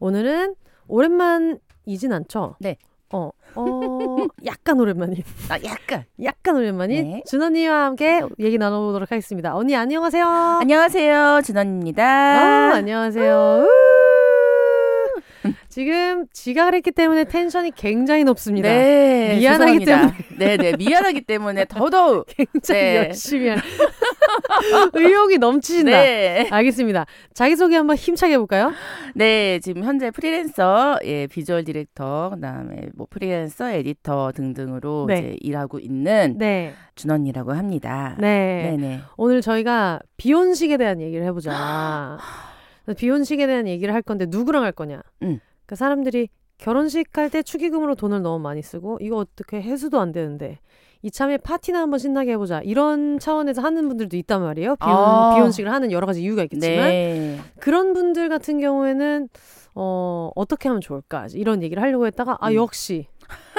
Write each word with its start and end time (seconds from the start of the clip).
오늘은 0.00 0.54
오랜만이진 0.88 2.12
않죠? 2.12 2.56
네. 2.60 2.76
어, 3.12 3.30
어, 3.54 4.26
약간 4.44 4.80
오랜만인. 4.80 5.22
아, 5.48 5.58
약간. 5.64 6.04
약간 6.22 6.56
오랜만인 6.56 7.10
네. 7.10 7.22
준언니와 7.28 7.84
함께 7.84 8.22
얘기 8.40 8.58
나눠보도록 8.58 9.10
하겠습니다. 9.12 9.54
언니 9.56 9.76
안녕하세요. 9.76 10.26
안녕하세요. 10.60 11.42
준원입니다. 11.44 12.04
아, 12.04 12.74
안녕하세요. 12.74 13.64
우! 13.64 13.68
지금 15.68 16.26
지각을 16.32 16.74
했기 16.74 16.90
때문에 16.90 17.24
텐션이 17.24 17.70
굉장히 17.72 18.24
높습니다. 18.24 18.68
네. 18.68 19.36
미안하기 19.38 19.84
죄송합니다. 19.84 20.24
네, 20.38 20.56
네. 20.56 20.76
미안하기 20.76 21.20
때문에 21.22 21.66
더더욱. 21.66 22.26
굉장히 22.36 22.80
네. 22.80 22.96
열심히 22.96 23.48
할 23.50 23.58
의욕이 24.94 25.38
넘치신다. 25.38 25.90
네. 25.90 26.48
알겠습니다. 26.50 27.06
자기소개 27.34 27.76
한번 27.76 27.96
힘차게 27.96 28.34
해볼까요? 28.34 28.72
네, 29.14 29.58
지금 29.60 29.84
현재 29.84 30.10
프리랜서, 30.10 30.98
예, 31.04 31.26
비주얼 31.26 31.64
디렉터, 31.64 32.30
그다음에 32.34 32.88
뭐 32.94 33.06
프리랜서, 33.08 33.70
에디터 33.70 34.32
등등으로 34.34 35.06
네. 35.08 35.18
이제 35.18 35.36
일하고 35.40 35.78
있는 35.78 36.36
네. 36.38 36.74
준언니라고 36.94 37.52
합니다. 37.52 38.16
네. 38.18 38.70
네, 38.72 38.76
네. 38.76 39.00
오늘 39.16 39.40
저희가 39.40 40.00
비혼식에 40.16 40.76
대한 40.76 41.00
얘기를 41.00 41.24
해보자. 41.26 42.18
비혼식에 42.96 43.46
대한 43.46 43.66
얘기를 43.66 43.92
할 43.92 44.02
건데 44.02 44.26
누구랑 44.28 44.62
할 44.62 44.72
거냐? 44.72 45.02
음. 45.22 45.40
그 45.66 45.74
사람들이 45.74 46.28
결혼식 46.58 47.18
할 47.18 47.28
때 47.28 47.42
축의금으로 47.42 47.96
돈을 47.96 48.22
너무 48.22 48.38
많이 48.42 48.62
쓰고 48.62 48.98
이거 49.00 49.16
어떻게 49.16 49.60
해수도 49.60 50.00
안 50.00 50.12
되는데 50.12 50.58
이참에 51.02 51.38
파티나 51.38 51.80
한번 51.80 51.98
신나게 51.98 52.32
해보자 52.32 52.60
이런 52.64 53.18
차원에서 53.18 53.62
하는 53.62 53.88
분들도 53.88 54.16
있단 54.16 54.42
말이에요. 54.42 54.76
비혼, 54.76 54.94
아. 54.96 55.34
비혼식을 55.34 55.70
하는 55.70 55.92
여러 55.92 56.06
가지 56.06 56.22
이유가 56.22 56.42
있겠지만 56.44 56.88
네. 56.88 57.40
그런 57.60 57.92
분들 57.92 58.28
같은 58.28 58.60
경우에는 58.60 59.28
어, 59.74 60.30
어떻게 60.34 60.68
하면 60.68 60.80
좋을까 60.80 61.26
이런 61.34 61.62
얘기를 61.62 61.82
하려고 61.82 62.06
했다가 62.06 62.38
아 62.40 62.48
음. 62.48 62.54
역시 62.54 63.06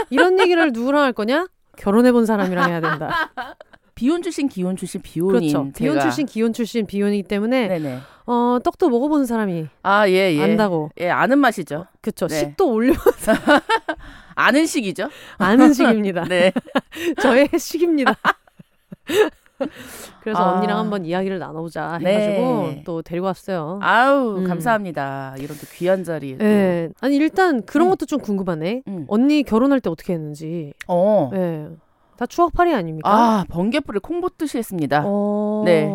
이런 0.09 0.39
얘기를 0.39 0.71
누구랑 0.71 1.03
할 1.03 1.13
거냐? 1.13 1.47
결혼해본 1.77 2.25
사람이랑 2.25 2.69
해야 2.69 2.81
된다. 2.81 3.31
비혼 3.97 4.21
출신, 4.21 4.47
기혼 4.47 4.75
출신, 4.75 5.01
비혼인. 5.01 5.31
그렇죠. 5.51 5.71
비혼. 5.75 5.99
출신, 5.99 6.27
기혼 6.27 6.53
출신, 6.53 6.85
비혼이기 6.85 7.23
때문에 7.23 7.67
네네. 7.67 7.97
어, 8.27 8.59
떡도 8.63 8.89
먹어보는 8.89 9.25
사람이 9.25 9.65
아, 9.81 10.07
예, 10.07 10.35
예. 10.35 10.43
안다고. 10.43 10.91
예, 10.99 11.09
아는 11.09 11.39
맛이죠. 11.39 11.87
그쵸. 11.99 12.27
네. 12.27 12.35
식도 12.35 12.71
올려 12.71 12.93
아는 14.35 14.67
식이죠. 14.67 15.09
아는 15.39 15.73
식입니다. 15.73 16.25
네. 16.29 16.51
저의 17.19 17.49
식입니다. 17.57 18.13
그래서 20.21 20.43
아. 20.43 20.53
언니랑 20.57 20.77
한번 20.77 21.03
이야기를 21.03 21.39
나눠보자 21.39 21.97
네. 21.99 22.13
해가지고 22.19 22.83
또 22.85 23.01
데리고 23.01 23.25
왔어요. 23.25 23.79
아우, 23.81 24.37
음. 24.37 24.43
감사합니다. 24.47 25.33
이런 25.39 25.57
또 25.57 25.65
귀한 25.73 26.03
자리에. 26.03 26.37
또. 26.37 26.43
네. 26.43 26.89
아니 27.01 27.15
일단 27.15 27.65
그런 27.65 27.87
음. 27.87 27.89
것도 27.89 28.05
좀 28.05 28.19
궁금하네. 28.19 28.83
음. 28.87 29.05
언니 29.07 29.41
결혼할 29.41 29.79
때 29.79 29.89
어떻게 29.89 30.13
했는지. 30.13 30.73
어. 30.87 31.31
네. 31.33 31.67
다 32.17 32.25
추억팔이 32.25 32.73
아닙니까? 32.73 33.09
아, 33.09 33.45
번개불을 33.49 34.01
콩 34.01 34.21
붓듯이 34.21 34.57
했습니다. 34.57 35.03
어, 35.05 35.63
네. 35.65 35.89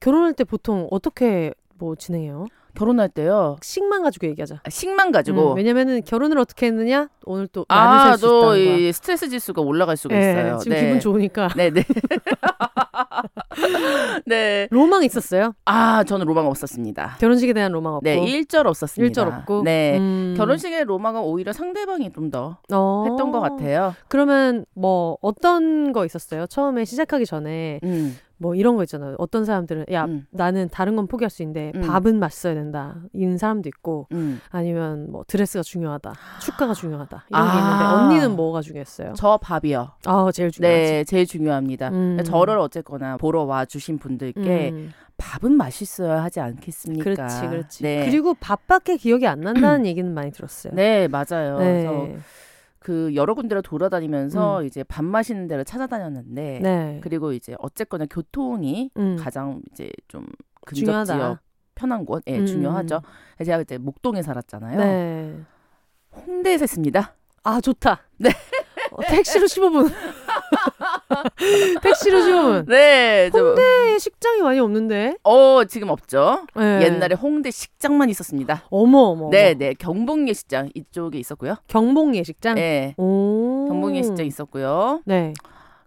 결혼할 0.00 0.34
때 0.34 0.44
보통 0.44 0.88
어떻게 0.90 1.54
뭐 1.78 1.94
진행해요? 1.94 2.46
결혼할 2.74 3.08
때요. 3.08 3.56
식만 3.62 4.02
가지고 4.02 4.26
얘기하자. 4.28 4.60
아, 4.64 4.70
식만 4.70 5.12
가지고. 5.12 5.52
음, 5.52 5.56
왜냐면은 5.56 6.02
결혼을 6.02 6.38
어떻게 6.38 6.66
했느냐? 6.66 7.08
오늘 7.24 7.46
또 7.48 7.64
아, 7.68 8.16
또 8.20 8.40
거. 8.40 8.56
이 8.56 8.92
스트레스 8.92 9.28
지수가 9.28 9.62
올라갈 9.62 9.96
수가 9.96 10.14
네, 10.14 10.30
있어요. 10.30 10.58
지금 10.58 10.76
네. 10.76 10.84
기분 10.84 11.00
좋으니까. 11.00 11.48
네, 11.56 11.70
네. 11.70 11.84
네. 14.26 14.68
로망 14.70 15.04
있었어요? 15.04 15.54
아, 15.64 16.04
저는 16.04 16.26
로망 16.26 16.46
없었습니다. 16.46 17.16
결혼식에 17.20 17.52
대한 17.52 17.72
로망 17.72 17.94
없고. 17.94 18.04
네, 18.04 18.18
일절 18.18 18.66
없었습니다. 18.66 19.06
일절 19.06 19.28
없고. 19.28 19.62
네. 19.64 19.98
음. 19.98 20.34
결혼식의 20.36 20.84
로망은 20.84 21.20
오히려 21.20 21.52
상대방이 21.52 22.10
좀더 22.22 22.58
어. 22.72 23.04
했던 23.08 23.32
것 23.32 23.40
같아요. 23.40 23.94
그러면 24.08 24.64
뭐 24.74 25.16
어떤 25.20 25.92
거 25.92 26.04
있었어요? 26.04 26.46
처음에 26.46 26.84
시작하기 26.84 27.26
전에 27.26 27.80
음. 27.82 28.16
뭐 28.42 28.56
이런 28.56 28.76
거 28.76 28.82
있잖아요. 28.82 29.14
어떤 29.18 29.44
사람들은 29.44 29.86
야 29.92 30.04
음. 30.04 30.26
나는 30.30 30.68
다른 30.68 30.96
건 30.96 31.06
포기할 31.06 31.30
수 31.30 31.42
있는데 31.42 31.70
음. 31.76 31.82
밥은 31.82 32.18
맛있어야 32.18 32.54
된다. 32.54 32.96
이런 33.12 33.38
사람도 33.38 33.68
있고 33.68 34.08
음. 34.12 34.40
아니면 34.50 35.10
뭐 35.10 35.24
드레스가 35.26 35.62
중요하다. 35.62 36.12
축가가 36.40 36.74
중요하다. 36.74 37.26
이런 37.30 37.42
게 37.44 37.50
아. 37.52 37.58
있는데 37.58 37.84
언니는 37.84 38.36
뭐가 38.36 38.60
중요했어요? 38.60 39.12
저 39.16 39.38
밥이요. 39.40 39.92
아 40.06 40.30
제일 40.34 40.50
중요하지. 40.50 40.82
네, 40.82 41.04
제일 41.04 41.24
중요합니다. 41.24 41.90
음. 41.90 42.18
저를 42.24 42.58
어쨌거나 42.58 43.16
보러 43.16 43.44
와 43.44 43.64
주신 43.64 43.98
분들께 43.98 44.70
음. 44.70 44.92
밥은 45.16 45.52
맛있어야 45.52 46.24
하지 46.24 46.40
않겠습니까? 46.40 47.04
그렇지, 47.04 47.40
그렇지. 47.48 47.82
네. 47.84 48.06
그리고 48.06 48.34
밥밖에 48.34 48.96
기억이 48.96 49.26
안 49.28 49.40
난다는 49.40 49.86
얘기는 49.86 50.12
많이 50.12 50.32
들었어요. 50.32 50.72
네, 50.74 51.06
맞아요. 51.06 51.58
그래서 51.58 51.90
네. 51.92 52.18
그 52.82 53.14
여러 53.14 53.34
군데를 53.34 53.62
돌아다니면서 53.62 54.64
이제 54.64 54.82
밥 54.82 55.04
마시는 55.04 55.46
데를 55.46 55.64
찾아다녔는데 55.64 56.60
네. 56.62 57.00
그리고 57.02 57.32
이제 57.32 57.54
어쨌거나 57.60 58.06
교통이 58.10 58.90
음. 58.96 59.16
가장 59.18 59.62
이제 59.70 59.90
좀 60.08 60.26
근접 60.66 60.84
중요하다. 60.84 61.14
지역 61.14 61.38
편한 61.74 62.04
곳, 62.04 62.22
예, 62.26 62.38
음. 62.38 62.46
중요하죠. 62.46 63.00
제가 63.44 63.60
이제 63.60 63.78
목동에 63.78 64.22
살았잖아요. 64.22 64.78
네. 64.78 65.40
홍대에서 66.14 66.64
했습니다. 66.64 67.14
아 67.44 67.60
좋다. 67.60 68.02
네. 68.18 68.30
어, 68.90 69.02
택시로 69.08 69.46
15분. 69.46 69.90
택시로 71.82 72.18
15분. 72.18 72.68
네, 72.68 73.30
저, 73.32 73.38
홍대에 73.38 73.98
식장이 73.98 74.40
많이 74.42 74.60
없는데. 74.60 75.16
어 75.22 75.64
지금 75.64 75.90
없죠. 75.90 76.46
네. 76.54 76.82
옛날에 76.82 77.14
홍대 77.14 77.50
식장만 77.50 78.10
있었습니다. 78.10 78.64
어머 78.70 78.98
어머. 78.98 79.30
네, 79.30 79.54
네, 79.54 79.74
경복 79.74 80.28
예 80.28 80.32
식장 80.32 80.70
이쪽에 80.74 81.18
있었고요. 81.18 81.56
경복 81.68 82.14
예식장. 82.14 82.54
네, 82.56 82.94
오. 82.96 83.66
경복 83.68 83.96
예 83.96 84.02
식장 84.02 84.26
있었고요. 84.26 85.02
네. 85.04 85.32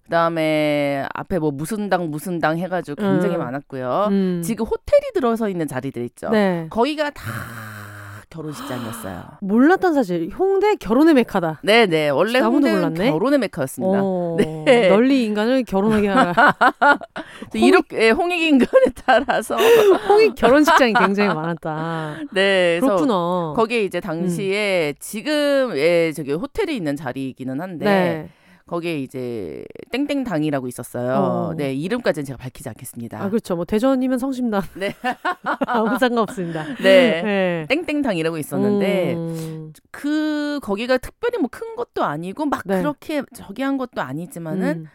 그다음에 0.06 1.08
앞에 1.13 1.40
뭐 1.40 1.52
무슨 1.52 1.90
당 1.90 2.09
무슨 2.12 2.40
당 2.40 2.57
해가지고 2.57 3.02
굉장히 3.02 3.36
음. 3.36 3.40
많았고요. 3.40 4.07
음. 4.12 4.42
지금 4.44 4.66
호텔이 4.66 5.12
들어서 5.13 5.50
있는 5.50 5.68
자리들 5.68 6.03
있죠. 6.06 6.30
네. 6.30 6.68
거기가 6.69 7.09
다 7.09 7.24
결혼식장이었어요. 8.30 9.24
몰랐던 9.41 9.94
사실. 9.94 10.30
홍대 10.38 10.75
결혼의 10.75 11.13
메카다. 11.13 11.59
네, 11.63 11.86
네. 11.86 12.09
원래 12.09 12.40
홍대는 12.40 12.75
몰랐네. 12.91 13.12
결혼의 13.12 13.40
메카였습니다. 13.40 14.00
어, 14.02 14.38
네. 14.66 14.90
널리 14.90 15.25
인간을 15.25 15.63
결혼하게 15.63 16.08
하라. 16.08 16.34
그래서 17.50 17.58
이렇게 17.66 18.06
예, 18.06 18.09
홍익 18.12 18.41
인간에 18.41 18.86
따라서 19.06 19.56
홍익 20.09 20.36
결혼식장이 20.36 20.94
굉장히 20.94 21.34
많았다. 21.34 22.18
네, 22.34 22.80
그렇구나. 22.81 23.53
거기에 23.56 23.84
이제 23.84 24.00
당시에 24.00 24.94
지금 25.00 25.72
예 25.75 26.12
저기 26.16 26.34
호텔이 26.34 26.75
있는 26.75 26.96
자리이기는 26.96 27.59
한데 27.62 27.86
네. 27.86 28.30
거기에 28.67 28.99
이제 28.99 29.63
땡땡당이라고 29.91 30.67
있었어요. 30.67 31.13
어. 31.13 31.53
네, 31.56 31.73
이름까지는 31.73 32.25
제가 32.25 32.38
밝히지 32.38 32.67
않겠습니다. 32.69 33.21
아 33.21 33.29
그렇죠. 33.29 33.56
뭐 33.56 33.65
대전이면 33.65 34.17
성심당. 34.17 34.62
네. 34.75 34.95
아무 35.67 35.97
상관없습니다. 36.00 36.63
네. 36.81 37.21
네. 37.21 37.65
땡땡당이라고 37.69 38.38
있었는데 38.39 39.13
음. 39.13 39.73
그 39.91 40.59
거기가 40.63 40.97
특별히 40.97 41.38
뭐 41.38 41.50
큰 41.51 41.75
것도 41.75 42.03
아니고 42.03 42.45
막 42.47 42.63
네. 42.65 42.79
그렇게 42.79 43.23
저기 43.33 43.62
한 43.62 43.77
것도 43.77 44.01
아니지만은 44.01 44.88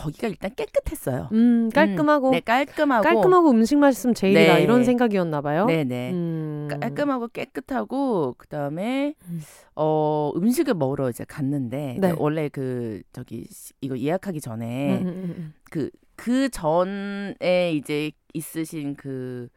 거기가 0.00 0.28
일단 0.28 0.54
깨끗했어요. 0.54 1.28
음, 1.32 1.68
깔끔하고 1.70 2.30
네, 2.30 2.40
깔끔하고 2.40 3.02
깔끔하고 3.02 3.50
음식 3.50 3.76
맛있으면 3.76 4.14
제일이다 4.14 4.54
네. 4.54 4.62
이런 4.62 4.84
생각이었나 4.84 5.40
봐요. 5.42 5.66
네, 5.66 5.84
네. 5.84 6.10
음. 6.12 6.68
깔끔하고 6.80 7.28
깨끗하고 7.28 8.34
그다음에 8.38 9.14
음. 9.28 9.40
어 9.76 10.32
음식을 10.36 10.74
먹으러 10.74 11.10
이제 11.10 11.24
갔는데 11.24 11.98
네. 12.00 12.14
원래 12.16 12.48
그 12.48 13.02
저기 13.12 13.46
시- 13.50 13.74
이거 13.80 13.98
예약하기 13.98 14.40
전에 14.40 15.02
음, 15.02 15.06
음, 15.08 15.34
음. 15.38 15.54
그그 15.70 16.48
전에 16.50 17.72
이제 17.74 18.10
있으신 18.32 18.94
그 18.96 19.48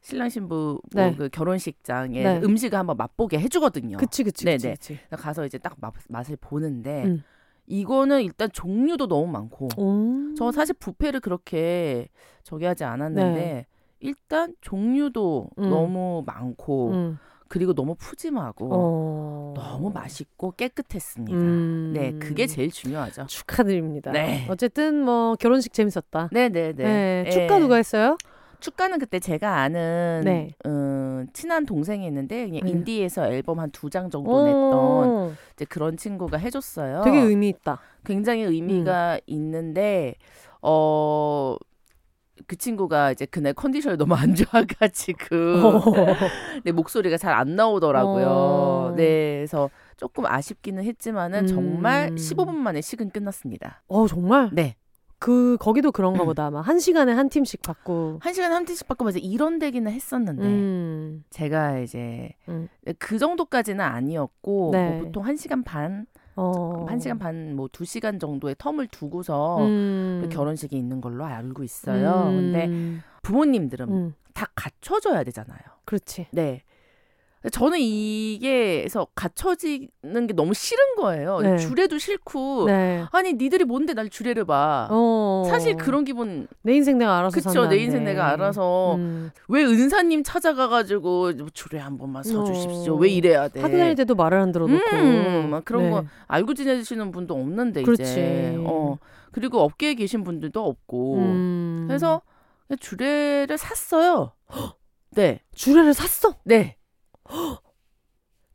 신랑 0.00 0.28
신부 0.30 0.80
뭐 0.94 1.04
네. 1.10 1.14
그 1.16 1.28
결혼식장에 1.28 2.22
네. 2.22 2.40
음식을 2.42 2.76
한번 2.78 2.96
맛보게 2.96 3.38
해주거든요. 3.38 3.98
그치 3.98 4.24
그치 4.24 4.44
네네. 4.44 4.56
그치, 4.56 4.68
그치. 4.70 4.98
그래서 5.08 5.22
가서 5.22 5.46
이제 5.46 5.58
딱 5.58 5.76
맛, 5.80 5.92
맛을 6.08 6.36
보는데 6.40 7.04
음. 7.04 7.22
이거는 7.66 8.22
일단 8.22 8.50
종류도 8.52 9.06
너무 9.08 9.26
많고 9.30 9.68
오. 9.76 10.34
저 10.36 10.52
사실 10.52 10.74
부페를 10.74 11.20
그렇게 11.20 12.08
저기 12.42 12.64
하지 12.64 12.84
않았는데 12.84 13.40
네. 13.40 13.66
일단 14.00 14.54
종류도 14.60 15.50
음. 15.58 15.70
너무 15.70 16.22
많고 16.26 16.90
음. 16.90 17.18
그리고 17.48 17.74
너무 17.74 17.94
푸짐하고 17.94 18.68
어. 18.72 19.54
너무 19.54 19.90
맛있고 19.90 20.52
깨끗했습니다. 20.52 21.38
음. 21.38 21.92
네, 21.94 22.12
그게 22.18 22.46
제일 22.46 22.70
중요하죠. 22.70 23.26
축하드립니다. 23.26 24.10
네. 24.10 24.46
어쨌든 24.48 25.04
뭐 25.04 25.34
결혼식 25.36 25.74
재밌었다. 25.74 26.30
네, 26.32 26.48
네, 26.48 26.72
네. 26.72 26.84
네. 26.84 27.24
예. 27.26 27.30
축가 27.30 27.58
누가 27.58 27.76
했어요? 27.76 28.16
축가는 28.62 28.98
그때 28.98 29.18
제가 29.18 29.58
아는 29.58 30.22
네. 30.24 30.54
음, 30.66 31.26
친한 31.34 31.66
동생이 31.66 32.06
있는데 32.06 32.46
그냥 32.46 32.62
네. 32.64 32.70
인디에서 32.70 33.26
앨범 33.30 33.58
한 33.60 33.70
두 33.70 33.90
장 33.90 34.08
정도 34.08 34.44
냈던 34.44 34.72
어, 34.72 35.32
이제 35.54 35.64
그런 35.66 35.96
친구가 35.98 36.38
해줬어요. 36.38 37.02
되게 37.04 37.18
의미 37.18 37.48
있다. 37.50 37.80
굉장히 38.04 38.42
의미가 38.42 39.20
있는데 39.26 40.14
어. 40.62 41.56
그 42.48 42.56
친구가 42.56 43.12
이제 43.12 43.24
그날 43.26 43.52
컨디션이 43.52 43.96
너무 43.98 44.14
안 44.14 44.34
좋아가지고 44.34 45.26
내 46.64 46.72
목소리가 46.72 47.16
잘 47.16 47.34
안 47.34 47.54
나오더라고요. 47.54 48.26
어. 48.28 48.94
네, 48.96 49.36
그래서 49.36 49.70
조금 49.96 50.26
아쉽기는 50.26 50.82
했지만은 50.82 51.40
음. 51.42 51.46
정말 51.46 52.10
15분 52.14 52.54
만에 52.54 52.80
식은 52.80 53.10
끝났습니다. 53.10 53.82
어 53.86 54.08
정말 54.08 54.50
네, 54.52 54.74
그 55.22 55.56
거기도 55.60 55.92
그런가 55.92 56.24
음. 56.24 56.26
보다. 56.26 56.46
아마 56.46 56.60
한 56.62 56.80
시간에 56.80 57.12
한 57.12 57.28
팀씩 57.28 57.62
받고. 57.62 58.18
한 58.20 58.34
시간 58.34 58.52
한 58.52 58.64
팀씩 58.64 58.88
바꿔서 58.88 59.20
이런 59.20 59.60
되기는 59.60 59.92
했었는데 59.92 60.42
음. 60.42 61.22
제가 61.30 61.78
이제 61.78 62.30
음. 62.48 62.66
그 62.98 63.20
정도까지는 63.20 63.84
아니었고 63.84 64.70
네. 64.72 64.90
뭐 64.90 65.04
보통 65.04 65.24
한 65.24 65.36
시간 65.36 65.62
반, 65.62 66.06
어. 66.34 66.86
한 66.88 66.98
시간 66.98 67.20
반, 67.20 67.54
뭐두 67.54 67.84
시간 67.84 68.18
정도의 68.18 68.56
텀을 68.56 68.90
두고서 68.90 69.64
음. 69.64 70.22
그 70.24 70.28
결혼식이 70.28 70.76
있는 70.76 71.00
걸로 71.00 71.24
알고 71.24 71.62
있어요. 71.62 72.24
음. 72.26 72.52
근데 72.52 73.00
부모님들은 73.22 73.88
음. 73.92 74.14
다 74.34 74.48
갖춰줘야 74.56 75.22
되잖아요. 75.22 75.60
그렇지. 75.84 76.26
네. 76.32 76.64
저는 77.50 77.78
이게서 77.80 79.08
갖춰지는 79.14 80.26
게 80.28 80.32
너무 80.34 80.54
싫은 80.54 80.94
거예요. 80.96 81.40
네. 81.40 81.56
주례도 81.58 81.98
싫고 81.98 82.66
네. 82.66 83.04
아니 83.10 83.32
니들이 83.32 83.64
뭔데 83.64 83.94
날 83.94 84.08
주례를 84.08 84.44
봐. 84.44 84.86
어. 84.90 85.44
사실 85.48 85.76
그런 85.76 86.04
기분 86.04 86.46
내 86.62 86.74
인생 86.74 86.98
내가 86.98 87.18
알아서 87.18 87.34
그쵸. 87.34 87.66
내 87.66 87.78
인생 87.78 88.04
내가 88.04 88.28
알아서 88.30 88.94
음. 88.94 89.30
왜 89.48 89.64
은사님 89.64 90.22
찾아가가지고 90.22 91.46
주례 91.52 91.78
한 91.78 91.98
번만 91.98 92.22
서주십시오 92.22 92.94
어. 92.94 92.96
왜 92.96 93.08
이래야 93.08 93.48
돼 93.48 93.60
다닐 93.60 93.94
때도 93.96 94.14
말을 94.14 94.38
안 94.38 94.52
들어놓고. 94.52 94.96
음, 94.96 95.50
막 95.50 95.64
그런 95.64 95.82
네. 95.84 95.90
거 95.90 96.04
알고 96.28 96.54
지내시는 96.54 97.10
분도 97.10 97.34
없는데 97.34 97.82
그렇지. 97.82 98.02
이제 98.02 98.54
어 98.60 98.98
그리고 99.32 99.60
업계에 99.60 99.94
계신 99.94 100.22
분들도 100.22 100.64
없고 100.64 101.16
음. 101.18 101.84
그래서 101.88 102.22
주례를 102.78 103.58
샀어요 103.58 104.32
네 105.10 105.40
주례를 105.54 105.92
샀어. 105.92 106.36
네. 106.44 106.76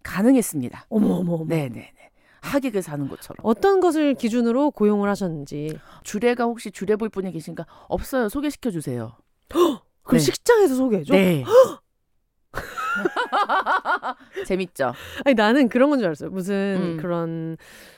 가능했습니다. 0.03 0.85
어머 0.89 1.15
어머 1.15 1.33
어머. 1.33 1.45
네네네. 1.45 1.94
하객을 2.41 2.81
사는 2.81 3.07
것처럼. 3.09 3.38
어떤 3.44 3.79
것을 3.81 4.13
기준으로 4.13 4.71
고용을 4.71 5.09
하셨는지. 5.09 5.77
주례가 6.03 6.45
혹시 6.45 6.71
주례 6.71 6.95
볼 6.95 7.09
분이 7.09 7.31
계신가? 7.31 7.65
없어요. 7.89 8.29
소개시켜 8.29 8.71
주세요. 8.71 9.18
그럼 9.50 9.83
네. 10.13 10.19
식장에서 10.19 10.75
소개해줘? 10.75 11.13
네. 11.13 11.44
재밌죠. 14.47 14.94
아니 15.25 15.33
나는 15.35 15.68
그런 15.69 15.89
건 15.89 16.00
줄 16.00 16.06
알았어요. 16.07 16.29
무슨 16.29 16.95
음. 16.95 16.97
그런 16.97 17.57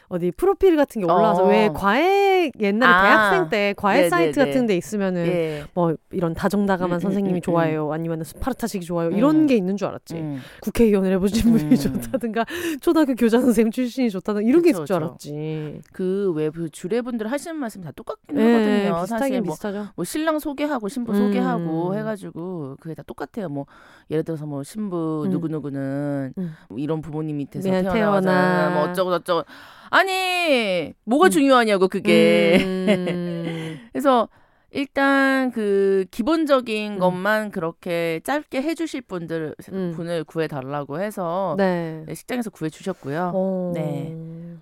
어디 0.10 0.32
프로필 0.32 0.76
같은 0.76 1.02
게 1.02 1.06
올라와서 1.06 1.44
어. 1.44 1.48
왜 1.48 1.70
과외 1.74 2.52
옛날에 2.60 2.92
아. 2.92 3.02
대학생 3.04 3.50
때 3.50 3.74
과외 3.78 3.96
네네네. 3.96 4.10
사이트 4.10 4.44
같은 4.44 4.66
데 4.66 4.76
있으면은 4.76 5.28
예. 5.28 5.64
뭐 5.76 5.96
이런 6.12 6.34
다정다감한 6.34 6.96
음, 6.96 6.98
음, 6.98 7.00
선생님이 7.00 7.40
음, 7.40 7.42
좋아요 7.42 7.94
아니면 7.94 8.24
스파르타식이 8.24 8.86
좋아요 8.86 9.12
이런 9.12 9.42
음. 9.42 9.48
게 9.48 9.56
있는 9.56 9.78
줄 9.78 9.88
알았지 9.88 10.16
음. 10.16 10.40
국회의원을 10.62 11.14
해보신 11.14 11.52
분이 11.52 11.64
음. 11.66 11.76
좋다든가 11.76 12.46
초등학교 12.82 13.14
교장 13.14 13.42
선생님 13.42 13.72
출신이 13.72 14.10
좋다든가 14.10 14.48
이런 14.48 14.64
게 14.64 14.72
그쵸, 14.72 14.84
있을 14.84 14.86
줄. 14.88 14.96
알았지 14.96 15.82
그왜 15.94 16.50
그 16.50 16.70
주례분들 16.70 17.32
하시는 17.32 17.56
말씀 17.56 17.82
다 17.82 17.92
똑같긴 17.96 18.36
네, 18.36 18.88
하거든요. 18.88 19.06
사실 19.06 19.42
뭐, 19.42 19.56
뭐 19.96 20.06
신랑 20.06 20.40
소개하고 20.40 20.90
신부 20.90 21.12
음. 21.12 21.18
소개하고 21.18 21.96
해가지고 21.96 22.78
그게 22.80 22.96
다 22.96 23.04
똑같아요. 23.06 23.50
뭐 23.50 23.66
예를 24.10 24.24
들어서 24.24 24.46
뭐 24.46 24.64
신부 24.64 25.24
음. 25.26 25.30
누구 25.30 25.48
누구는 25.48 26.34
음. 26.38 26.56
뭐 26.68 26.80
이런 26.80 27.02
부모님 27.02 27.38
밑에서 27.38 27.70
네, 27.70 27.82
태어나서 27.84 28.22
태어나. 28.22 28.70
뭐 28.72 28.84
어쩌고 28.90 29.12
저쩌고 29.12 29.44
아니 29.90 30.94
뭐가 31.06 31.28
음. 31.28 31.30
중요하냐고 31.30 31.88
그게. 31.88 32.58
음. 32.62 33.80
그래서 33.92 34.30
일단 34.72 35.52
그 35.52 36.06
기본적인 36.12 36.94
음. 36.94 37.00
것만 37.00 37.50
그렇게 37.52 38.20
짧게 38.24 38.62
해주실 38.62 39.02
분들 39.02 39.56
음. 39.74 39.94
분을 39.96 40.24
구해 40.24 40.48
달라고 40.48 41.00
해서 41.02 41.56
네 41.58 42.04
네, 42.06 42.14
식장에서 42.14 42.50
구해 42.52 42.70
주셨고요. 42.70 43.32
어. 43.34 43.72
네. 43.74 44.16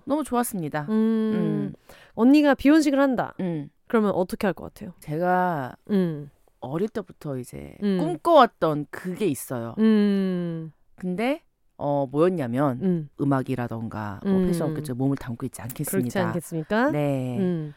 너무 0.06 0.24
좋았습니다. 0.24 0.86
음. 0.88 0.92
음. 0.92 1.72
언니가 2.14 2.54
비혼식을 2.54 2.98
한다 2.98 3.34
음. 3.40 3.68
그러면 3.86 4.12
어떻게 4.12 4.46
할 4.46 4.54
것 4.54 4.72
같아요 4.72 4.92
제가 5.00 5.76
음. 5.90 6.30
어릴 6.60 6.88
때부터 6.88 7.36
이제 7.38 7.76
음. 7.82 7.98
꿈꿔왔던 7.98 8.86
그게 8.90 9.26
있어요. 9.26 9.74
음. 9.78 10.72
근데 10.96 11.42
어 11.78 12.06
뭐였냐면 12.10 12.78
음. 12.82 13.08
음악이라던가 13.20 14.20
뭐 14.24 14.32
음. 14.32 14.46
패션 14.46 14.70
업계 14.76 14.92
몸을 14.92 15.16
담고 15.16 15.46
있지 15.46 15.60
그렇지 15.62 15.70
않겠습니다. 16.18 16.26
않겠습니까 16.26 16.90
네. 16.90 17.38
음. 17.38 17.74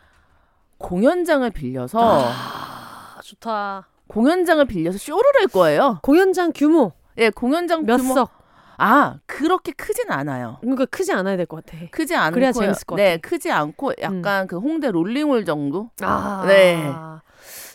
공연장을 0.80 1.48
빌려서 1.51 2.00
아, 2.01 3.19
좋다. 3.24 3.88
공연장을 4.07 4.65
빌려서 4.65 4.98
쇼를 4.98 5.21
할 5.39 5.48
거예요. 5.48 6.00
공연장 6.01 6.51
규모 6.53 6.92
예, 7.19 7.30
공연장 7.30 7.86
몇 7.86 7.98
규모 7.98 8.13
석? 8.15 8.31
아 8.77 9.19
그렇게 9.27 9.71
크진 9.74 10.09
않아요. 10.12 10.57
그러니까 10.62 10.86
크지 10.86 11.13
않아야 11.13 11.38
될 11.38 11.45
것 11.45 11.63
같아. 11.63 11.77
크지 11.92 12.15
않고 12.15 12.33
그래야 12.33 12.51
재밌을 12.51 12.86
것 12.86 12.95
네, 12.95 13.18
같아. 13.18 13.30
크지 13.30 13.51
않고 13.51 13.94
약간 14.01 14.48
그 14.48 14.57
홍대 14.57 14.89
롤링홀 14.89 15.45
정도. 15.45 15.92
아, 16.01 16.44
네. 16.48 16.92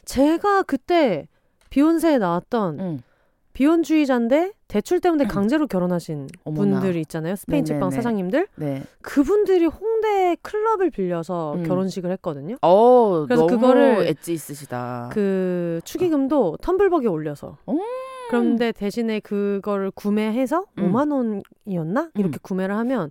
제가 0.05 0.65
그때 0.65 1.29
비욘세에 1.71 2.19
나왔던 2.19 2.81
응. 2.81 2.99
비혼주의자인데 3.57 4.53
대출 4.69 5.01
때문에 5.01 5.25
음. 5.25 5.29
강제로 5.29 5.67
결혼하신 5.67 6.29
어머나. 6.45 6.79
분들이 6.81 7.01
있잖아요. 7.01 7.37
스페인 7.37 7.65
네네네. 7.65 7.75
책방 7.75 7.91
사장님들. 7.91 8.49
네. 8.57 8.83
그분들이 9.01 9.65
홍대 9.65 10.37
클럽을 10.43 10.91
빌려서 10.91 11.55
음. 11.55 11.63
결혼식을 11.65 12.11
했거든요. 12.13 12.57
어, 12.61 13.25
그래서 13.25 13.47
그거를 13.47 14.09
엣지 14.09 14.35
있으시다. 14.35 15.09
그 15.11 15.81
축의금도 15.85 16.59
텀블벅에 16.61 17.11
올려서. 17.11 17.57
음. 17.71 17.79
그런데 18.29 18.73
대신에 18.73 19.21
그거를 19.21 19.91
구매해서 19.91 20.67
음. 20.77 20.93
5만 20.93 21.43
원이었나? 21.67 22.11
이렇게 22.15 22.37
음. 22.37 22.43
구매를 22.43 22.77
하면 22.77 23.11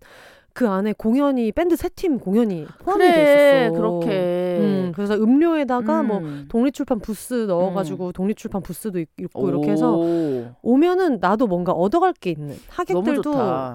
그 0.55 0.69
안에 0.69 0.93
공연이 0.97 1.51
밴드 1.51 1.75
세 1.75 1.89
팀 1.89 2.17
공연이 2.17 2.65
포함이 2.79 3.03
돼 3.03 3.11
그래, 3.11 3.65
있었어. 3.67 3.75
그렇게. 3.81 4.57
음, 4.61 4.91
그래서 4.95 5.13
음료에다가 5.15 6.01
뭐 6.01 6.19
음. 6.19 6.45
독립출판 6.49 6.99
부스 6.99 7.33
넣어가지고 7.33 8.13
독립출판 8.13 8.61
부스도 8.61 8.99
있- 8.99 9.09
있고 9.19 9.43
오. 9.43 9.49
이렇게 9.49 9.71
해서 9.71 9.97
오면은 10.61 11.17
나도 11.19 11.47
뭔가 11.47 11.73
얻어갈 11.73 12.13
게 12.13 12.31
있는 12.31 12.55
하객들도. 12.69 13.33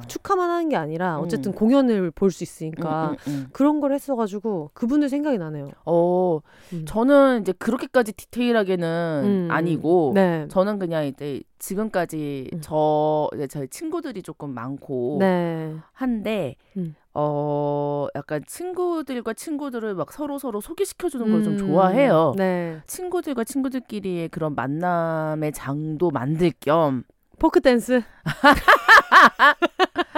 축하만 0.09 0.49
하는 0.51 0.69
게 0.71 0.77
아니라 0.77 1.19
음. 1.19 1.25
어쨌든 1.25 1.53
공연을 1.53 2.11
볼 2.13 2.31
수 2.31 2.43
있으니까 2.45 3.11
음, 3.11 3.17
음, 3.27 3.33
음. 3.33 3.47
그런 3.53 3.81
걸 3.81 3.93
했어가지고 3.93 4.71
그분들 4.73 5.09
생각이 5.11 5.37
나네요. 5.37 5.69
어, 5.85 6.41
음. 6.73 6.85
저는 6.87 7.43
이제 7.43 7.53
그렇게까지 7.53 8.13
디테일하게는 8.15 9.23
음. 9.25 9.49
아니고 9.51 10.13
네. 10.15 10.47
저는 10.49 10.79
그냥 10.79 11.05
이제 11.05 11.43
지금까지 11.61 12.51
음. 12.53 12.59
저 12.61 13.29
이제 13.35 13.47
저희 13.47 13.69
친구들이 13.69 14.23
조금 14.23 14.51
많고 14.51 15.19
네. 15.21 15.77
한데 15.93 16.57
음. 16.77 16.97
어 17.15 18.09
약간 18.17 18.43
친구들과 18.47 19.35
친구들을 19.35 19.95
막 19.95 20.13
서로 20.13 20.39
서로 20.39 20.61
소개시켜 20.61 21.09
주는 21.09 21.31
걸좀 21.31 21.53
음. 21.53 21.59
좋아해요. 21.59 22.35
네. 22.37 22.81
친구들과 22.89 23.45
친구들끼리의 23.45 24.31
그런 24.31 24.55
만남의 24.55 25.53
장도 25.53 26.11
만들 26.11 26.51
겸 26.61 27.05
포크 27.39 27.61
댄스 27.61 28.03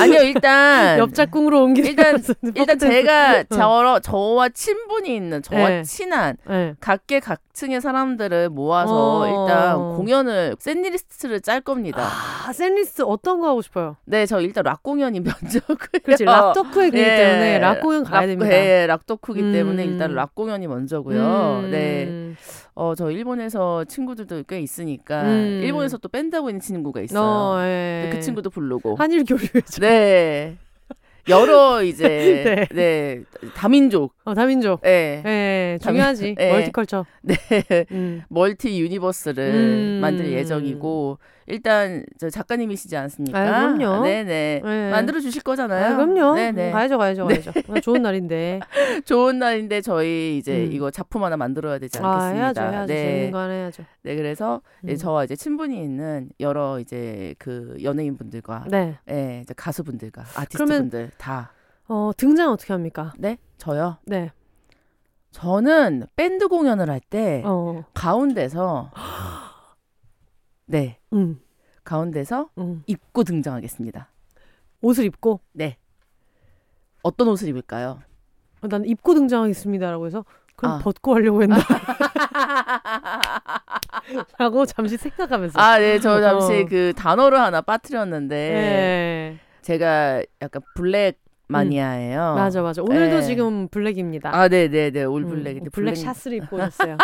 아니요 0.00 0.20
일단 0.22 0.98
옆짝꿍으로 0.98 1.62
옮기는 1.64 1.90
일단- 1.90 2.22
일단. 2.54 2.78
제가 2.78 3.44
저 3.50 4.00
저와 4.00 4.48
친분이 4.48 5.14
있는 5.14 5.42
저와 5.42 5.68
네. 5.68 5.82
친한 5.82 6.36
네. 6.48 6.74
각계각층의 6.80 7.80
사람들을 7.80 8.48
모아서 8.50 8.92
어. 9.20 9.26
일단 9.26 9.96
공연을 9.96 10.56
setlist를 10.58 11.40
짤 11.40 11.60
겁니다. 11.60 12.08
아 12.46 12.52
setlist 12.52 13.02
어떤 13.02 13.40
거 13.40 13.48
하고 13.48 13.62
싶어요? 13.62 13.96
네, 14.04 14.26
저 14.26 14.40
일단 14.40 14.64
락 14.64 14.82
공연이 14.82 15.20
먼저고 15.60 15.76
그렇지 16.02 16.24
락 16.24 16.54
덕후이기 16.54 16.96
때문에 16.96 17.58
락 17.58 17.80
공연 17.80 18.04
가야 18.04 18.20
락, 18.22 18.26
됩니다. 18.26 18.52
예, 18.54 18.86
락 18.86 19.06
덕후기 19.06 19.52
때문에 19.52 19.84
음. 19.84 19.88
일단 19.92 20.14
락 20.14 20.34
공연이 20.34 20.66
먼저고요. 20.66 21.62
음. 21.64 21.70
네, 21.70 22.34
어, 22.74 22.94
저 22.94 23.10
일본에서 23.10 23.84
친구들도 23.84 24.44
꽤 24.48 24.60
있으니까 24.60 25.22
음. 25.24 25.60
일본에서 25.62 25.98
또 25.98 26.08
밴드 26.08 26.34
하고 26.36 26.48
있는 26.48 26.60
친구가 26.60 27.02
있어요. 27.02 27.20
어, 27.22 27.60
예. 27.64 28.08
그 28.12 28.20
친구도 28.20 28.48
부르고. 28.50 28.96
한일 28.96 29.24
교류회죠. 29.24 29.80
네. 29.80 30.56
여러 31.28 31.82
이제 31.84 32.66
네. 32.72 32.74
네, 32.74 33.22
다민족. 33.54 34.14
어, 34.24 34.34
다민족. 34.34 34.80
예. 34.86 35.22
예, 35.24 35.78
다민- 35.80 35.98
중요하지. 36.00 36.34
예. 36.40 36.50
multiculture. 36.50 37.04
네. 37.22 37.36
음. 37.92 38.22
multi 38.28 38.80
universe를 38.80 39.44
음. 39.54 39.98
만들 40.00 40.32
예정이고 40.32 41.18
일단 41.46 42.04
저 42.18 42.30
작가님이시지 42.30 42.96
않습니까? 42.96 43.38
아, 43.40 43.72
그럼요. 43.74 44.02
네네. 44.04 44.60
네. 44.64 44.90
만들어 44.90 45.20
주실 45.20 45.42
거잖아요. 45.42 45.84
아, 45.94 45.96
그럼요. 45.96 46.34
네네. 46.34 46.68
음, 46.68 46.72
가야죠, 46.72 46.98
가야죠, 46.98 47.26
가야죠. 47.26 47.52
아, 47.68 47.80
좋은 47.80 48.02
날인데. 48.02 48.60
좋은 49.04 49.38
날인데 49.38 49.80
저희 49.80 50.38
이제 50.38 50.64
음. 50.66 50.72
이거 50.72 50.90
작품 50.90 51.24
하나 51.24 51.36
만들어야 51.36 51.78
되지 51.78 51.98
아, 52.00 52.06
않겠습니다. 52.08 52.34
해야죠, 52.42 52.60
해야죠. 52.62 52.86
네. 52.92 53.30
하나 53.32 53.48
해야죠. 53.52 53.84
네, 54.02 54.16
그래서 54.16 54.60
음. 54.88 54.96
저와 54.96 55.24
이제 55.24 55.36
친분이 55.36 55.82
있는 55.82 56.28
여러 56.40 56.78
이제 56.80 57.34
그 57.38 57.76
연예인 57.82 58.16
분들과 58.16 58.66
네. 58.70 58.98
예, 59.10 59.40
이제 59.42 59.54
가수분들과 59.56 60.22
아티스트 60.36 60.56
그러면- 60.58 60.78
분들 60.90 61.10
다 61.18 61.52
어, 61.88 62.10
등장 62.16 62.50
어떻게 62.52 62.72
합니까? 62.72 63.12
네, 63.18 63.38
저요. 63.58 63.98
네. 64.06 64.30
저는 65.32 66.06
밴드 66.14 66.46
공연을 66.48 66.90
할때 66.90 67.42
어. 67.44 67.84
가운데서 67.94 68.90
네, 70.72 70.98
음. 71.12 71.38
가운데서 71.84 72.48
음. 72.56 72.82
입고 72.86 73.24
등장하겠습니다. 73.24 74.08
옷을 74.80 75.04
입고 75.04 75.40
네. 75.52 75.76
어떤 77.02 77.28
옷을 77.28 77.46
입을까요? 77.48 78.00
어, 78.62 78.68
난 78.68 78.82
입고 78.86 79.12
등장하겠습니다라고 79.12 80.06
해서 80.06 80.24
그럼 80.56 80.76
아. 80.76 80.78
벗고 80.78 81.14
하려고 81.14 81.42
했나? 81.42 81.58
라고 84.38 84.64
잠시 84.64 84.96
생각하면서. 84.96 85.60
아, 85.60 85.78
네, 85.78 86.00
저 86.00 86.22
잠시 86.22 86.62
어. 86.62 86.66
그 86.66 86.94
단어를 86.96 87.38
하나 87.38 87.60
빠뜨렸는데 87.60 88.34
네. 88.34 89.38
제가 89.60 90.22
약간 90.40 90.62
black 90.74 91.20
마니아예요. 91.48 92.34
맞아, 92.34 92.62
맞아. 92.62 92.80
오늘도 92.80 93.16
네. 93.16 93.22
지금 93.22 93.68
black입니다. 93.68 94.34
아, 94.34 94.48
네, 94.48 94.68
네, 94.68 94.90
네, 94.90 95.04
all 95.04 95.24
음, 95.24 95.28
black인데 95.28 95.68
black 95.68 95.92
black 95.92 95.96
샷을 95.96 96.32
입고 96.32 96.56
오셨어요. 96.56 96.96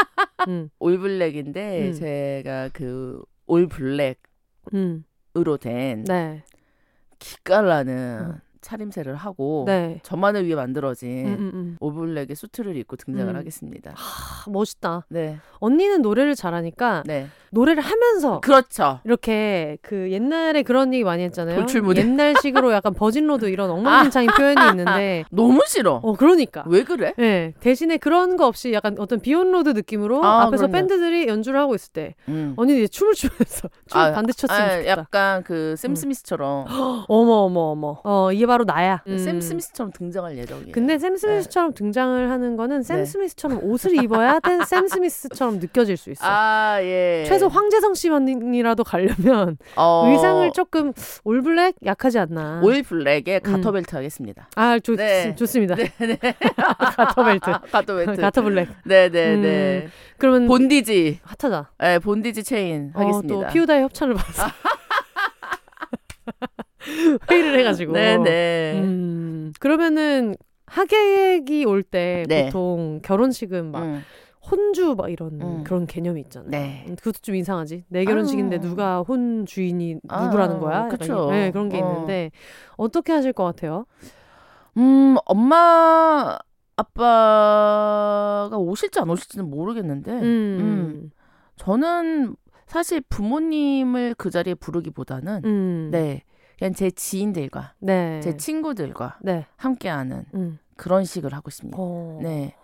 음, 0.48 0.70
all 0.80 0.98
black인데 0.98 1.88
음. 1.88 1.92
제가 1.92 2.70
그 2.72 3.22
all 3.48 3.66
black으로 3.66 4.16
음, 4.74 5.04
된 5.60 6.04
네, 6.04 6.44
기깔나는 7.18 8.34
음. 8.34 8.40
차림새를 8.60 9.14
하고 9.14 9.64
네. 9.66 10.00
저만을 10.02 10.44
위해 10.44 10.54
만들어진 10.54 11.26
음, 11.26 11.32
음, 11.32 11.50
음. 11.54 11.76
all 11.80 11.94
black의 11.94 12.36
수트를 12.36 12.76
입고 12.76 12.96
등장을 12.96 13.32
음. 13.32 13.36
하겠습니다. 13.36 13.92
아, 13.96 14.50
멋있다. 14.50 15.06
네, 15.08 15.38
언니는 15.60 16.02
노래를 16.02 16.34
잘하니까 16.34 17.02
네, 17.06 17.28
노래를 17.50 17.82
하면서 17.82 18.40
그렇죠. 18.40 19.00
이렇게 19.04 19.78
그 19.82 20.10
옛날에 20.12 20.62
그런 20.62 20.92
얘기 20.94 21.04
많이 21.04 21.22
했잖아요. 21.24 21.56
돌출무대. 21.56 22.00
옛날식으로 22.00 22.72
약간 22.72 22.94
virgin 22.94 23.26
road 23.26 23.46
이런 23.46 23.70
엉망진창인 23.70 24.30
표현이 24.36 24.60
있는데, 24.70 25.24
너무 25.32 25.62
싫어. 25.66 26.00
어 26.02 26.12
그러니까. 26.14 26.64
왜 26.66 26.84
그래? 26.84 27.12
네, 27.16 27.54
대신에 27.60 27.96
그런 27.96 28.36
거 28.36 28.46
없이 28.46 28.72
약간 28.72 28.96
어떤 28.98 29.20
비욘로드 29.20 29.70
느낌으로 29.70 30.24
아, 30.24 30.42
앞에서 30.44 30.66
그럼요. 30.66 30.72
밴드들이 30.72 31.28
연주를 31.28 31.58
하고 31.60 31.74
있을 31.74 31.92
때 31.92 32.14
음. 32.28 32.54
언니는 32.56 32.80
이제 32.82 32.88
춤을 32.88 33.14
추면서 33.14 33.68
춤 33.86 34.00
아, 34.00 34.12
반대 34.12 34.32
췄으면 34.32 34.60
아, 34.60 34.70
좋겠다. 34.76 34.90
약간 34.90 35.42
그샘 35.44 35.94
스미스처럼 35.94 36.66
어머 37.08 37.32
어머 37.32 37.60
어머. 37.70 38.00
어 38.04 38.30
이게 38.32 38.46
바로 38.46 38.64
나야. 38.64 39.02
음. 39.08 39.18
샘 39.18 39.40
스미스처럼 39.40 39.92
등장할 39.92 40.36
예정이에요. 40.38 40.72
근데 40.72 40.98
샘 40.98 41.16
스미스처럼 41.16 41.74
등장을 41.74 42.30
하는 42.30 42.56
거는 42.56 42.82
샘 42.82 42.98
네. 42.98 43.04
스미스처럼 43.04 43.60
옷을 43.64 44.02
입어야 44.02 44.40
된 44.40 44.58
샘 44.64 44.86
스미스처럼 44.88 45.58
느껴질 45.60 45.96
수 45.96 46.10
있어. 46.10 46.24
아 46.26 46.78
예. 46.82 47.24
최소 47.38 47.48
황재성 47.48 47.94
씨만이라도 47.94 48.82
가려면 48.82 49.56
어, 49.76 50.08
의상을 50.10 50.50
조금 50.52 50.92
올블랙 51.22 51.76
약하지 51.84 52.18
않나. 52.18 52.60
올 52.64 52.82
블랙에 52.82 53.40
음. 53.46 53.52
가터벨트 53.52 53.94
하겠습니다. 53.94 54.48
아 54.56 54.78
좋, 54.80 54.96
네. 54.96 55.34
좋습니다. 55.36 55.76
가터벨트. 56.96 57.50
가터벨트. 57.70 58.20
가터블랙. 58.20 58.68
네네네. 58.84 59.88
그러면 60.18 60.48
본디지. 60.48 61.20
핫하다. 61.22 61.72
네, 61.78 61.98
본디지 62.00 62.42
체인 62.42 62.90
어, 62.94 63.00
하겠습니다. 63.00 63.34
또 63.34 63.46
피우다의 63.52 63.82
협찬을 63.84 64.14
받아서 64.14 64.46
회의를 67.30 67.60
해가지고. 67.60 67.92
네네. 67.92 68.80
음, 68.82 69.52
그러면은 69.60 70.34
하객이 70.66 71.64
올때 71.66 72.24
네. 72.28 72.46
보통 72.46 73.00
결혼식은 73.02 73.70
막 73.70 73.82
음, 73.84 74.04
혼주 74.50 74.94
막 74.96 75.10
이런 75.10 75.40
음. 75.40 75.64
그런 75.64 75.86
개념이 75.86 76.20
있잖아요. 76.22 76.50
네. 76.50 76.84
음, 76.88 76.96
그것도 76.96 77.18
좀 77.22 77.34
이상하지. 77.34 77.84
내 77.88 78.04
결혼식인데 78.04 78.56
아유. 78.56 78.62
누가 78.62 79.00
혼 79.02 79.44
주인이 79.46 79.96
아, 80.08 80.24
누구라는 80.26 80.58
거야? 80.60 80.76
약간 80.84 80.90
그쵸. 80.98 81.28
이- 81.28 81.30
네, 81.32 81.50
그런 81.50 81.68
게 81.68 81.80
어. 81.80 81.86
있는데 81.86 82.30
어떻게 82.76 83.12
하실 83.12 83.32
것 83.32 83.44
같아요? 83.44 83.84
음, 84.76 85.16
엄마 85.26 86.38
아빠가 86.76 88.56
오실지 88.56 89.00
안 89.00 89.10
오실지는 89.10 89.48
모르겠는데 89.50 90.12
음, 90.12 90.20
음. 90.22 91.10
저는 91.56 92.36
사실 92.66 93.00
부모님을 93.00 94.14
그 94.16 94.30
자리에 94.30 94.54
부르기보다는 94.54 95.42
음. 95.44 95.88
네 95.90 96.22
그냥 96.58 96.74
제 96.74 96.90
지인들과 96.90 97.74
네. 97.80 98.20
제 98.20 98.36
친구들과 98.36 99.18
네. 99.22 99.46
함께하는 99.56 100.24
음. 100.34 100.58
그런 100.76 101.04
식을 101.04 101.34
하고 101.34 101.50
싶습니다. 101.50 101.76
어. 101.80 102.18
네. 102.22 102.54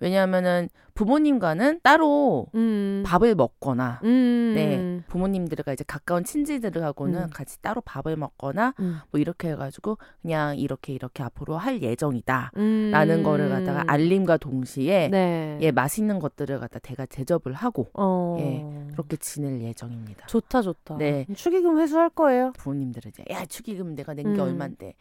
왜냐하면은 0.00 0.68
부모님과는 0.96 1.80
따로 1.82 2.46
음. 2.54 3.02
밥을 3.06 3.34
먹거나 3.34 4.00
음. 4.02 4.52
네. 4.54 5.02
부모님들과 5.08 5.74
이제 5.74 5.84
가까운 5.86 6.24
친지들하고는 6.24 7.24
음. 7.24 7.30
같이 7.30 7.60
따로 7.60 7.82
밥을 7.82 8.16
먹거나 8.16 8.74
음. 8.80 8.98
뭐 9.10 9.20
이렇게 9.20 9.50
해가지고 9.50 9.98
그냥 10.22 10.56
이렇게 10.56 10.94
이렇게 10.94 11.22
앞으로 11.22 11.58
할 11.58 11.82
예정이다. 11.82 12.52
음. 12.56 12.88
라는 12.92 13.22
거를 13.22 13.50
갖다가 13.50 13.84
알림과 13.86 14.38
동시에 14.38 15.08
네. 15.08 15.58
예 15.60 15.70
맛있는 15.70 16.18
것들을 16.18 16.58
갖다 16.58 16.78
대가 16.78 17.04
제접을 17.04 17.52
하고 17.52 17.88
어. 17.92 18.36
예, 18.40 18.92
그렇게 18.92 19.18
지낼 19.18 19.60
예정입니다. 19.60 20.26
좋다 20.26 20.62
좋다. 20.62 20.96
네. 20.96 21.26
축의금 21.34 21.78
회수할 21.78 22.08
거예요. 22.08 22.52
부모님들은 22.56 23.10
이제 23.10 23.22
야 23.30 23.44
축의금 23.44 23.94
내가 23.94 24.14
낸게 24.14 24.40
음. 24.40 24.40
얼만데 24.40 24.94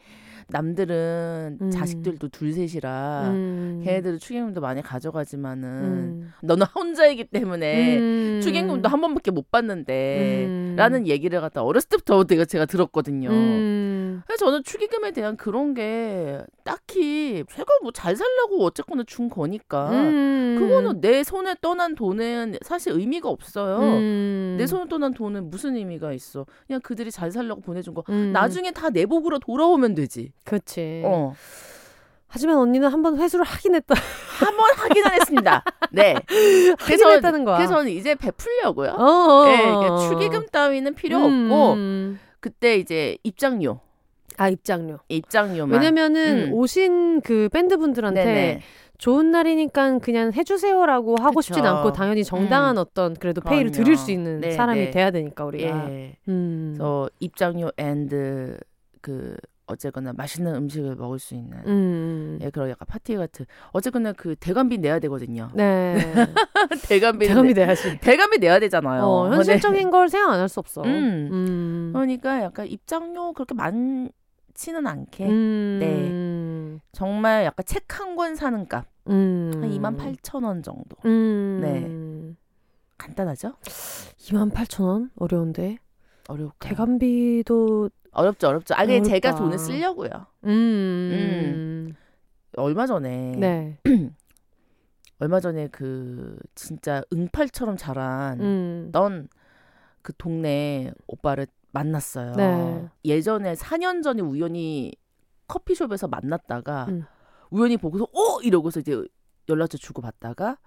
남들은 0.47 1.57
음. 1.61 1.71
자식들도 1.71 2.29
둘 2.29 2.53
셋이라 2.53 3.29
음. 3.29 3.81
걔네들은 3.83 4.19
축의금도 4.19 4.61
많이 4.61 4.81
가져가지만은 4.85 5.69
음. 5.69 6.33
너는 6.41 6.65
혼자이기 6.73 7.25
때문에 7.25 7.97
음. 7.97 8.39
축의금도 8.41 8.87
한 8.89 9.01
번밖에 9.01 9.31
못 9.31 9.51
받는데 9.51 10.45
음. 10.47 10.73
라는 10.77 11.07
얘기를 11.07 11.41
갖다 11.41 11.63
어렸을 11.63 11.89
때부터 11.89 12.23
내가 12.27 12.45
제가 12.45 12.65
들었거든요. 12.65 13.29
음. 13.29 14.21
그래서 14.25 14.45
저는 14.45 14.63
축의금에 14.63 15.11
대한 15.11 15.35
그런 15.37 15.73
게 15.73 16.39
딱히 16.63 17.43
제가 17.51 17.65
뭐 17.81 17.91
잘 17.95 18.15
살려고 18.15 18.63
어쨌거나 18.65 19.03
준 19.07 19.29
거니까 19.29 19.89
음. 19.91 20.57
그거는 20.59 20.99
내 21.01 21.23
손에 21.23 21.55
떠난 21.61 21.95
돈은 21.95 22.57
사실 22.61 22.91
의미가 22.93 23.29
없어요. 23.29 23.79
음. 23.79 24.55
내 24.57 24.67
손에 24.67 24.85
떠난 24.89 25.13
돈은 25.13 25.49
무슨 25.49 25.75
의미가 25.75 26.11
있어? 26.13 26.45
그냥 26.67 26.81
그들이 26.81 27.09
잘 27.11 27.31
살려고 27.31 27.61
보내준 27.61 27.93
거. 27.93 28.03
음. 28.09 28.31
나중에 28.33 28.71
다 28.71 28.89
내 28.89 29.05
복으로 29.05 29.39
돌아오면 29.39 29.93
되지. 29.95 30.31
그렇지. 30.45 31.01
어. 31.05 31.33
하지만 32.35 32.57
언니는 32.57 32.89
한 32.89 33.01
번 33.01 33.17
회수를 33.17 33.45
하긴 33.45 33.75
했다. 33.75 33.95
한 34.39 34.57
번 34.57 34.65
하긴 34.75 35.05
했습니다. 35.09 35.63
네. 35.91 36.15
하긴 36.77 37.07
했다는 37.07 37.45
거야. 37.45 37.55
그래서 37.57 37.81
이제 37.87 38.13
베풀려고요. 38.15 38.89
어, 38.91 39.03
어. 39.03 39.45
네, 39.45 39.57
그러니까 39.63 39.97
축의금 40.09 40.47
따위는 40.51 40.95
필요 40.95 41.17
없고 41.19 41.73
음. 41.73 42.19
그때 42.41 42.75
이제 42.75 43.17
입장료, 43.23 43.79
아 44.37 44.49
입장료. 44.49 44.99
입장료만. 45.07 45.79
왜냐면은 45.79 46.49
음. 46.49 46.53
오신 46.53 47.21
그 47.21 47.47
밴드 47.53 47.77
분들한테 47.77 48.23
네네. 48.25 48.61
좋은 48.97 49.31
날이니까 49.31 49.99
그냥 49.99 50.33
해주세요라고 50.33 51.15
하고 51.21 51.39
싶진 51.41 51.63
그쵸. 51.63 51.73
않고 51.75 51.93
당연히 51.93 52.23
정당한 52.25 52.77
어떤 52.77 53.13
그래도 53.13 53.39
페이를 53.39 53.71
그럼요. 53.71 53.83
드릴 53.85 53.97
수 53.97 54.11
있는 54.11 54.41
네, 54.41 54.51
사람이 54.51 54.79
네. 54.79 54.91
돼야 54.91 55.11
되니까 55.11 55.45
우리가. 55.45 55.89
예. 55.89 56.17
음. 56.27 56.73
그래서 56.75 57.09
입장료 57.21 57.71
and 57.77 58.57
그 59.01 59.37
어쨌거나 59.67 60.13
맛있는 60.13 60.53
음식을 60.55 60.95
먹을 60.95 61.17
수 61.19 61.33
있는 61.35 61.57
음. 61.65 62.39
예, 62.41 62.49
그런 62.51 62.69
약간 62.69 62.85
파티 62.87 63.15
같은 63.15 63.45
어쨌거나 63.71 64.13
그 64.13 64.35
대관비 64.35 64.77
내야 64.77 64.99
되거든요. 64.99 65.49
네. 65.55 65.95
대관비 66.87 67.27
대감이 67.27 67.53
돼야지. 67.53 67.99
대관비 67.99 68.37
내야 68.39 68.59
되잖아요. 68.59 69.03
어, 69.03 69.33
현실적인 69.33 69.89
걸 69.91 70.07
생각 70.09 70.31
안 70.33 70.39
할 70.39 70.49
수 70.49 70.59
없어. 70.59 70.83
음. 70.83 71.29
음. 71.31 71.89
그러니까 71.93 72.41
약간 72.43 72.67
입장료 72.67 73.33
그렇게 73.33 73.55
많지는 73.55 74.85
않게 74.85 75.25
음. 75.27 75.77
네. 75.79 76.81
정말 76.91 77.45
약간 77.45 77.63
책 77.65 77.85
한 77.89 78.15
권 78.15 78.35
사는 78.35 78.67
값. 78.67 78.85
음. 79.07 79.51
한 79.55 79.69
2만 79.69 79.97
8천 79.97 80.43
원 80.43 80.63
정도. 80.63 80.95
음. 81.05 81.59
네. 81.61 82.35
간단하죠? 82.97 83.53
2만 83.61 84.51
8천 84.51 84.83
원? 84.85 85.11
어려운데. 85.17 85.77
어렵고. 86.27 86.55
대감비도 86.59 87.89
어렵죠, 88.15 88.47
어렵죠. 88.47 88.73
아, 88.75 88.79
근데 88.79 88.95
어렵다. 88.95 89.09
제가 89.09 89.35
돈을 89.35 89.59
쓰려고요. 89.59 90.09
음. 90.45 91.93
얼마 92.57 92.87
전에 92.87 93.35
네. 93.37 93.79
얼마 95.19 95.39
전에 95.39 95.67
그 95.67 96.37
진짜 96.55 97.03
응팔처럼 97.11 97.77
자란 97.77 98.39
음. 98.39 98.89
던그 98.93 100.13
동네 100.17 100.91
오빠를 101.07 101.47
만났어요. 101.71 102.33
네. 102.33 102.89
예전에 103.03 103.53
4년 103.53 104.01
전에 104.01 104.21
우연히 104.21 104.93
커피숍에서 105.47 106.07
만났다가 106.07 106.85
음. 106.89 107.03
우연히 107.49 107.75
보고서 107.75 108.05
어 108.05 108.41
이러고서 108.41 108.79
이제 108.79 109.03
연락처 109.49 109.77
주고 109.77 110.01
받다가 110.01 110.57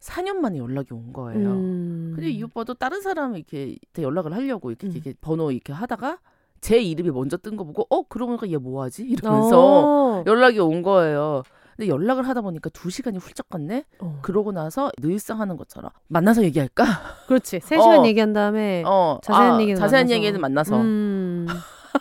4년 0.00 0.36
만에 0.36 0.58
연락이 0.58 0.92
온 0.92 1.12
거예요. 1.14 1.50
음. 1.50 2.12
근데 2.14 2.30
이 2.30 2.42
오빠도 2.42 2.74
다른 2.74 3.00
사람 3.00 3.36
이렇게 3.36 3.76
연락을 3.98 4.32
하려고 4.34 4.70
이렇게, 4.70 4.86
음. 4.86 4.92
이렇게 4.92 5.14
번호 5.20 5.50
이렇게 5.50 5.72
하다가 5.72 6.18
제 6.60 6.78
이름이 6.80 7.10
먼저 7.10 7.36
뜬 7.36 7.56
거 7.56 7.64
보고 7.64 7.86
어 7.90 8.02
그러고 8.08 8.36
보니까 8.36 8.50
얘 8.50 8.56
뭐하지 8.56 9.02
이러면서 9.04 9.58
어. 10.20 10.24
연락이 10.26 10.58
온 10.60 10.82
거예요. 10.82 11.42
근데 11.76 11.88
연락을 11.88 12.26
하다 12.28 12.40
보니까 12.40 12.70
두 12.70 12.90
시간이 12.90 13.18
훌쩍 13.18 13.48
갔네. 13.48 13.84
어. 14.00 14.18
그러고 14.22 14.50
나서 14.52 14.90
늘상 15.00 15.40
하는 15.40 15.56
것처럼 15.56 15.90
만나서 16.08 16.42
얘기할까? 16.44 16.84
그렇지. 17.28 17.60
세 17.60 17.76
시간 17.78 18.00
어. 18.00 18.06
얘기한 18.06 18.32
다음에 18.32 18.82
어 18.84 19.18
자세한 19.22 19.54
아, 19.54 19.60
얘기는 19.60 19.78
자세한 19.80 20.06
만나서. 20.06 20.14
얘기는 20.14 20.40
만나서 20.40 20.76
음. 20.76 21.46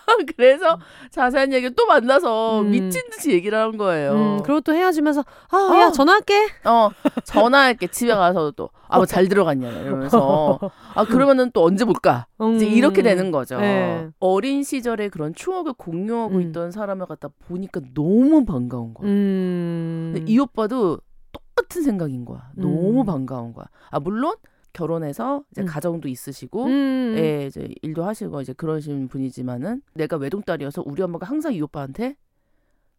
그래서 0.36 0.80
자세한 1.12 1.54
얘기를 1.54 1.74
또 1.75 1.86
만나서 1.86 2.62
음. 2.62 2.72
미친 2.72 3.01
듯이 3.12 3.32
얘기를 3.32 3.58
하는 3.58 3.77
거예요. 3.77 4.12
음, 4.13 4.44
그리고 4.44 4.62
또 4.62 4.74
헤어지면서 4.74 5.24
아, 5.51 5.80
야 5.80 5.88
어. 5.88 5.92
전화할게. 5.92 6.48
어 6.66 6.89
전화할게 7.24 7.88
집에 7.88 8.13
가서 8.13 8.51
또 8.51 8.70
아 8.89 8.98
뭐잘 8.98 9.27
들어갔냐 9.27 9.70
이러면서 9.70 10.60
아 10.96 11.06
그러면은 11.06 11.51
또 11.51 11.63
언제 11.63 11.86
볼까 11.86 12.27
이제 12.56 12.68
음. 12.68 12.72
이렇게 12.74 13.01
되는 13.01 13.32
거죠. 13.32 13.60
네. 13.60 14.10
어린 14.20 14.63
시절에 14.63 15.10
그런 15.10 15.34
추억을 15.36 15.74
공유하고 15.74 16.36
음. 16.36 16.42
있던 16.42 16.72
사람을 16.72 17.06
갖다 17.06 17.30
보니까 17.48 17.82
너무 17.94 18.46
반가운 18.46 18.94
거야. 18.94 19.10
음. 19.10 20.25
이 20.27 20.39
오빠도 20.39 21.00
똑같은 21.32 21.84
생각인 21.84 22.25
거야. 22.25 22.50
너무 22.56 23.01
음. 23.01 23.06
반가운 23.06 23.54
거야. 23.54 23.66
아 23.92 24.00
물론 24.00 24.36
결혼해서 24.77 25.43
이제 25.51 25.62
음. 25.62 25.65
가정도 25.65 26.07
있으시고 26.07 26.65
음. 26.65 27.15
예, 27.17 27.48
이제 27.48 27.67
일도 27.81 28.03
하시고 28.05 28.41
이제 28.41 28.53
그러신 28.53 29.07
분이지만은 29.07 29.81
내가 29.96 30.17
외동딸이어서 30.17 30.84
우리 30.86 31.01
엄마가 31.01 31.25
항상 31.25 31.53
이 31.53 31.62
오빠한테 31.62 32.15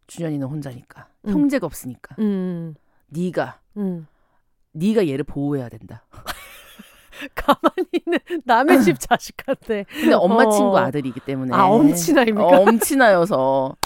준현이는 0.08 0.46
혼자니까 0.46 1.06
음. 1.26 1.32
형제가 1.32 1.66
없으니까 1.66 2.16
음. 2.18 2.74
네가 3.08 3.60
음. 3.76 4.06
네가 4.72 5.06
얘를 5.06 5.24
보호해야 5.24 5.68
된다. 5.68 6.04
가만히 7.34 7.88
있는 7.92 8.18
남의 8.44 8.82
집 8.82 8.96
자식한테. 9.00 9.84
근데 9.88 10.14
엄마 10.14 10.44
어. 10.44 10.50
친구 10.50 10.76
아들이기 10.78 11.20
때문에 11.20 11.54
아 11.54 11.66
엄친아입니까? 11.66 12.44
어, 12.44 12.60
엄친아여서 12.62 13.76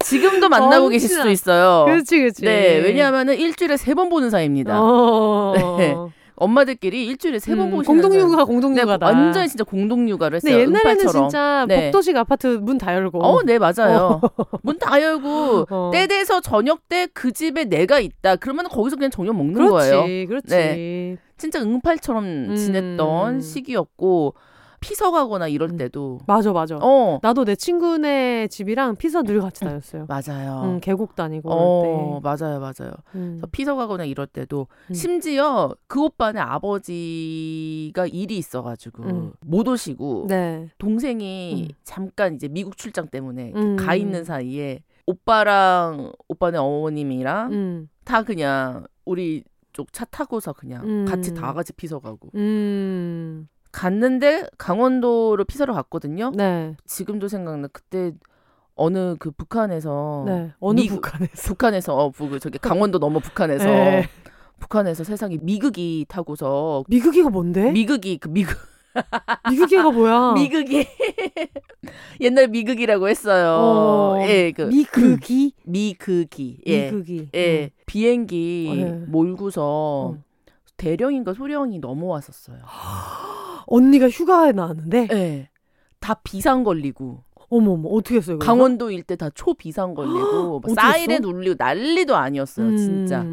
지금도 0.00 0.48
만나고 0.50 0.88
계실 0.88 1.06
엄친아. 1.08 1.22
수도 1.22 1.30
있어요. 1.30 1.84
그렇지 1.86 2.18
그렇지. 2.18 2.42
네, 2.44 2.78
왜냐하면은 2.80 3.36
일주일에 3.38 3.76
세 3.76 3.94
번 3.94 4.08
보는 4.10 4.28
사이입니다. 4.30 4.78
어. 4.80 5.54
네. 5.78 5.94
엄마들끼리 6.36 7.06
일주일에 7.06 7.38
세번 7.38 7.66
음, 7.66 7.70
보시는 7.72 8.00
공동육아 8.02 8.36
네, 8.36 8.44
공동육아다. 8.44 9.06
완전 9.06 9.48
진짜 9.48 9.64
공동육아를 9.64 10.36
했어요. 10.36 10.52
근데 10.52 10.62
옛날에는 10.62 11.00
은팔처럼. 11.00 11.28
진짜 11.28 11.64
네. 11.68 11.84
복도식 11.90 12.16
아파트 12.16 12.46
문 12.46 12.76
다 12.78 12.94
열고. 12.94 13.24
어, 13.24 13.42
네 13.42 13.58
맞아요. 13.58 14.20
문다 14.62 15.00
열고 15.02 15.66
어. 15.70 15.90
때 15.92 16.06
돼서 16.06 16.40
저녁 16.40 16.88
때 16.88 17.06
그 17.14 17.32
집에 17.32 17.64
내가 17.64 17.98
있다. 18.00 18.36
그러면 18.36 18.68
거기서 18.68 18.96
그냥 18.96 19.10
저녁 19.10 19.34
먹는 19.36 19.54
그렇지, 19.54 19.70
거예요. 19.90 20.26
그렇지. 20.28 20.46
네. 20.48 21.16
진짜 21.38 21.60
응팔처럼 21.60 22.24
음. 22.50 22.56
지냈던 22.56 23.40
시기였고 23.40 24.34
피서 24.80 25.10
가거나 25.10 25.48
이럴 25.48 25.70
음. 25.70 25.76
때도 25.76 26.18
맞아, 26.26 26.52
맞아. 26.52 26.78
어 26.80 27.18
나도 27.22 27.44
내 27.44 27.54
친구네 27.56 28.48
집이랑 28.48 28.96
피서 28.96 29.22
늘 29.22 29.40
같이 29.40 29.60
다녔어요. 29.60 30.06
맞아요. 30.08 30.62
응, 30.64 30.80
계곡 30.80 31.14
다니고 31.14 31.50
어 31.50 32.20
맞아요 32.20 32.60
맞아요. 32.60 32.72
때. 33.12 33.18
음. 33.18 33.28
그래서 33.36 33.46
피서 33.52 33.76
가거나 33.76 34.04
이럴 34.04 34.26
때도 34.26 34.66
음. 34.90 34.94
심지어 34.94 35.74
그 35.86 36.02
오빠네 36.02 36.40
아버지가 36.40 38.06
일이 38.06 38.36
있어가지고 38.38 39.02
음. 39.04 39.32
못 39.44 39.66
오시고 39.68 40.26
네. 40.28 40.68
동생이 40.78 41.68
음. 41.70 41.74
잠깐 41.84 42.34
이제 42.34 42.48
미국 42.48 42.76
출장 42.76 43.08
때문에 43.08 43.52
음. 43.54 43.76
가 43.76 43.94
있는 43.94 44.24
사이에 44.24 44.82
오빠랑 45.06 46.12
오빠네 46.28 46.58
어머님이랑 46.58 47.52
음. 47.52 47.88
다 48.04 48.22
그냥 48.22 48.86
우리 49.04 49.44
쪽 49.72 49.92
차 49.92 50.04
타고서 50.06 50.52
그냥 50.52 50.84
음. 50.84 51.04
같이 51.06 51.34
다 51.34 51.52
같이 51.52 51.72
피서 51.74 51.98
가고 51.98 52.30
음. 52.34 53.46
갔는데 53.76 54.46
강원도로 54.56 55.44
피서를 55.44 55.74
갔거든요. 55.74 56.32
네. 56.34 56.76
지금도 56.86 57.28
생각나 57.28 57.68
그때 57.70 58.12
어느 58.74 59.16
그 59.18 59.30
북한에서 59.30 60.24
네. 60.26 60.52
어느 60.60 60.80
미국- 60.80 61.02
북한에서. 61.02 61.32
북한에서 61.48 61.94
어 61.94 62.10
부- 62.10 62.38
저기 62.40 62.56
강원도 62.58 62.98
넘어 62.98 63.18
북한에서 63.20 63.66
네. 63.66 64.08
북한에서 64.60 65.04
세상에 65.04 65.36
미극이 65.42 66.06
타고서 66.08 66.84
미국이가 66.88 67.28
뭔데? 67.28 67.70
미극이 67.70 68.16
그 68.16 68.28
미극 68.28 68.56
미국이가 69.50 69.90
뭐야? 69.90 70.32
미극이 70.40 70.86
옛날 72.22 72.48
미극이라고 72.48 73.08
했어요. 73.10 73.46
어, 73.60 74.16
예, 74.26 74.52
그 74.52 74.62
미국이? 74.62 75.52
미극이 75.64 76.60
예. 76.66 76.84
미국이. 76.90 77.28
예, 77.34 77.70
비행기 77.84 78.68
어, 78.70 78.76
예. 78.76 78.84
몰고서 79.06 79.62
어. 79.62 80.18
대령인가 80.76 81.34
소령이 81.34 81.78
넘어왔었어요. 81.78 82.58
언니가 83.66 84.08
휴가에 84.08 84.52
나왔는데 84.52 85.08
예. 85.12 85.48
다 86.00 86.14
비상 86.22 86.62
걸리고 86.64 87.22
어머 87.48 87.72
어머 87.72 87.88
어떻게 87.90 88.16
했어요? 88.16 88.38
그래서? 88.38 88.52
강원도 88.52 88.90
일대 88.90 89.16
다 89.16 89.30
초비상 89.34 89.94
걸리고 89.94 90.60
막 90.60 90.70
어떻게 90.70 90.74
사이렌? 90.74 91.24
울리고 91.24 91.54
난리도 91.58 92.16
아니었어요, 92.16 92.76
진짜. 92.76 93.24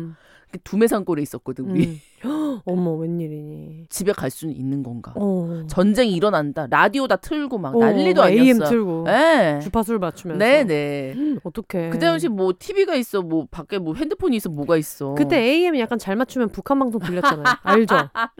음. 0.54 0.60
그 0.60 0.60
두메산골에 0.64 1.22
있었거든, 1.22 1.66
우리. 1.66 1.88
음. 1.88 2.00
어머 2.66 2.94
웬일이니? 2.94 3.88
집에 3.90 4.14
갈 4.14 4.30
수는 4.30 4.56
있는 4.56 4.84
건가? 4.84 5.14
어. 5.16 5.64
전쟁이 5.68 6.14
일어난다. 6.14 6.68
라디오 6.70 7.08
다 7.08 7.16
틀고 7.18 7.58
막 7.58 7.76
어, 7.76 7.80
난리도 7.80 8.22
막 8.22 8.30
AM. 8.30 8.60
틀고 8.60 9.04
네. 9.06 9.60
주파수를 9.60 10.00
맞추면서. 10.00 10.40
네네. 10.40 11.40
어떡해. 11.44 11.90
그 11.90 12.00
당시 12.00 12.30
뭐 12.30 12.54
TV가 12.58 12.96
있어, 12.96 13.22
뭐 13.22 13.48
밖에 13.52 13.78
뭐 13.80 13.96
핸드폰이 13.96 14.38
있어, 14.38 14.50
뭐가 14.50 14.78
있어. 14.78 15.16
그때 15.16 15.38
AM 15.38 15.78
약간 15.80 16.00
잘 16.00 16.16
맞추면 16.16 16.50
북한 16.50 16.80
방송 16.80 17.02
들렸잖아요. 17.02 17.44
알죠? 17.64 17.96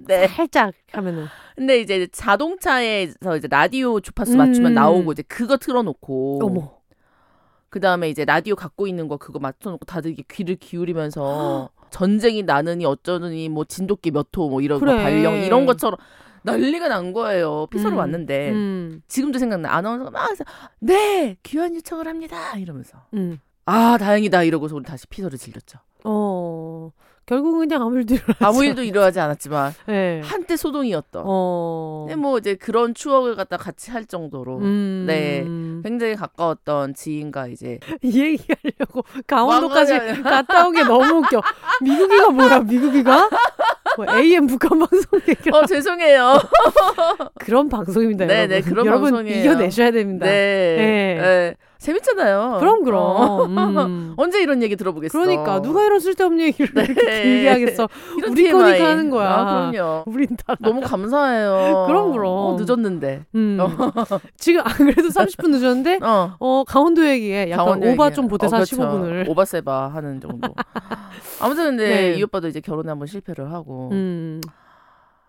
네. 0.08 0.28
살짝 0.28 0.74
하면은. 0.94 1.26
근데 1.56 1.82
이제 1.82 2.08
자동차에서 2.12 3.38
이제 3.38 3.48
라디오 3.50 4.00
주파수 4.00 4.34
음. 4.34 4.38
맞추면 4.38 4.74
나오고 4.74 5.12
이제 5.12 5.24
그거 5.24 5.58
틀어놓고. 5.58 6.40
어머. 6.42 6.84
그 7.70 7.80
다음에 7.80 8.08
이제 8.08 8.24
라디오 8.24 8.56
갖고 8.56 8.86
있는 8.86 9.08
거 9.08 9.18
그거 9.18 9.40
맞춰놓고 9.40 9.84
다들 9.86 10.12
이렇게 10.12 10.24
귀를 10.32 10.56
기울이면서 10.58 11.70
전쟁이 11.94 12.42
나느니 12.44 12.86
어쩌느니 12.86 13.50
뭐 13.50 13.64
진돗개 13.66 14.10
몇 14.12 14.28
호 14.38 14.50
뭐 14.50 14.62
이런 14.62 14.80
그래. 14.80 14.92
거 14.96 14.98
발령 15.04 15.36
이런 15.36 15.66
것처럼 15.68 15.98
난리가 16.42 16.88
난 16.90 17.14
거예요. 17.14 17.68
피서로 17.68 17.96
음. 17.96 18.00
왔는데 18.00 18.50
음. 18.52 19.02
지금도 19.08 19.38
생각나 19.40 19.74
아나운서가 19.76 20.10
막 20.12 20.30
네 20.80 21.38
귀환 21.44 21.74
요청을 21.76 22.08
합니다 22.08 22.58
이러면서 22.58 22.98
음. 23.14 23.40
아 23.66 23.98
다행이다 23.98 24.44
이러고서 24.44 24.76
우리 24.76 24.84
다시 24.84 25.08
피서를 25.08 25.38
질렸죠. 25.38 25.80
어. 26.04 26.92
결국은 27.26 27.60
그냥 27.70 27.82
아무 27.82 27.96
일도 27.96 28.16
일어나지 28.16 28.44
아무 28.44 28.66
일도 28.66 28.84
일어나지 28.84 29.18
않았지만 29.22 29.72
네. 29.88 30.20
한때 30.26 30.58
소동이었던. 30.58 31.24
어. 31.26 32.06
근데 32.10 32.20
뭐 32.22 32.38
이제 32.38 32.56
그런 32.56 32.94
추억을 32.94 33.38
갖다 33.38 33.56
같이 33.56 33.92
할 33.92 34.04
정도로 34.06 34.58
음. 34.58 35.06
네. 35.08 35.46
굉장히 35.88 36.16
가까웠던 36.18 36.96
지인과 36.96 37.48
이제 37.48 37.80
이 38.04 38.20
얘기하려고 38.20 39.06
강원도까지. 39.26 40.22
갔다 40.22 40.68
온 40.68 40.74
게 40.74 40.84
너무 40.84 41.20
웃겨. 41.20 41.42
미국이가 41.84 42.30
뭐야, 42.30 42.60
미국이가? 42.62 43.30
뭐 43.98 44.06
AM 44.18 44.48
북한 44.48 44.80
방송 44.80 45.20
얘기를 45.28 45.54
어 45.54 45.66
죄송해요. 45.66 46.40
그런 47.40 47.70
방송입니다, 47.70 48.26
네, 48.26 48.34
여러분. 48.40 48.56
네, 48.56 48.62
그런 48.62 48.86
여러분 48.86 49.12
방송이에요. 49.12 49.40
이겨내셔야 49.40 49.92
됩니다. 49.92 50.26
네. 50.26 50.32
네. 50.32 51.22
네. 51.22 51.56
재밌잖아요. 51.84 52.58
그럼 52.60 52.80
어. 52.82 52.84
그럼. 52.84 53.58
음. 53.58 54.14
언제 54.18 54.42
이런 54.42 54.64
얘기 54.64 54.76
들어보겠어. 54.78 55.12
그러니까 55.12 55.62
누가 55.62 55.84
이런 55.84 56.00
쓸데없는 56.00 56.46
얘기를 56.46 56.74
네. 56.74 56.84
이렇게 56.84 57.24
길게 57.24 57.50
하겠어. 57.50 57.90
우리. 58.30 58.52
거니까 58.52 58.90
하는 58.90 59.10
거야. 59.10 59.30
아, 59.30 59.72
그럼요. 59.72 60.04
우린 60.06 60.28
다 60.38 60.56
너무 60.60 60.80
감사해요. 60.82 61.86
그럼, 61.88 62.14
그럼. 62.14 62.26
어, 62.26 62.58
늦었는데. 62.58 63.26
음. 63.36 63.60
지금 64.38 64.62
안 64.64 64.74
그래도 64.74 65.10
30분 65.10 65.50
늦었는데 65.50 66.00
어. 66.02 66.36
어 66.40 66.64
강원도 66.66 67.06
얘기에 67.06 67.50
약간 67.50 67.66
강원도 67.66 67.88
오바 67.88 68.06
얘기야. 68.06 68.16
좀 68.16 68.28
보태서 68.28 68.56
어, 68.56 68.60
한 68.60 68.66
그렇죠. 68.66 68.84
15분을. 68.84 69.30
오바 69.30 69.46
세바 69.46 69.90
하는 69.90 70.22
정도. 70.22 70.54
아무튼 71.42 71.66
근데 71.66 72.12
네. 72.12 72.16
이 72.16 72.24
오빠도 72.24 72.48
이제 72.48 72.62
결혼에 72.62 72.90
한번 72.90 73.08
실패를 73.08 73.52
하고 73.52 73.90
음. 73.92 74.40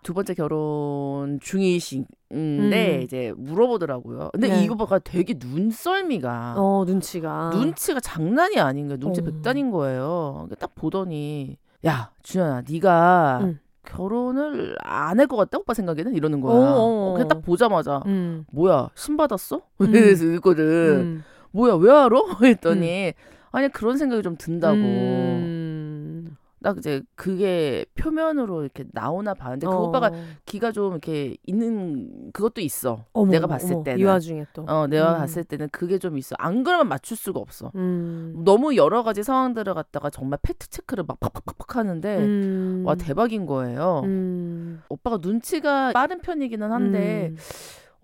두 0.04 0.14
번째 0.14 0.34
결혼 0.34 1.40
중이신데 1.40 2.06
음. 2.32 3.00
이제 3.02 3.32
물어보더라고요. 3.36 4.28
근데 4.32 4.48
네. 4.48 4.62
이 4.64 4.68
오빠가 4.68 5.00
되게 5.00 5.34
눈썰미가 5.36 6.54
어 6.58 6.84
눈치가. 6.86 7.50
눈치가 7.52 7.98
장난이 7.98 8.60
아닌 8.60 8.86
거예요. 8.86 9.00
눈치 9.00 9.20
어. 9.20 9.24
백단인 9.24 9.70
거예요. 9.72 10.32
그러니까 10.46 10.56
딱 10.56 10.74
보더니 10.76 11.56
야 11.86 12.10
준현아 12.22 12.62
네가 12.70 13.40
응. 13.42 13.58
결혼을 13.84 14.76
안 14.82 15.18
할 15.20 15.26
것 15.26 15.36
같다 15.36 15.58
오빠 15.58 15.74
생각에는 15.74 16.14
이러는 16.14 16.40
거야. 16.40 16.54
어, 16.54 16.58
어, 16.58 17.10
어. 17.10 17.12
그냥 17.14 17.28
딱 17.28 17.42
보자마자 17.42 18.00
음. 18.06 18.44
뭐야 18.52 18.90
신 18.94 19.16
받았어? 19.16 19.56
음. 19.80 19.86
그래서 19.90 20.24
읽거든. 20.26 20.64
음. 20.64 21.24
뭐야 21.50 21.74
왜 21.74 21.90
알아? 21.90 22.18
했더니 22.44 23.12
아니 23.52 23.68
그런 23.70 23.96
생각이 23.96 24.22
좀 24.22 24.36
든다고. 24.36 24.76
음. 26.64 26.74
딱 26.74 26.78
이제 26.78 27.02
그게 27.14 27.84
표면으로 27.94 28.62
이렇게 28.62 28.84
나오나 28.92 29.34
봐는데 29.34 29.66
그 29.66 29.72
어. 29.72 29.82
오빠가 29.82 30.10
기가 30.46 30.72
좀 30.72 30.92
이렇게 30.92 31.36
있는 31.46 32.32
그것도 32.32 32.62
있어. 32.62 33.04
어머, 33.12 33.30
내가 33.30 33.46
봤을 33.46 33.74
어머, 33.74 33.84
때는. 33.84 34.00
이 34.00 34.04
와중에 34.04 34.46
또. 34.54 34.64
어, 34.66 34.86
내가 34.86 35.14
음. 35.14 35.18
봤을 35.18 35.44
때는 35.44 35.68
그게 35.70 35.98
좀 35.98 36.16
있어. 36.16 36.34
안 36.38 36.64
그러면 36.64 36.88
맞출 36.88 37.16
수가 37.16 37.38
없어. 37.38 37.70
음. 37.74 38.42
너무 38.44 38.76
여러 38.76 39.02
가지 39.02 39.22
상황들을 39.22 39.74
갖다가 39.74 40.08
정말 40.08 40.38
팩트 40.42 40.68
체크를 40.68 41.04
막 41.06 41.20
팍팍팍팍 41.20 41.76
하는데 41.76 42.18
음. 42.18 42.82
와 42.86 42.94
대박인 42.94 43.44
거예요. 43.46 44.00
음. 44.04 44.82
오빠가 44.88 45.18
눈치가 45.20 45.92
빠른 45.92 46.20
편이기는 46.20 46.72
한데 46.72 47.28
음. 47.32 47.36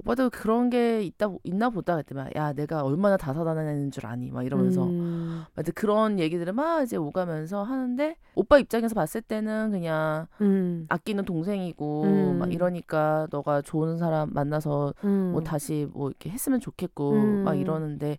오빠도 0.00 0.30
그런 0.30 0.70
게 0.70 1.02
있다 1.02 1.28
있나 1.44 1.68
보다 1.70 1.94
그랬더니 1.94 2.22
막, 2.22 2.34
야 2.34 2.52
내가 2.52 2.82
얼마나 2.82 3.16
다사다난했는 3.16 3.90
줄 3.90 4.06
아니 4.06 4.30
막 4.30 4.44
이러면서 4.44 4.86
음. 4.86 5.44
막 5.54 5.62
이제 5.62 5.72
그런 5.72 6.18
얘기들을 6.18 6.52
막 6.52 6.82
이제 6.82 6.96
오가면서 6.96 7.62
하는데 7.62 8.16
오빠 8.34 8.58
입장에서 8.58 8.94
봤을 8.94 9.20
때는 9.20 9.70
그냥 9.70 10.26
음. 10.40 10.86
아끼는 10.88 11.24
동생이고 11.24 12.02
음. 12.04 12.38
막 12.38 12.52
이러니까 12.52 13.28
너가 13.30 13.60
좋은 13.60 13.98
사람 13.98 14.32
만나서 14.32 14.94
음. 15.04 15.32
뭐 15.32 15.42
다시 15.42 15.86
뭐 15.92 16.08
이렇게 16.08 16.30
했으면 16.30 16.60
좋겠고 16.60 17.12
음. 17.12 17.44
막 17.44 17.54
이러는데 17.54 18.18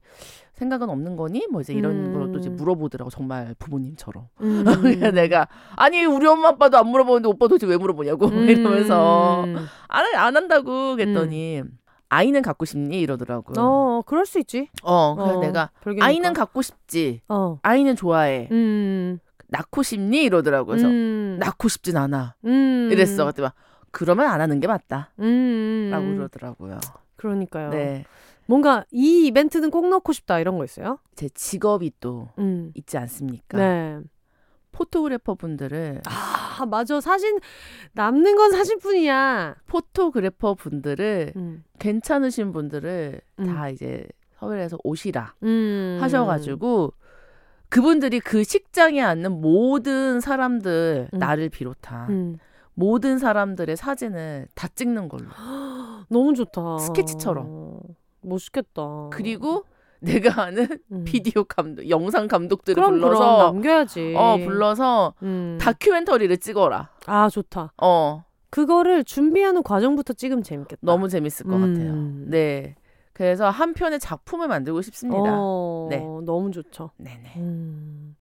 생각은 0.62 0.90
없는 0.90 1.16
거니? 1.16 1.48
뭐 1.52 1.62
이제 1.62 1.74
이런 1.74 1.92
음. 1.92 2.14
걸또 2.14 2.38
이제 2.38 2.50
물어보더라고 2.50 3.10
정말 3.10 3.56
부모님처럼. 3.58 4.28
음. 4.42 4.64
내가 5.16 5.48
아니 5.76 6.06
우리 6.06 6.28
엄마 6.28 6.50
아빠도 6.50 6.78
안 6.78 6.88
물어보는데 6.88 7.28
오빠 7.28 7.48
도대체 7.48 7.66
왜 7.66 7.78
물어보냐고 7.78 8.28
음. 8.30 8.48
이러면서 8.48 9.44
안, 9.88 10.06
안 10.16 10.36
한다고 10.36 10.96
그랬더니 10.96 11.64
아이는 12.10 12.42
갖고 12.44 12.66
싶니 12.66 13.00
이러더라고. 13.00 13.60
어, 13.60 13.64
어, 13.64 14.02
그럴 14.06 14.26
수 14.26 14.38
있지. 14.38 14.70
그래서 14.84 15.16
어, 15.18 15.40
내가 15.40 15.72
별개니까. 15.82 16.06
아이는 16.06 16.34
갖고 16.34 16.62
싶지. 16.62 17.22
어. 17.28 17.58
아이는 17.64 17.96
좋아해. 17.96 18.48
음. 18.52 19.18
낳고 19.48 19.82
싶니 19.82 20.24
이러더라고. 20.24 20.68
그래서 20.68 20.88
음. 20.88 21.38
낳고 21.40 21.70
싶진 21.70 21.98
않아. 21.98 22.36
음. 22.46 22.90
이랬어. 22.92 23.26
그랬더니 23.26 23.42
막 23.42 23.54
그러면 23.92 24.28
안 24.28 24.42
하는 24.42 24.60
게 24.60 24.68
맞다. 24.68 25.12
음. 25.20 25.90
라고 25.92 26.06
그러더라고요. 26.16 26.80
그러니까요. 27.16 27.70
네. 27.70 28.06
뭔가 28.46 28.86
이 28.92 29.28
이벤트는 29.28 29.70
꼭 29.72 29.88
넣고 29.88 30.14
싶다 30.14 30.40
이런 30.40 30.58
거 30.58 30.64
있어요? 30.64 31.00
제 31.16 31.30
직업이 31.30 31.92
또 32.00 32.30
음. 32.40 32.72
있지 32.76 32.98
않습니까? 32.98 33.58
네. 33.58 34.00
포토그래퍼 34.72 35.36
분들을 35.36 36.02
아, 36.08 36.66
맞아. 36.66 37.02
사진 37.02 37.40
남는 37.94 38.36
건 38.36 38.52
사진뿐이야. 38.52 39.56
포토그래퍼 39.68 40.56
분들을 40.56 41.34
음. 41.36 41.64
괜찮으신 41.80 42.52
분들을 42.52 43.22
음. 43.40 43.46
다 43.46 43.70
이제 43.70 44.08
서울에서 44.40 44.78
오시라 44.84 45.36
음. 45.44 46.00
하셔가지고 46.02 46.94
그분들이 47.70 48.20
그 48.20 48.44
식장에 48.44 49.02
앉는 49.02 49.40
모든 49.42 50.20
사람들 50.20 51.10
음. 51.14 51.20
나를 51.20 51.50
비롯한 51.50 52.10
음. 52.10 52.38
모든 52.74 53.18
사람들의 53.18 53.76
사진을 53.78 54.48
다 54.56 54.68
찍는 54.68 55.10
걸로 55.10 55.26
너무 56.10 56.34
좋다. 56.34 56.80
스케치처럼. 56.80 57.82
멋있겠다. 58.24 59.10
그리고 59.12 59.66
내가 60.00 60.44
아는 60.44 60.68
음. 60.92 61.04
비디오 61.04 61.44
감독 61.44 61.88
영상 61.90 62.28
감독들을 62.28 62.76
그럼 62.76 63.00
불러서 63.00 63.20
그럼 63.20 63.38
남겨야지. 63.56 64.16
어 64.18 64.38
불러서 64.38 65.14
음. 65.22 65.58
다큐멘터리를 65.62 66.36
찍어라 66.38 66.90
아 67.06 67.30
좋다. 67.30 67.74
어 67.82 68.24
그거를 68.50 69.04
준비하는 69.04 69.62
과정부터 69.64 70.14
찍으면 70.14 70.44
재밌겠다. 70.44 70.80
너무 70.82 71.08
재밌을 71.08 71.46
것 71.46 71.56
음. 71.56 71.74
같아요 71.74 72.30
네 72.30 72.76
그래서 73.14 73.50
한 73.50 73.74
편의 73.74 74.00
작품을 74.00 74.48
만들고 74.48 74.82
싶습니다 74.82 75.22
어, 75.38 75.88
네. 75.90 76.00
너무 76.00 76.50
좋죠. 76.52 76.90
네네 76.98 77.34
음. 77.38 78.16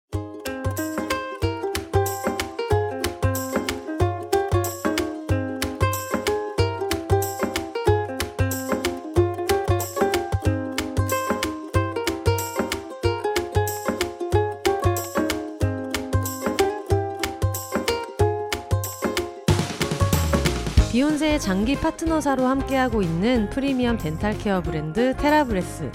비혼세의 20.97 21.39
장기 21.39 21.75
파트너사로 21.75 22.47
함께하고 22.47 23.03
있는 23.03 23.51
프리미엄 23.51 23.99
dental 23.99 24.35
care 24.39 24.61
브랜드 24.63 25.15
테라브레스. 25.15 25.91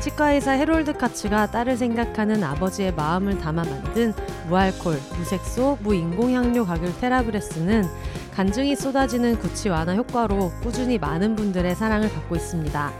치과의사 0.00 0.52
해롤드 0.52 0.94
카츠가 0.94 1.50
딸을 1.50 1.76
생각하는 1.76 2.42
아버지의 2.42 2.94
마음을 2.94 3.36
담아 3.36 3.64
만든 3.64 4.14
무알콜, 4.48 4.98
무색소, 5.18 5.80
무인공향료 5.82 6.64
가글 6.64 6.98
테라브레스는 6.98 7.84
간증이 8.32 8.74
쏟아지는 8.74 9.38
구취 9.38 9.68
완화 9.68 9.94
효과로 9.94 10.50
꾸준히 10.62 10.96
많은 10.96 11.36
분들의 11.36 11.74
사랑을 11.74 12.10
받고 12.10 12.34
있습니다. 12.34 12.92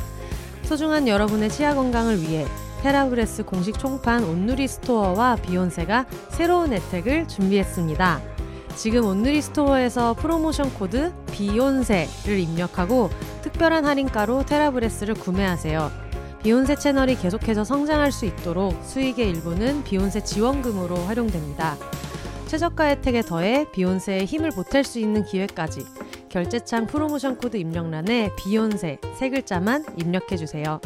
소중한 0.64 1.08
여러분의 1.08 1.48
치아 1.48 1.74
건강을 1.74 2.20
위해 2.20 2.44
테라브레스 2.82 3.44
공식 3.44 3.78
총판 3.78 4.22
온누리 4.22 4.68
스토어와 4.68 5.36
비혼세가 5.36 6.04
새로운 6.28 6.74
혜택을 6.74 7.26
준비했습니다. 7.26 8.37
지금 8.78 9.06
온누리 9.06 9.42
스토어에서 9.42 10.14
프로모션 10.14 10.72
코드 10.74 11.12
비혼세를 11.32 12.38
입력하고 12.38 13.10
특별한 13.42 13.84
할인가로 13.84 14.46
테라브레스를 14.46 15.14
구매하세요. 15.14 15.90
비혼세 16.44 16.76
채널이 16.76 17.16
계속해서 17.16 17.64
성장할 17.64 18.12
수 18.12 18.24
있도록 18.24 18.80
수익의 18.84 19.30
일부는 19.30 19.82
비혼세 19.82 20.22
지원금으로 20.22 20.94
활용됩니다. 20.94 21.76
최저가 22.46 22.84
혜택에 22.84 23.22
더해 23.22 23.68
비혼세의 23.72 24.26
힘을 24.26 24.50
보탤 24.50 24.84
수 24.84 25.00
있는 25.00 25.24
기회까지 25.24 25.84
결제창 26.28 26.86
프로모션 26.86 27.38
코드 27.38 27.56
입력란에 27.56 28.30
비혼세 28.36 28.98
세 29.16 29.28
글자만 29.28 29.86
입력해 29.96 30.36
주세요. 30.36 30.80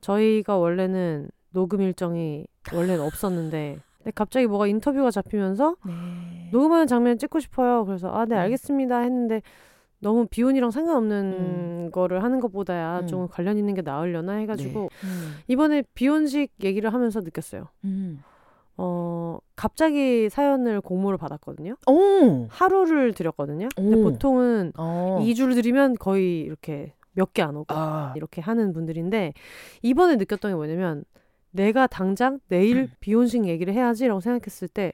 저희가 0.00 0.56
원래는 0.56 1.30
녹음 1.50 1.80
일정이 1.80 2.46
원래는 2.74 3.02
없었는데 3.02 3.78
갑자기 4.14 4.46
뭐가 4.46 4.66
인터뷰가 4.66 5.10
잡히면서 5.10 5.76
네. 5.86 5.92
녹음하는 6.52 6.86
장면 6.86 7.18
찍고 7.18 7.40
싶어요. 7.40 7.84
그래서 7.86 8.08
아, 8.10 8.24
네, 8.26 8.36
음. 8.36 8.40
알겠습니다 8.40 8.98
했는데 8.98 9.42
너무 9.98 10.26
비혼이랑 10.26 10.70
상관없는 10.70 11.90
거를 11.92 12.22
하는 12.22 12.40
것보다야 12.40 13.00
음. 13.00 13.06
좀 13.06 13.28
관련 13.28 13.56
있는 13.56 13.74
게 13.74 13.82
나으려나 13.82 14.34
해가지고 14.34 14.90
음. 15.04 15.34
이번에 15.48 15.82
비혼식 15.94 16.52
얘기를 16.62 16.92
하면서 16.92 17.20
느꼈어요. 17.20 17.68
음. 18.76 18.82
어, 18.82 19.38
갑자기 19.56 20.28
사연을 20.28 20.80
공모를 20.80 21.18
받았거든요. 21.18 21.76
오. 21.88 22.46
하루를 22.48 23.12
드렸거든요. 23.14 23.68
근데 23.74 23.96
오. 23.96 24.02
보통은 24.04 24.72
어. 24.76 25.20
이 25.22 25.32
2주를 25.32 25.54
드리면 25.54 25.94
거의 25.98 26.40
이렇게 26.40 26.94
몇 27.12 27.32
개 27.32 27.42
안 27.42 27.56
오고 27.56 27.66
아. 27.74 28.12
이렇게 28.16 28.40
하는 28.42 28.72
분들인데 28.74 29.32
이번에 29.82 30.16
느꼈던 30.16 30.50
게 30.50 30.54
뭐냐면 30.54 31.04
내가 31.50 31.86
당장 31.86 32.38
내일 32.48 32.76
음. 32.76 32.88
비혼식 33.00 33.46
얘기를 33.46 33.72
해야지라고 33.72 34.20
생각했을 34.20 34.68
때 34.68 34.92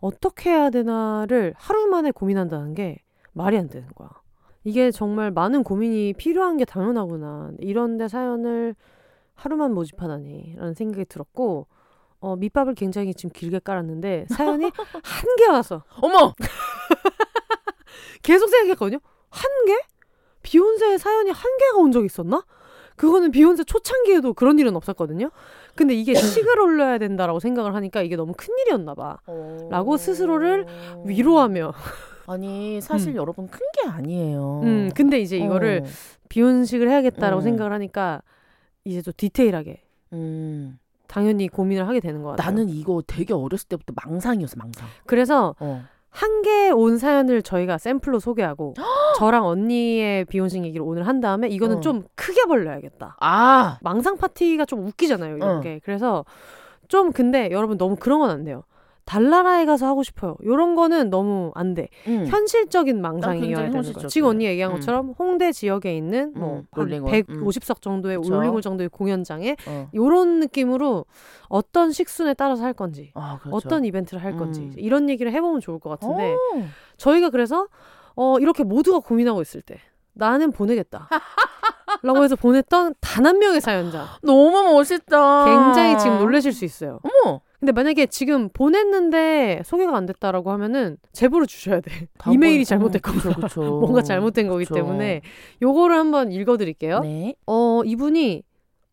어떻게 0.00 0.50
해야 0.50 0.68
되나를 0.68 1.54
하루 1.56 1.86
만에 1.86 2.10
고민한다는 2.10 2.74
게 2.74 2.98
말이 3.32 3.56
안 3.56 3.68
되는 3.68 3.88
거야. 3.94 4.10
이게 4.64 4.90
정말 4.90 5.30
많은 5.30 5.62
고민이 5.64 6.12
필요한 6.14 6.56
게 6.58 6.64
당연하구나. 6.66 7.52
이런데 7.58 8.08
사연을 8.08 8.74
하루만 9.34 9.72
모집하다니 9.72 10.56
라는 10.58 10.74
생각이 10.74 11.06
들었고 11.06 11.66
어, 12.22 12.36
밑밥을 12.36 12.74
굉장히 12.74 13.12
지금 13.14 13.30
길게 13.34 13.58
깔았는데 13.60 14.26
사연이 14.30 14.64
한 15.02 15.36
개 15.36 15.46
와서 15.46 15.82
어머. 16.00 16.32
계속 18.22 18.48
생각했거든요. 18.48 18.98
한 19.30 19.50
개? 19.66 19.74
비욘세 20.42 20.98
사연이 20.98 21.30
한 21.30 21.42
개가 21.58 21.78
온 21.78 21.92
적 21.92 22.04
있었나? 22.04 22.44
그거는 22.96 23.30
비욘세 23.30 23.64
초창기에도 23.64 24.34
그런 24.34 24.58
일은 24.58 24.76
없었거든요. 24.76 25.30
근데 25.74 25.94
이게 25.94 26.14
식을 26.14 26.60
올려야 26.60 26.98
된다라고 26.98 27.40
생각을 27.40 27.74
하니까 27.74 28.02
이게 28.02 28.16
너무 28.16 28.34
큰 28.36 28.54
일이었나 28.60 28.94
봐. 28.94 29.18
라고 29.70 29.96
스스로를 29.96 30.66
위로하며. 31.04 31.72
아니 32.28 32.80
사실 32.80 33.10
음. 33.12 33.16
여러분 33.16 33.48
큰 33.48 33.60
게 33.72 33.88
아니에요. 33.88 34.60
음, 34.62 34.90
근데 34.94 35.18
이제 35.18 35.36
이거를 35.38 35.82
어. 35.84 35.88
비혼식을 36.28 36.88
해야겠다라고 36.88 37.40
음. 37.40 37.42
생각을 37.42 37.72
하니까 37.72 38.22
이제 38.84 39.02
또 39.02 39.10
디테일하게 39.16 39.82
음. 40.12 40.78
당연히 41.12 41.46
고민을 41.46 41.86
하게 41.86 42.00
되는 42.00 42.22
것 42.22 42.30
같아요. 42.30 42.46
나는 42.50 42.70
이거 42.70 43.02
되게 43.06 43.34
어렸을 43.34 43.68
때부터 43.68 43.92
망상이었어 44.02 44.56
망상. 44.56 44.88
그래서 45.06 45.54
어. 45.60 45.82
한개 46.08 46.70
온 46.70 46.96
사연을 46.96 47.42
저희가 47.42 47.76
샘플로 47.76 48.18
소개하고 48.18 48.72
저랑 49.18 49.44
언니의 49.46 50.24
비혼식 50.24 50.64
얘기를 50.64 50.84
오늘 50.86 51.06
한 51.06 51.20
다음에 51.20 51.48
이거는 51.48 51.76
어. 51.78 51.80
좀 51.80 52.04
크게 52.14 52.46
벌려야겠다. 52.46 53.16
아. 53.20 53.78
망상 53.82 54.16
파티가 54.16 54.64
좀 54.64 54.86
웃기잖아요, 54.86 55.38
어. 55.44 55.60
게. 55.60 55.80
그래서 55.84 56.24
좀 56.88 57.12
근데 57.12 57.50
여러분 57.50 57.76
너무 57.76 57.96
그런 57.96 58.18
건 58.20 58.30
안 58.30 58.44
돼요. 58.44 58.62
달나라에 59.04 59.64
가서 59.66 59.86
하고 59.86 60.02
싶어요. 60.02 60.36
이런 60.42 60.74
거는 60.74 61.10
너무 61.10 61.50
안 61.54 61.74
돼. 61.74 61.88
음. 62.06 62.26
현실적인 62.26 63.00
망상이어야 63.02 63.70
되는 63.70 63.82
거예요. 63.82 64.08
지금 64.08 64.28
언니 64.28 64.44
얘기한 64.46 64.70
음. 64.72 64.76
것처럼 64.76 65.14
홍대 65.18 65.50
지역에 65.52 65.96
있는 65.96 66.32
뭐 66.34 66.58
음, 66.58 66.66
한 66.70 66.84
롤링홀. 66.84 67.10
150석 67.10 67.82
정도의 67.82 68.18
그쵸. 68.18 68.36
올림홀 68.36 68.62
정도의 68.62 68.88
공연장에 68.88 69.56
어. 69.66 69.88
이런 69.92 70.38
느낌으로 70.40 71.04
어떤 71.48 71.90
식순에 71.92 72.34
따라서 72.34 72.62
할 72.62 72.72
건지 72.72 73.10
아, 73.14 73.38
그렇죠. 73.42 73.56
어떤 73.56 73.84
이벤트를 73.84 74.22
할 74.22 74.36
건지 74.36 74.60
음. 74.60 74.72
이런 74.76 75.08
얘기를 75.10 75.32
해보면 75.32 75.60
좋을 75.60 75.78
것 75.80 75.90
같은데 75.90 76.32
오. 76.32 76.62
저희가 76.96 77.30
그래서 77.30 77.66
어, 78.14 78.38
이렇게 78.38 78.62
모두가 78.62 79.00
고민하고 79.00 79.42
있을 79.42 79.62
때 79.62 79.78
나는 80.12 80.52
보내겠다. 80.52 81.08
라고 82.02 82.22
해서 82.24 82.36
보냈던 82.36 82.94
단 83.00 83.26
한 83.26 83.38
명의 83.38 83.60
사연자. 83.60 84.06
너무 84.22 84.72
멋있다. 84.74 85.44
굉장히 85.44 85.98
지금 85.98 86.18
놀라실 86.18 86.52
수 86.52 86.64
있어요. 86.64 86.98
어머. 87.24 87.40
근데 87.62 87.70
만약에 87.70 88.06
지금 88.06 88.48
보냈는데 88.48 89.62
소개가 89.64 89.96
안 89.96 90.04
됐다라고 90.04 90.50
하면은 90.50 90.96
제보를 91.12 91.46
주셔야 91.46 91.80
돼. 91.80 92.08
이메일이 92.28 92.62
어, 92.62 92.64
잘못됐거나 92.64 93.36
그쵸. 93.36 93.60
뭔가 93.78 94.02
잘못된 94.02 94.48
거기 94.48 94.64
그쵸. 94.64 94.74
때문에 94.74 95.20
요거를 95.62 95.96
한번 95.96 96.32
읽어드릴게요. 96.32 96.98
네. 97.04 97.36
어 97.46 97.82
이분이 97.84 98.42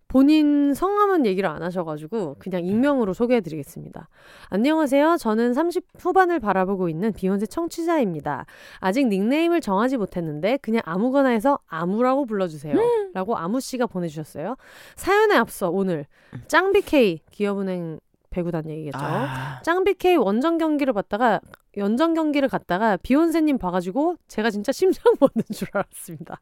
본인 0.08 0.76
성함은 0.76 1.26
얘기를 1.26 1.50
안 1.50 1.64
하셔가지고 1.64 2.36
그냥 2.38 2.64
익명으로 2.64 3.14
소개해드리겠습니다. 3.14 4.08
안녕하세요. 4.50 5.18
저는 5.18 5.56
30 5.56 5.86
후반을 5.98 6.40
바라보고 6.40 6.90
있는 6.90 7.12
비욘세 7.12 7.48
청취자입니다. 7.48 8.46
아직 8.82 9.08
닉네임을 9.08 9.62
정하지 9.62 9.98
못했는데 9.98 10.58
그냥 10.62 10.84
아무거나 10.86 11.30
해서 11.30 11.58
아무라고 11.66 12.28
불러주세요. 12.28 12.76
라고 13.16 13.36
아무 13.36 13.60
씨가 13.60 13.88
보내주셨어요. 13.88 14.58
사연에 14.96 15.36
앞서 15.36 15.72
오늘 15.72 16.06
짱비K 16.48 17.22
기업은행 17.32 18.00
배구단 18.30 18.70
얘기겠죠. 18.70 18.98
아. 19.02 19.62
짱비K 19.64 20.18
원정 20.18 20.58
경기를 20.58 20.94
봤다가 20.94 21.40
연정 21.78 22.14
경기를 22.14 22.50
갔다가 22.50 22.98
비욘세님 22.98 23.58
봐가지고 23.58 24.16
제가 24.28 24.50
진짜 24.50 24.72
심장 24.74 25.04
멎는 25.20 25.44
줄 25.54 25.68
알았습니다. 25.74 26.42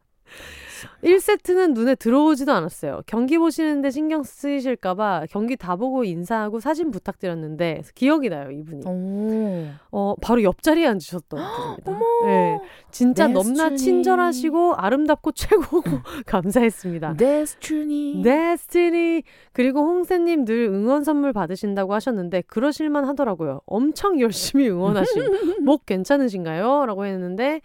1세트는 1.04 1.74
눈에 1.74 1.96
들어오지도 1.96 2.52
않았어요. 2.52 3.02
경기 3.06 3.38
보시는데 3.38 3.90
신경 3.92 4.24
쓰이실까봐 4.24 5.26
경기 5.30 5.56
다 5.58 5.76
보고 5.76 6.04
인사하고 6.04 6.60
사진 6.60 6.92
부탁드렸는데 6.92 7.82
기억이 7.96 8.30
나요, 8.30 8.52
이분이. 8.52 8.84
오. 8.86 9.66
어, 9.92 10.16
바로 10.22 10.44
옆자리에 10.44 10.86
앉으셨던 10.88 11.40
분입니다. 11.84 11.92
네, 12.26 12.60
진짜 12.92 13.28
넘나. 13.28 13.76
친절하시고 13.76 14.76
아름답고 14.76 15.32
최고고 15.34 15.82
감사했습니다. 16.26 17.16
데스티니. 17.16 18.22
데스티니 18.24 19.24
그리고 19.54 19.82
홍세님 19.82 20.46
늘 20.46 20.66
응원 20.66 21.04
선물 21.04 21.34
받으신다고 21.34 21.94
하셨는데 21.94 22.44
그러실만 22.48 23.06
하더라고요. 23.06 23.62
엄청 23.66 24.20
열심히 24.20 24.70
응원하심. 24.70 25.08
목 25.64 25.86
괜찮으신가요? 25.86 26.86
라고 26.86 27.06
했는데 27.06 27.62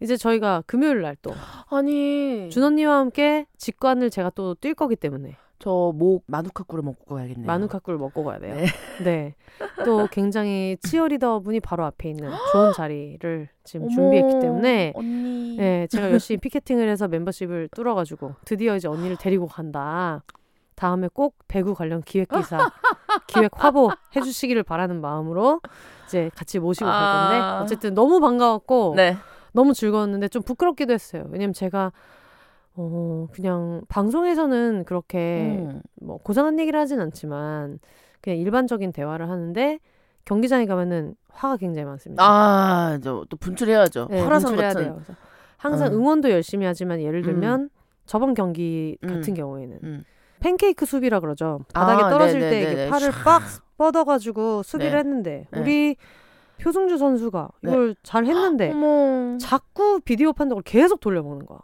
이제 0.00 0.16
저희가 0.16 0.62
금요일 0.66 1.02
날 1.02 1.16
또 1.22 1.32
아니. 1.70 2.48
준 2.50 2.62
언니와 2.64 2.98
함께 2.98 3.46
직관을 3.58 4.10
제가 4.10 4.30
또 4.30 4.54
뛸 4.54 4.74
거기 4.74 4.96
때문에 4.96 5.36
저 5.58 5.92
목 5.94 6.24
마누카꾸를 6.26 6.82
먹고 6.82 7.14
가야겠네요. 7.16 7.46
마누카꾸를 7.46 7.98
먹고 7.98 8.24
가야 8.24 8.38
돼요. 8.38 8.54
네. 8.54 8.64
네. 9.04 9.34
또 9.84 10.06
굉장히 10.10 10.78
치어리더 10.82 11.40
분이 11.40 11.60
바로 11.60 11.84
앞에 11.84 12.08
있는 12.10 12.30
좋은 12.52 12.72
자리를 12.72 13.48
지금 13.64 13.86
어머, 13.86 13.94
준비했기 13.94 14.38
때문에 14.40 14.92
언니. 14.96 15.56
네, 15.58 15.86
제가 15.88 16.10
열심히 16.12 16.38
피켓팅을 16.38 16.88
해서 16.88 17.08
멤버십을 17.08 17.68
뚫어 17.74 17.94
가지고 17.94 18.34
드디어 18.46 18.74
이제 18.76 18.88
언니를 18.88 19.16
데리고 19.18 19.46
간다. 19.46 20.22
다음에 20.76 21.08
꼭 21.12 21.34
배구 21.46 21.74
관련 21.74 22.00
기획 22.00 22.28
기사, 22.30 22.70
기획 23.26 23.50
화보 23.54 23.90
해주시기를 24.16 24.62
바라는 24.62 25.02
마음으로 25.02 25.60
이제 26.06 26.30
같이 26.34 26.58
모시고 26.58 26.86
갈 26.86 26.94
건데 27.28 27.36
아. 27.42 27.60
어쨌든 27.62 27.92
너무 27.92 28.18
반가웠고 28.20 28.94
네. 28.96 29.14
너무 29.52 29.74
즐거웠는데 29.74 30.28
좀 30.28 30.42
부끄럽기도 30.42 30.92
했어요. 30.92 31.24
왜냐면 31.30 31.52
제가 31.52 31.92
어 32.74 33.26
그냥 33.32 33.82
방송에서는 33.88 34.84
그렇게 34.84 35.58
음. 35.58 35.82
뭐 36.00 36.18
고상한 36.18 36.58
얘기를 36.58 36.78
하진 36.78 37.00
않지만 37.00 37.78
그냥 38.20 38.38
일반적인 38.38 38.92
대화를 38.92 39.28
하는데 39.28 39.78
경기장에 40.24 40.66
가면은 40.66 41.14
화가 41.30 41.56
굉장히 41.56 41.86
많습니다. 41.86 42.22
아, 42.24 42.98
저 43.02 43.24
또 43.28 43.36
분출해야죠. 43.36 44.08
네, 44.10 44.20
화라산 44.22 44.50
분출해야 44.50 44.72
같은. 44.74 44.82
돼요. 44.84 45.02
항상 45.56 45.88
음. 45.92 45.98
응원도 45.98 46.30
열심히 46.30 46.66
하지만 46.66 47.00
예를 47.00 47.22
들면 47.22 47.70
저번 48.06 48.34
경기 48.34 48.96
같은 49.02 49.32
음. 49.32 49.34
경우에는 49.34 49.78
음. 49.82 50.04
팬케이크 50.40 50.86
수비라 50.86 51.20
그러죠. 51.20 51.60
바닥에 51.74 52.04
아, 52.04 52.08
떨어질 52.10 52.40
네네네네. 52.40 52.64
때 52.66 52.72
이게 52.72 52.88
팔을 52.90 53.10
빡 53.24 53.42
뻗어가지고 53.76 54.62
수비를 54.62 54.92
네. 54.92 54.98
했는데 54.98 55.46
네. 55.50 55.60
우리 55.60 55.96
표승주 56.60 56.98
선수가 56.98 57.48
네. 57.62 57.70
이걸 57.70 57.94
잘 58.02 58.26
했는데 58.26 58.70
어머. 58.70 59.38
자꾸 59.38 60.00
비디오 60.04 60.32
판독을 60.32 60.62
계속 60.62 61.00
돌려보는 61.00 61.46
거야. 61.46 61.58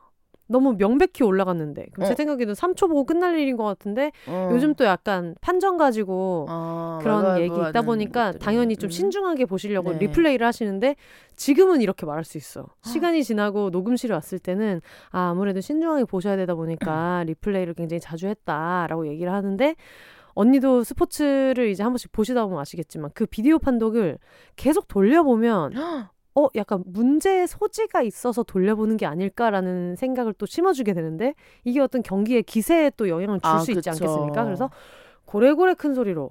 너무 0.49 0.77
명백히 0.77 1.25
올라갔는데 1.25 1.87
그럼 1.93 2.07
제 2.07 2.13
어. 2.13 2.15
생각에는 2.15 2.55
3초 2.55 2.89
보고 2.89 3.05
끝날 3.05 3.39
일인 3.39 3.57
것 3.57 3.65
같은데 3.65 4.13
어. 4.29 4.51
요즘 4.53 4.75
또 4.75 4.85
약간 4.85 5.35
판정 5.41 5.77
가지고 5.77 6.47
어, 6.49 7.01
그런 7.03 7.41
얘기 7.41 7.55
있다 7.55 7.83
보니까 7.83 8.27
것들이. 8.27 8.45
당연히 8.45 8.77
좀 8.77 8.87
음. 8.87 8.91
신중하게 8.91 9.47
보시려고 9.47 9.93
네. 9.93 9.99
리플레이를 9.99 10.47
하시는데 10.47 10.95
지금은 11.35 11.81
이렇게 11.81 12.07
말할 12.07 12.25
수 12.25 12.39
있어. 12.39 12.67
시간이 12.83 13.25
지나고 13.25 13.71
녹음실에 13.71 14.15
왔을 14.15 14.39
때는 14.39 14.81
아, 15.11 15.31
아무래도 15.31 15.61
신중하게 15.61 16.05
보셔야 16.05 16.37
되다 16.37 16.55
보니까 16.55 17.25
리플레이를 17.27 17.75
굉장히 17.75 18.01
자주 18.01 18.29
했다라고 18.29 19.09
얘기를 19.09 19.33
하는데 19.33 19.75
언니도 20.37 20.85
스포츠를 20.85 21.69
이제 21.71 21.83
한 21.83 21.91
번씩 21.93 22.13
보시다 22.13 22.45
보면 22.45 22.61
아시겠지만 22.61 23.11
그 23.15 23.27
비디오 23.27 23.59
판독을 23.59 24.19
계속 24.55 24.87
돌려보면 24.87 25.73
어 26.39 26.49
약간 26.55 26.83
문제의 26.87 27.49
소지가 27.49 28.03
있어서 28.03 28.43
돌려보는 28.43 28.99
게 28.99 29.07
아닐까라는 29.07 29.97
생각을 29.97 30.35
또 30.35 30.45
심어주게 30.45 30.93
되는데 30.93 31.35
이게 31.65 31.81
어떤 31.81 32.03
경기의 32.03 32.43
기세에 32.43 32.93
또 32.99 33.09
영향을 33.09 33.41
줄 33.41 33.51
아, 33.51 33.59
수 33.59 33.73
있지. 33.73 33.89
않겠습니까? 33.89 34.45
그래서 34.45 34.71
고래고래 35.25 35.73
큰 35.75 35.95
소리로 35.95 36.31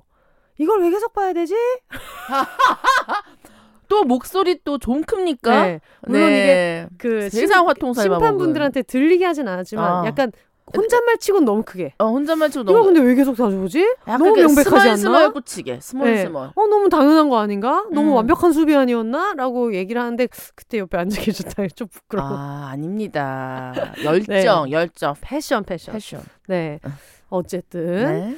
이걸 0.59 0.83
왜 0.83 0.91
계속 0.91 1.11
봐야 1.11 1.33
되지? 1.33 1.55
또 3.87 4.03
목소리 4.03 4.59
또 4.63 4.77
좀 4.77 5.03
큽니까? 5.03 5.63
네. 5.65 5.79
물론 6.07 6.29
이게 6.29 6.87
그 6.99 7.29
세상 7.29 7.67
화통살 7.67 8.03
심판분들한테 8.03 8.83
들리게 8.83 9.25
하진 9.25 9.47
않았지만 9.47 10.03
아. 10.03 10.05
약간 10.05 10.31
혼잣말 10.75 11.17
치곤 11.17 11.45
너무 11.45 11.63
크게. 11.63 11.93
어, 11.97 12.07
혼잣말 12.09 12.49
치고 12.49 12.63
이거 12.63 12.71
너무 12.71 12.85
근데 12.85 12.99
왜 13.01 13.15
계속 13.15 13.35
자주 13.35 13.57
보지? 13.57 13.95
너무 14.05 14.33
그 14.33 14.39
명백하지 14.41 14.89
않나? 14.89 14.95
스멀 14.97 15.33
꽂히게 15.33 15.79
스멀 15.81 16.13
네. 16.13 16.25
스멀. 16.25 16.51
어 16.55 16.67
너무 16.67 16.89
당연한 16.89 17.29
거 17.29 17.37
아닌가? 17.39 17.85
너무 17.91 18.11
음. 18.11 18.15
완벽한 18.15 18.53
수비 18.53 18.75
아니었나? 18.75 19.33
라고 19.35 19.73
얘기를 19.73 20.01
하는데 20.01 20.27
그때 20.55 20.79
옆에 20.79 20.97
앉아 20.97 21.21
계셨다. 21.21 21.67
좀 21.75 21.87
부끄러워. 21.87 22.29
아 22.31 22.69
아닙니다. 22.71 23.73
열정 24.03 24.71
열정 24.71 25.15
passion 25.21 25.63
passion. 25.63 25.93
passion. 25.93 26.21
네. 26.47 26.79
어. 26.83 26.89
어쨌든 27.29 28.05
네. 28.05 28.37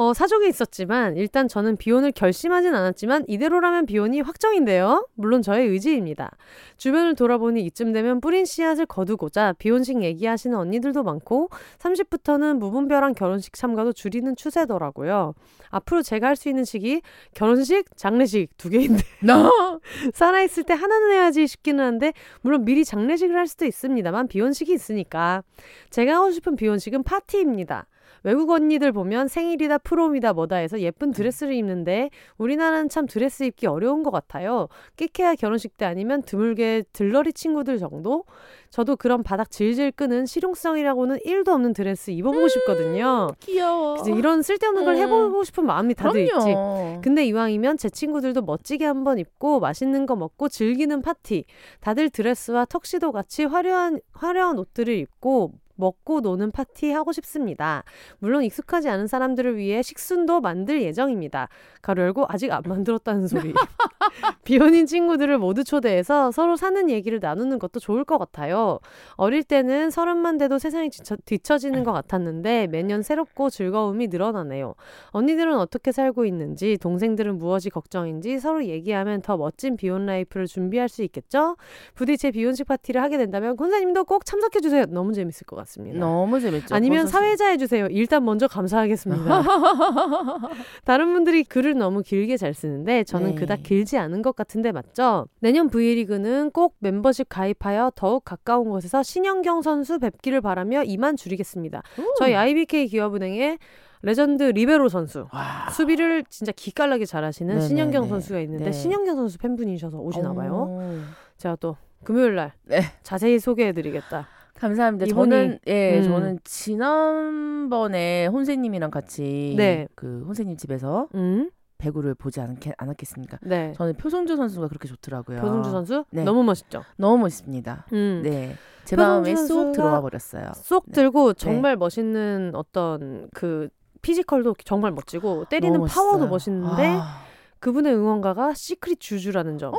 어, 0.00 0.14
사족이 0.14 0.48
있었지만 0.48 1.16
일단 1.16 1.48
저는 1.48 1.76
비혼을 1.76 2.12
결심하진 2.12 2.72
않았지만 2.72 3.24
이대로라면 3.26 3.84
비혼이 3.84 4.20
확정인데요. 4.20 5.08
물론 5.16 5.42
저의 5.42 5.66
의지입니다. 5.66 6.30
주변을 6.76 7.16
돌아보니 7.16 7.64
이쯤 7.64 7.92
되면 7.92 8.20
뿌린 8.20 8.44
씨앗을 8.44 8.86
거두고자 8.86 9.54
비혼식 9.58 10.04
얘기하시는 10.04 10.56
언니들도 10.56 11.02
많고 11.02 11.50
30부터는 11.78 12.58
무분별한 12.58 13.14
결혼식 13.14 13.54
참가도 13.54 13.92
줄이는 13.92 14.36
추세더라고요. 14.36 15.34
앞으로 15.70 16.02
제가 16.02 16.28
할 16.28 16.38
수 16.38 16.48
있는 16.48 16.64
식이 16.64 17.02
결혼식, 17.34 17.84
장례식 17.96 18.56
두 18.56 18.70
개인데 18.70 19.02
나 19.24 19.50
살아있을 20.14 20.62
때 20.62 20.74
하나는 20.74 21.10
해야지 21.10 21.48
싶기는 21.48 21.84
한데 21.84 22.12
물론 22.42 22.64
미리 22.64 22.84
장례식을 22.84 23.36
할 23.36 23.48
수도 23.48 23.66
있습니다만 23.66 24.28
비혼식이 24.28 24.72
있으니까 24.72 25.42
제가 25.90 26.14
하고 26.14 26.30
싶은 26.30 26.54
비혼식은 26.54 27.02
파티입니다. 27.02 27.88
외국 28.22 28.50
언니들 28.50 28.92
보면 28.92 29.28
생일이다 29.28 29.78
프롬이다 29.78 30.32
뭐다 30.32 30.56
해서 30.56 30.80
예쁜 30.80 31.12
드레스를 31.12 31.54
입는데 31.54 32.10
우리나라는 32.36 32.88
참 32.88 33.06
드레스 33.06 33.44
입기 33.44 33.66
어려운 33.66 34.02
것 34.02 34.10
같아요. 34.10 34.68
끼케야 34.96 35.34
결혼식 35.34 35.76
때 35.76 35.84
아니면 35.84 36.22
드물게 36.22 36.84
들러리 36.92 37.32
친구들 37.32 37.78
정도? 37.78 38.24
저도 38.70 38.96
그런 38.96 39.22
바닥 39.22 39.50
질질 39.50 39.92
끄는 39.92 40.26
실용성이라고는 40.26 41.18
1도 41.24 41.48
없는 41.48 41.72
드레스 41.72 42.10
입어보고 42.10 42.48
싶거든요. 42.48 43.28
귀여워. 43.40 43.96
이런 44.06 44.42
쓸데없는 44.42 44.84
걸 44.84 44.94
음. 44.94 45.00
해보고 45.00 45.44
싶은 45.44 45.64
마음이 45.64 45.94
다들 45.94 46.20
있지. 46.22 46.32
그럼요. 46.34 47.00
근데 47.02 47.24
이왕이면 47.26 47.78
제 47.78 47.88
친구들도 47.88 48.42
멋지게 48.42 48.84
한번 48.84 49.18
입고 49.18 49.60
맛있는 49.60 50.06
거 50.06 50.16
먹고 50.16 50.48
즐기는 50.48 51.00
파티. 51.00 51.44
다들 51.80 52.10
드레스와 52.10 52.66
턱시도 52.66 53.12
같이 53.12 53.44
화려한 53.44 54.00
화려한 54.12 54.58
옷들을 54.58 54.94
입고 54.94 55.52
먹고 55.78 56.20
노는 56.20 56.50
파티 56.50 56.90
하고 56.90 57.12
싶습니다. 57.12 57.84
물론 58.18 58.42
익숙하지 58.42 58.88
않은 58.88 59.06
사람들을 59.06 59.56
위해 59.56 59.82
식순도 59.82 60.40
만들 60.40 60.82
예정입니다. 60.82 61.48
가로 61.80 62.02
열고 62.02 62.26
아직 62.28 62.52
안 62.52 62.62
만들었다는 62.66 63.28
소리. 63.28 63.54
비혼인 64.44 64.86
친구들을 64.86 65.38
모두 65.38 65.62
초대해서 65.64 66.32
서로 66.32 66.56
사는 66.56 66.90
얘기를 66.90 67.20
나누는 67.20 67.58
것도 67.58 67.78
좋을 67.80 68.04
것 68.04 68.18
같아요. 68.18 68.80
어릴 69.14 69.44
때는 69.44 69.90
서른만 69.90 70.38
돼도 70.38 70.58
세상이 70.58 70.90
뒤처, 70.90 71.16
뒤처지는 71.24 71.84
것 71.84 71.92
같았는데 71.92 72.66
매년 72.68 73.02
새롭고 73.02 73.50
즐거움이 73.50 74.08
늘어나네요. 74.08 74.74
언니들은 75.10 75.56
어떻게 75.56 75.92
살고 75.92 76.24
있는지, 76.24 76.76
동생들은 76.78 77.38
무엇이 77.38 77.70
걱정인지 77.70 78.38
서로 78.40 78.64
얘기하면 78.64 79.22
더 79.22 79.36
멋진 79.36 79.76
비혼 79.76 80.06
life를 80.06 80.46
준비할 80.46 80.88
수 80.88 81.02
있겠죠? 81.04 81.56
부디 81.94 82.16
제 82.16 82.30
비혼식 82.30 82.66
파티를 82.66 83.02
하게 83.02 83.18
된다면 83.18 83.56
혼세님도 83.56 84.04
꼭 84.04 84.24
참석해 84.24 84.60
주세요. 84.60 84.84
너무 84.86 85.12
재밌을 85.12 85.46
것 85.46 85.56
같 85.56 85.67
습니다. 85.68 85.98
너무 85.98 86.40
재밌죠. 86.40 86.74
아니면 86.74 87.00
벌써 87.02 87.12
사회자 87.18 87.48
해주세요. 87.48 87.86
일단 87.90 88.24
먼저 88.24 88.48
감사하겠습니다. 88.48 89.42
다른 90.84 91.12
분들이 91.12 91.44
글을 91.44 91.76
너무 91.76 92.02
길게 92.02 92.36
잘 92.36 92.54
쓰는데 92.54 93.04
저는 93.04 93.30
네. 93.30 93.34
그닥 93.34 93.62
길지 93.62 93.98
않은 93.98 94.22
것 94.22 94.34
같은데 94.34 94.72
맞죠? 94.72 95.26
내년 95.40 95.68
V리그는 95.68 96.50
꼭 96.50 96.76
멤버십 96.80 97.28
가입하여 97.28 97.92
더욱 97.94 98.24
가까운 98.24 98.68
곳에서 98.70 99.02
신연경 99.02 99.62
선수 99.62 99.98
뵙기를 99.98 100.40
바라며 100.40 100.82
이만 100.84 101.16
줄이겠습니다. 101.16 101.82
저희 102.18 102.34
IBK 102.34 102.88
기업은행에 102.88 103.58
레전드 104.02 104.44
리베로 104.44 104.88
선수 104.88 105.26
와. 105.32 105.68
수비를 105.70 106.24
진짜 106.30 106.52
기깔나게 106.52 107.04
잘하시는 107.04 107.48
네네네. 107.52 107.68
신연경 107.68 108.08
선수가 108.08 108.40
있는데 108.40 108.66
네. 108.66 108.72
신연경 108.72 109.16
선수 109.16 109.38
팬분이셔서 109.38 109.98
오시나 109.98 110.32
봐요. 110.34 110.68
오. 110.70 111.00
제가 111.36 111.56
또 111.56 111.76
금요일 112.04 112.36
날 112.36 112.52
네. 112.64 112.82
자세히 113.02 113.38
소개해드리겠다. 113.40 114.28
감사합니다. 114.58 115.06
이분이- 115.06 115.14
저는 115.14 115.58
예, 115.66 115.98
음. 115.98 116.02
저는 116.04 116.38
지난번에 116.44 118.26
혼세님이랑 118.26 118.90
같이 118.90 119.54
네. 119.56 119.88
그 119.94 120.24
혼세님 120.26 120.56
집에서 120.56 121.08
음, 121.14 121.50
배구를 121.78 122.14
보지 122.14 122.40
않겠, 122.40 122.74
않았겠습니까? 122.76 123.38
네. 123.42 123.72
저는 123.76 123.94
표승주 123.94 124.36
선수가 124.36 124.68
그렇게 124.68 124.88
좋더라고요. 124.88 125.40
표승주 125.40 125.70
선수 125.70 126.04
네. 126.10 126.24
너무 126.24 126.42
멋있죠. 126.42 126.82
너무 126.96 127.18
멋있습니다. 127.18 127.86
음. 127.92 128.20
네. 128.24 128.54
제 128.84 128.96
마음에 128.96 129.36
쏙 129.36 129.72
들어와 129.72 130.00
버렸어요. 130.00 130.50
쏙 130.54 130.84
네. 130.86 130.92
들고 130.92 131.34
정말 131.34 131.76
멋있는 131.76 132.52
어떤 132.54 133.28
그 133.34 133.68
physical도 134.02 134.54
정말 134.64 134.92
멋지고 134.92 135.44
때리는 135.50 135.84
파워도. 135.84 136.26
멋있는데 136.28 136.86
아, 137.00 137.20
그분의 137.60 137.94
응원가가 137.94 138.54
시크릿 138.54 138.98
쥬쥬라는 139.00 139.58
점. 139.58 139.72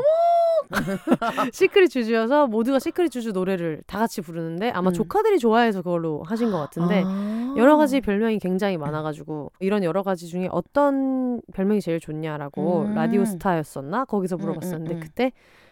시크릿 1.54 1.90
쥬쥬여서 1.90 2.48
모두가 2.48 2.80
시크릿 2.80 3.12
쥬쥬 3.12 3.32
노래를 3.32 3.82
다 3.88 4.00
같이 4.00 4.22
부르는데 4.22 4.70
아마 4.72 4.90
음. 4.90 4.94
조카들이 4.94 5.40
좋아해서 5.40 5.82
그걸로 5.82 6.24
하신 6.24 6.52
것 6.52 6.58
같은데 6.58 7.04
아. 7.06 7.54
여러 7.58 7.78
가지 7.78 8.02
별명이 8.02 8.40
굉장히 8.40 8.78
많아가지고 8.78 9.52
이런 9.60 9.84
여러 9.84 10.04
가지 10.04 10.28
중에 10.28 10.48
어떤 10.52 11.42
별명이 11.54 11.82
제일 11.82 12.00
좋냐라고 12.00 12.84
음. 12.84 12.96
라디오 12.96 13.26
스타였었나 13.26 14.06
거기서 14.06 14.36
음, 14.36 14.42
물어봤었는데 14.42 14.94
음, 14.94 14.98
음. 14.98 15.00
그때 15.00 15.32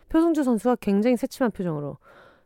표승주 0.10 0.44
선수가 0.44 0.78
굉장히 0.80 1.18
새침한 1.18 1.52
표정으로 1.52 1.98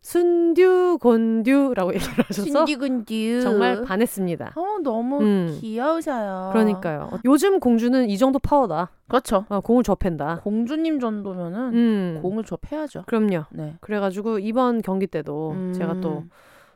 순듀 0.02 0.98
곤듀라고 1.00 1.94
얘기를 1.94 2.24
하셔서 2.28 2.44
신기근듀 2.44 3.42
정말 3.42 3.84
반했습니다. 3.84 4.54
어 4.56 4.80
너무 4.84 5.22
음. 5.22 5.58
귀여우셔요. 5.62 6.50
그러니까요. 6.54 7.20
요즘 7.26 7.60
공주는 7.60 8.10
이 8.10 8.18
정도 8.18 8.40
파워다. 8.40 8.90
그렇죠. 9.08 9.46
어, 9.50 9.60
공을 9.60 9.84
접한다. 9.84 10.40
공주님 10.44 11.00
정도면은 11.00 11.74
음. 11.74 12.20
공을 12.22 12.44
접해야죠. 12.46 13.04
그럼요. 13.06 13.46
네. 13.52 13.76
그래가지고 13.80 14.40
이번 14.40 14.82
경기 14.82 15.06
때도 15.06 15.52
음. 15.52 15.74
제가 15.74 16.02
또 16.02 16.24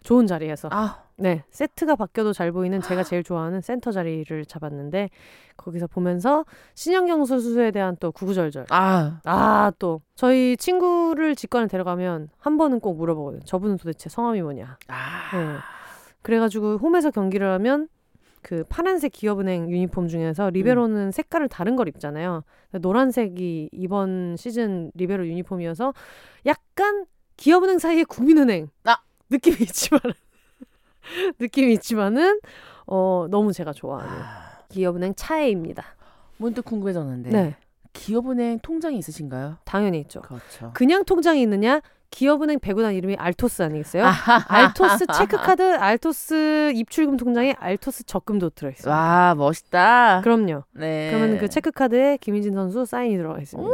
좋은 0.06 0.28
자리에서. 0.28 0.70
아. 0.72 1.02
네 1.18 1.44
세트가 1.50 1.96
바뀌어도 1.96 2.34
잘 2.34 2.52
보이는 2.52 2.82
제가 2.82 3.04
제일 3.04 3.24
좋아하는 3.24 3.62
센터 3.62 3.92
자리를 3.92 4.46
잡았는데 4.46 5.10
거기서 5.56 5.88
보면서 5.88 6.44
신영경 6.74 7.24
선수에 7.24 7.72
대한 7.72 7.96
또 8.00 8.12
구구절절. 8.12 8.66
아, 8.70 9.22
아또 9.24 10.02
저희 10.14 10.58
친구를 10.58 11.36
직관에 11.36 11.68
데려가면 11.68 12.30
한 12.38 12.58
번은 12.58 12.82
꼭 12.82 12.98
물어보거든요. 12.98 13.44
저분은 13.46 13.78
도대체 13.78 14.10
성함이 14.10 14.42
뭐냐. 14.42 14.78
아. 14.90 15.38
네. 15.38 15.58
그래가지고 16.22 16.78
홈에서 16.78 17.12
경기를 17.12 17.50
하면 17.54 17.88
그 18.42 18.64
파란색 18.68 19.14
기업은행 19.14 19.72
유니폼 19.72 20.08
중에서 20.08 20.50
리베로는 20.50 21.12
색깔을 21.12 21.48
다른 21.48 21.76
걸 21.76 21.88
입잖아요. 21.88 22.44
노란색이 22.74 23.70
이번 23.72 24.36
시즌 24.38 24.92
리베로 24.96 25.26
유니폼이어서 25.28 25.94
약간 26.46 27.06
기업은행 27.38 27.80
사이에 27.80 28.04
국민은행. 28.04 28.68
아. 28.84 28.98
느낌이 29.30 29.58
있지만 29.62 30.02
느낌이 31.40 31.74
있지만은 31.74 32.40
어 32.88 33.28
너무 33.30 33.54
제가 33.54 33.74
좋아하는 33.74 34.12
아. 34.12 34.60
기업은행 34.70 35.14
최애입니다. 35.16 35.84
문득 36.38 36.66
궁금해졌는데 36.66 37.30
네. 37.30 37.56
기업은행 37.94 38.60
통장이 38.60 38.98
있으신가요? 38.98 39.58
당연히 39.64 40.00
있죠. 40.02 40.22
그렇죠. 40.22 40.72
그냥 40.74 41.06
통장이 41.06 41.42
있느냐? 41.42 41.82
기업은행 42.12 42.60
배구단 42.60 42.94
이름이 42.94 43.16
알토스 43.16 43.62
아니겠어요? 43.64 44.06
알토스 44.48 45.08
체크카드, 45.08 45.76
알토스 45.78 46.72
입출금 46.76 47.18
통장에 47.18 47.56
알토스 47.60 48.06
적금도 48.06 48.52
들어있어요. 48.52 48.94
와 48.94 49.36
멋있다. 49.36 50.22
그럼요. 50.22 50.64
네. 50.72 51.10
그러면 51.12 51.38
그 51.38 51.50
체크카드에 51.50 52.18
김희진 52.18 52.54
선수 52.54 52.86
사인이 52.86 53.18
들어가 53.18 53.40
있습니다. 53.40 53.70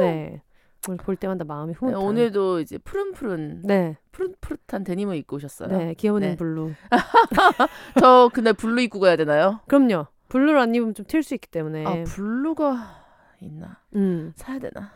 네. 0.00 0.42
오늘 0.88 0.96
볼 0.98 1.16
때마다 1.16 1.44
마음이 1.44 1.72
네, 1.74 1.78
흐뭇한. 1.78 2.00
오늘도 2.02 2.60
이제 2.60 2.78
푸른푸른 2.78 3.62
네, 3.64 3.96
푸릇푸릇한 4.12 4.84
데님을 4.84 5.16
입고 5.16 5.36
오셨어요. 5.36 5.68
네, 5.68 5.94
기업은행 5.94 6.30
네. 6.30 6.36
blue. 6.36 6.70
저 8.00 8.30
그날 8.32 8.54
blue 8.54 8.80
입고 8.82 9.00
가야 9.00 9.16
되나요? 9.16 9.60
그럼요. 9.68 10.06
blue를 10.28 10.58
안 10.58 10.74
입으면 10.74 10.94
좀 10.94 11.04
튈 11.06 11.22
수 11.22 11.34
있기 11.34 11.48
때문에. 11.48 11.84
아 11.84 12.04
blue가 12.04 12.96
있나? 13.40 13.78
음. 13.96 14.32
사야 14.36 14.58
되나? 14.58 14.92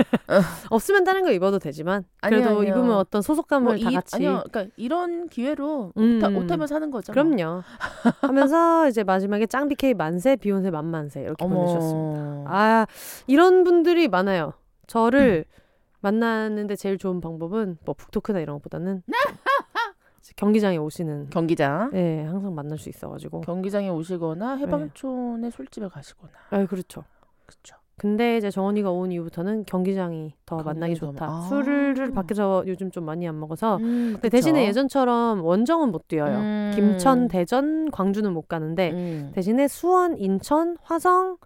없으면 0.70 1.04
다른 1.04 1.22
거 1.24 1.30
입어도 1.30 1.58
되지만 1.58 2.04
그래도 2.22 2.48
아니요, 2.48 2.60
아니요. 2.60 2.72
입으면 2.72 2.96
어떤 2.96 3.20
소속감을 3.20 3.64
뭐 3.64 3.84
다 3.84 3.90
이- 3.90 3.94
같이. 3.94 4.16
아니요, 4.16 4.42
그러니까 4.50 4.72
이런 4.76 5.28
기회로 5.28 5.92
음. 5.96 6.20
옷, 6.24 6.44
옷하면 6.44 6.66
사는 6.66 6.90
거죠. 6.90 7.12
그럼요. 7.12 7.62
하면서 8.22 8.88
이제 8.88 9.04
마지막에 9.04 9.46
짱비케이 9.46 9.94
만세, 9.94 10.36
비혼세 10.36 10.70
만만세 10.70 11.20
이렇게 11.22 11.44
보내주셨습니다. 11.46 12.44
아 12.48 12.86
이런 13.26 13.64
분들이 13.64 14.08
많아요. 14.08 14.54
저를 14.90 15.44
만나는데 16.00 16.74
제일 16.74 16.98
좋은 16.98 17.20
방법은 17.20 17.78
뭐 17.84 17.94
book 17.94 18.12
talk나 18.12 18.40
이런 18.40 18.56
것보다는 18.56 19.02
경기장에 20.36 20.78
오시는 20.78 21.30
경기장. 21.30 21.90
네 21.92 22.24
항상 22.24 22.54
만날 22.54 22.76
수 22.78 22.88
있어가지고 22.88 23.42
경기장에 23.42 23.88
오시거나 23.88 24.56
해방촌의 24.56 25.50
술집에 25.52 25.88
가시거나. 25.88 26.32
아 26.50 26.66
그렇죠. 26.66 27.04
그렇죠. 27.46 27.76
근데 27.96 28.38
이제 28.38 28.50
정원이가 28.50 28.90
온 28.90 29.12
이후부터는 29.12 29.64
경기장이 29.66 30.34
더 30.46 30.56
만나기 30.56 30.94
경기장이 30.94 31.12
더 31.12 31.12
좋다. 31.12 31.26
마- 31.26 31.38
아. 31.38 31.40
술을 31.48 32.12
밖에서 32.12 32.64
요즘 32.66 32.90
좀 32.90 33.04
많이 33.04 33.28
안 33.28 33.38
먹어서. 33.38 33.76
음, 33.76 34.12
근데 34.14 34.28
대신에 34.30 34.64
예전처럼 34.66 35.44
원정은 35.44 35.90
못 35.92 36.08
뛰어요. 36.08 36.38
음. 36.38 36.72
김천, 36.74 37.28
대전, 37.28 37.90
광주는 37.90 38.32
못 38.32 38.48
가는데 38.48 38.90
음. 38.92 39.30
대신에 39.34 39.68
수원, 39.68 40.16
인천, 40.16 40.76
화성, 40.82 41.36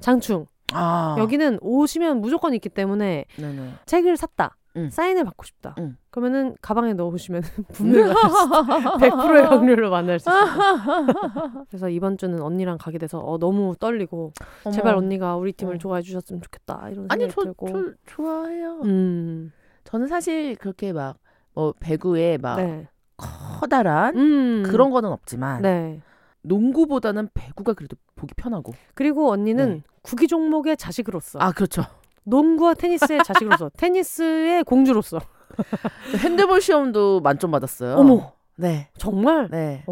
장충 0.00 0.46
아. 0.74 1.16
여기는 1.18 1.58
오시면 1.60 2.20
무조건 2.20 2.54
있기 2.54 2.68
때문에 2.68 3.24
네네. 3.36 3.74
책을 3.86 4.16
샀다. 4.16 4.56
음. 4.76 4.88
사인을 4.90 5.24
받고 5.24 5.44
싶다. 5.44 5.74
음. 5.78 5.98
그러면은 6.10 6.56
가방에 6.62 6.94
넣으시면 6.94 7.42
분명히 7.74 8.12
만날 8.14 8.30
수 8.30 8.46
있어요. 8.46 8.96
100%의 8.98 9.42
확률로 9.48 9.90
만날 9.90 10.18
수 10.18 10.30
있어요. 10.30 10.46
그래서 11.68 11.88
이번 11.90 12.16
주는 12.16 12.40
언니랑 12.40 12.78
가게 12.78 12.96
돼서 12.98 13.18
어, 13.18 13.38
너무 13.38 13.76
떨리고 13.78 14.32
어머. 14.64 14.74
제발 14.74 14.94
언니가 14.94 15.36
우리 15.36 15.52
팀을 15.52 15.74
어. 15.74 15.78
좋아해 15.78 16.02
주셨으면 16.02 16.40
좋겠다 16.40 16.88
이런 16.88 17.06
생각이 17.08 17.22
아니 17.24 17.30
저, 17.32 17.42
들고. 17.42 17.68
저 17.68 17.92
좋아해요. 18.06 18.80
음. 18.84 19.52
저는 19.84 20.06
사실 20.06 20.56
그렇게 20.56 20.92
막 20.92 21.16
뭐 21.54 21.74
배구에 21.78 22.38
막 22.38 22.56
네. 22.56 22.88
커다란 23.16 24.16
음. 24.16 24.62
그런 24.64 24.90
거는 24.90 25.10
없지만 25.10 25.62
네. 25.62 26.00
농구보다는 26.42 27.28
배구가 27.34 27.74
그래도 27.74 27.96
보기 28.16 28.34
편하고. 28.34 28.72
그리고 28.94 29.30
언니는 29.30 29.68
네. 29.76 29.82
구기 30.02 30.26
종목의 30.28 30.76
자식으로서 30.76 31.38
아 31.38 31.52
그렇죠. 31.52 31.82
농구와 32.24 32.74
테니스의 32.74 33.24
자식으로서 33.24 33.70
테니스의 33.76 34.64
공주로서 34.64 35.18
핸드볼 36.22 36.60
시험도 36.60 37.20
만점 37.20 37.50
받았어요. 37.50 37.96
어머. 37.96 38.32
네. 38.56 38.88
정말 38.96 39.48
네. 39.50 39.84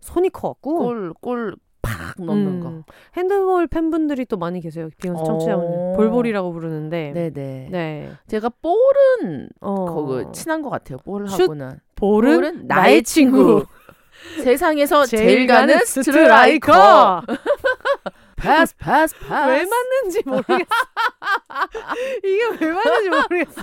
손이 0.00 0.30
커갖고 0.30 0.78
골 0.78 1.12
골 1.20 1.56
팍 1.80 2.20
넣는 2.22 2.60
거. 2.60 2.68
음, 2.68 2.82
핸드볼 3.16 3.66
팬분들이 3.68 4.26
또 4.26 4.36
많이 4.36 4.60
계세요. 4.60 4.88
비혼세 5.00 5.20
어. 5.20 5.24
청취자분들 5.24 5.96
볼볼이라고 5.96 6.52
부르는데 6.52 7.12
네네. 7.14 7.68
네. 7.70 8.10
제가 8.26 8.50
볼은 8.50 9.48
어. 9.60 9.94
그거 9.94 10.32
친한 10.32 10.60
것 10.62 10.70
같아요. 10.70 10.98
슛, 10.98 11.04
볼하고는. 11.04 11.80
볼은, 11.96 12.34
볼은 12.40 12.66
나의 12.66 13.02
친구. 13.04 13.64
세상에서 14.42 15.06
제일 15.06 15.46
가는 15.46 15.78
스트라이커. 15.84 17.22
패스 18.36 18.74
패스 18.76 19.14
패스. 19.18 19.32
왜 19.32 19.64
맞는지 19.64 20.22
모르겠어. 20.24 20.64
이게 22.24 22.64
왜 22.64 22.72
맞는지 22.72 23.10
모르겠어. 23.10 23.62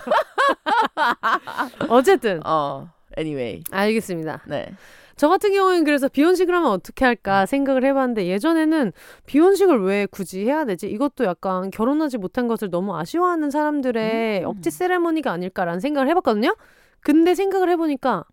어쨌든 1.89 2.41
어. 2.45 2.89
anyway. 3.17 3.63
알겠습니다. 3.71 4.41
네. 4.47 4.67
저 5.15 5.29
같은 5.29 5.53
경우에는 5.53 5.85
그래서 5.85 6.09
비혼식을 6.09 6.53
하면 6.53 6.69
어떻게 6.71 7.05
할까 7.05 7.45
생각을 7.45 7.85
해봤는데 7.85 8.27
예전에는 8.27 8.91
비혼식을 9.25 9.81
왜 9.83 10.05
굳이 10.07 10.43
해야 10.45 10.65
되지? 10.65 10.87
이것도 10.87 11.23
약간 11.23 11.71
결혼하지 11.71 12.17
못한 12.17 12.49
것을 12.49 12.69
너무 12.69 12.97
아쉬워하는 12.97 13.49
사람들의 13.49 14.41
음. 14.41 14.45
억지 14.45 14.71
세레머니가 14.71 15.31
아닐까라는 15.31 15.79
생각을 15.79 16.09
해봤거든요. 16.09 16.53
근데 16.99 17.33
생각을 17.33 17.69
해보니까 17.69 18.25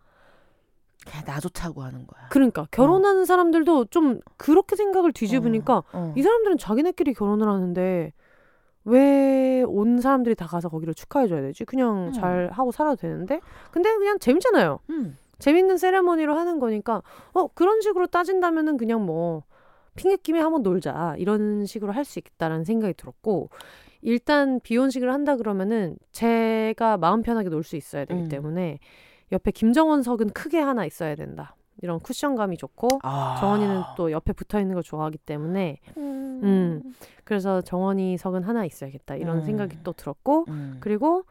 나 1.24 1.40
좋자고 1.40 1.82
하는 1.82 2.06
거야. 2.06 2.28
그러니까 2.30 2.66
결혼하는 2.70 3.24
사람들도 3.24 3.86
좀 3.86 4.20
그렇게 4.36 4.76
생각을 4.76 5.12
뒤집으니까 5.12 5.82
어. 5.92 6.12
이 6.16 6.22
사람들은 6.22 6.58
자기네끼리 6.58 7.14
결혼을 7.14 7.48
하는데 7.48 8.12
왜 8.84 9.64
온 9.66 10.00
사람들이 10.00 10.34
다 10.34 10.46
가서 10.46 10.68
거기를 10.68 10.92
축하해줘야 10.94 11.40
되지? 11.40 11.64
그냥 11.64 12.08
음. 12.08 12.12
잘 12.12 12.50
하고 12.52 12.72
살아도 12.72 12.96
되는데 12.96 13.40
근데 13.70 13.94
그냥 13.96 14.18
재밌잖아요. 14.18 14.80
음. 14.90 15.16
재밌는 15.38 15.76
세레머니로 15.76 16.34
하는 16.36 16.58
거니까 16.58 17.02
어 17.32 17.46
그런 17.48 17.80
식으로 17.80 18.06
따진다면은 18.08 18.76
그냥 18.76 19.04
뭐 19.06 19.44
핑계김에 19.96 20.40
한번 20.40 20.62
놀자 20.62 21.16
이런 21.18 21.64
식으로 21.66 21.92
할 21.92 22.04
수 22.04 22.18
있다라는 22.18 22.64
생각이 22.64 22.94
들었고 22.94 23.50
일단 24.02 24.58
비혼식을 24.60 25.12
한다 25.12 25.36
그러면은 25.36 25.96
제가 26.12 26.96
마음 26.96 27.22
편하게 27.22 27.48
놀 27.50 27.62
수 27.62 27.76
있어야 27.76 28.04
되기 28.04 28.22
음. 28.22 28.28
때문에 28.28 28.78
옆에 29.32 29.50
김정원석은 29.50 30.30
크게 30.30 30.60
하나 30.60 30.84
있어야 30.84 31.14
된다 31.14 31.56
이런 31.80 31.98
쿠션감이 31.98 32.56
좋고 32.58 33.00
아. 33.02 33.36
정원이는 33.40 33.82
또 33.96 34.12
옆에 34.12 34.32
붙어 34.32 34.60
있는 34.60 34.74
걸 34.74 34.82
좋아하기 34.82 35.18
때문에 35.18 35.78
음. 35.96 36.94
그래서 37.24 37.60
정원이 37.62 38.18
석은 38.18 38.42
하나 38.44 38.64
있어야겠다 38.64 39.16
이런 39.16 39.38
음. 39.38 39.44
생각이 39.44 39.78
또 39.82 39.92
들었고 39.92 40.44
음. 40.48 40.76
그리고 40.80 41.24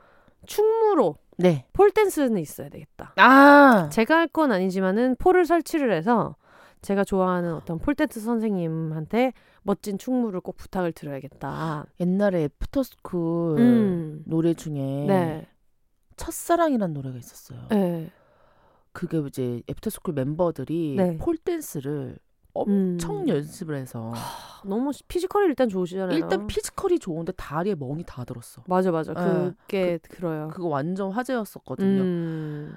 축무로 0.45 1.15
네. 1.37 1.65
폴 1.73 1.91
댄스는 1.91 2.37
있어야 2.39 2.69
되겠다. 2.69 3.13
아. 3.17 3.89
제가 3.91 4.15
할 4.17 4.27
건 4.27 4.51
아니지만은 4.51 5.15
폴을 5.17 5.45
설치를 5.45 5.91
해서 5.93 6.35
제가 6.81 7.03
좋아하는 7.03 7.53
어떤 7.53 7.77
폴댄스 7.79 8.19
선생님한테 8.21 9.33
멋진 9.63 9.97
축무를 9.99 10.39
꼭 10.41 10.57
부탁을 10.57 10.91
드려야겠다. 10.93 11.85
옛날에 11.99 12.43
애프터스쿨 12.45 13.59
음. 13.59 14.23
노래 14.25 14.53
중에 14.55 15.05
네. 15.07 15.47
첫사랑이라는 16.21 16.93
노래가 16.93 17.17
있었어요. 17.17 17.67
네. 17.69 18.11
그게 18.93 19.19
이제 19.27 19.61
애프터스쿨 19.69 20.13
멤버들이 20.13 20.95
네. 20.97 21.17
폴 21.17 21.37
댄스를 21.37 22.17
음. 22.67 22.93
엄청 22.99 23.27
연습을 23.29 23.77
해서 23.77 24.13
너무 24.65 24.91
피지컬이 25.07 25.47
일단 25.47 25.69
좋으시잖아요. 25.69 26.17
일단 26.17 26.47
피지컬이 26.47 26.99
좋은데 26.99 27.31
다리에 27.31 27.75
멍이 27.75 28.03
다 28.05 28.25
들었어. 28.25 28.63
맞아 28.67 28.91
맞아. 28.91 29.13
예. 29.17 29.51
그게 29.61 29.97
들어요. 30.03 30.49
그거 30.49 30.67
완전 30.67 31.11
화제였었거든요. 31.11 32.01
음. 32.01 32.75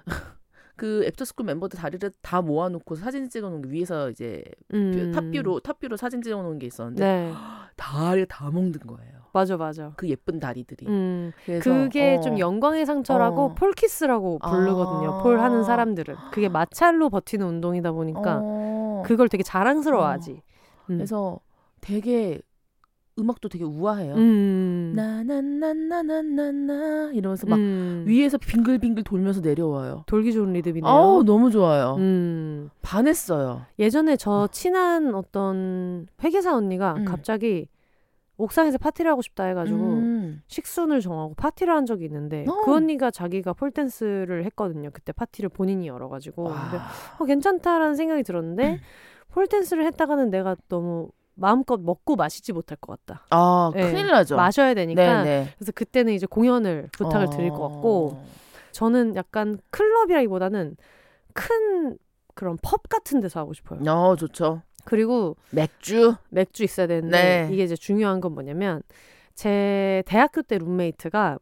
그 0.76 1.04
애프터스쿨 1.06 1.46
멤버들 1.46 1.78
다리를 1.78 2.10
다 2.20 2.42
모아놓고 2.42 2.96
사진 2.96 3.28
찍어놓은 3.28 3.62
게 3.62 3.68
위에서 3.70 4.10
이제 4.10 4.42
음. 4.72 5.12
탑뷰로 5.12 5.60
탑뷰로 5.60 5.96
사진 5.96 6.20
찍어놓은 6.22 6.58
게 6.58 6.66
있었는데 6.66 7.04
네. 7.04 7.32
다리에 7.76 8.24
다 8.28 8.50
멍든 8.50 8.72
거예요. 8.72 9.24
맞아 9.32 9.56
맞아. 9.56 9.92
그 9.96 10.08
예쁜 10.08 10.38
다리들이. 10.38 10.86
음. 10.86 11.32
그게 11.62 12.16
어, 12.16 12.20
좀 12.20 12.38
영광의 12.38 12.86
상처라고 12.86 13.42
어. 13.42 13.54
pole 13.55 13.82
kiss라고 13.82 14.38
부르거든요. 14.38 15.12
아. 15.14 15.22
폴 15.22 15.40
하는 15.40 15.64
사람들은. 15.64 16.14
그게 16.30 16.48
마찰로 16.48 17.10
버티는 17.10 17.44
운동이다 17.46 17.92
보니까 17.92 18.40
어, 18.42 19.02
그걸 19.04 19.28
되게 19.28 19.42
자랑스러워하지. 19.42 20.32
음. 20.90 20.96
그래서 20.96 21.40
되게 21.80 22.40
음악도 23.18 23.48
되게 23.48 23.64
우아해요. 23.64 24.14
음. 24.14 24.92
나나나나나나나 24.96 27.12
이러면서 27.12 27.46
막 27.46 27.58
음. 27.58 28.04
위에서 28.06 28.38
빙글빙글 28.38 29.04
돌면서 29.04 29.40
내려와요. 29.40 30.04
돌기 30.06 30.32
좋은 30.32 30.52
리듬이네요. 30.52 30.90
아우 30.90 31.22
너무 31.22 31.50
좋아요. 31.50 31.94
음. 31.98 32.70
반했어요. 32.82 33.62
예전에 33.78 34.16
저 34.16 34.48
친한 34.50 35.14
어떤 35.14 36.08
회계사 36.22 36.56
언니가 36.56 36.94
음. 36.94 37.04
갑자기 37.04 37.68
옥상에서 38.36 38.78
파티를 38.78 39.08
하고 39.08 39.22
싶다 39.22 39.44
해가지고 39.44 39.78
음. 39.78 40.42
식순을 40.48 41.00
정하고 41.00 41.34
파티를 41.34 41.72
한 41.72 41.86
적이 41.86 42.06
있는데 42.06 42.44
어. 42.48 42.62
그 42.64 42.74
언니가 42.74 43.12
자기가 43.12 43.52
폴댄스를 43.52 44.44
했거든요. 44.46 44.90
그때 44.92 45.12
파티를 45.12 45.50
본인이 45.50 45.86
열어가지고 45.86 46.42
근데 46.42 46.76
와. 46.78 46.82
어, 47.20 47.24
괜찮다라는 47.24 47.94
생각이 47.94 48.22
음. 48.22 48.24
들었는데 48.24 48.80
폴댄스를 49.30 49.86
했다가는 49.86 50.30
내가 50.30 50.56
너무 50.68 51.10
마음껏 51.35 51.80
먹고 51.80 52.16
마시지 52.16 52.53
못할 52.53 52.76
것 52.80 53.05
같다. 53.05 53.26
아 53.30 53.70
네. 53.74 53.91
큰일 53.91 54.09
나죠. 54.09 54.37
마셔야 54.37 54.74
되니까 54.74 55.22
네네. 55.22 55.49
그래서 55.57 55.72
그때는 55.72 56.12
이제 56.12 56.26
공연을 56.26 56.89
부탁을 56.93 57.30
드릴 57.30 57.51
것 57.51 57.68
같고 57.68 58.22
저는 58.72 59.16
약간 59.16 59.59
클럽이라기보다는 59.70 60.76
큰 61.32 61.99
그런 62.35 62.57
펍 62.62 62.89
같은 62.89 63.20
데서 63.20 63.41
하고 63.41 63.53
싶어요. 63.53 63.80
어 63.89 64.16
좋죠. 64.16 64.62
그리고 64.85 65.37
맥주. 65.51 66.14
맥주 66.28 66.62
있어야 66.64 66.87
되는데 66.87 67.47
네. 67.47 67.49
이게 67.53 67.64
이제 67.64 67.76
중요한 67.76 68.20
건 68.20 68.32
뭐냐면 68.32 68.82
제 69.35 70.03
대학교 70.07 70.43
때 70.43 70.59
룸메이트가 70.59 71.39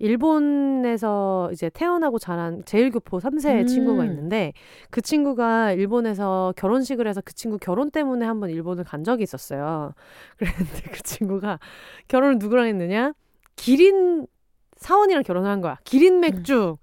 일본에서 0.00 1.50
이제 1.52 1.70
태어나고 1.70 2.18
자란 2.18 2.64
제일교포 2.64 3.18
3세 3.18 3.60
음. 3.60 3.66
친구가 3.66 4.04
있는데 4.06 4.54
그 4.88 5.02
친구가 5.02 5.72
일본에서 5.72 6.54
결혼식을 6.56 7.06
해서 7.06 7.20
그 7.22 7.34
친구 7.34 7.58
결혼 7.58 7.90
때문에 7.90 8.24
한번 8.24 8.48
일본을 8.48 8.84
간 8.84 9.04
적이 9.04 9.22
있었어요. 9.24 9.92
그랬는데 10.38 10.82
그 10.90 11.02
친구가 11.02 11.58
결혼을 12.08 12.38
누구랑 12.38 12.66
했느냐? 12.66 13.12
기린 13.56 14.26
사원이랑 14.76 15.22
결혼을 15.22 15.50
한 15.50 15.60
거야. 15.60 15.78
기린 15.84 16.20
맥주 16.20 16.78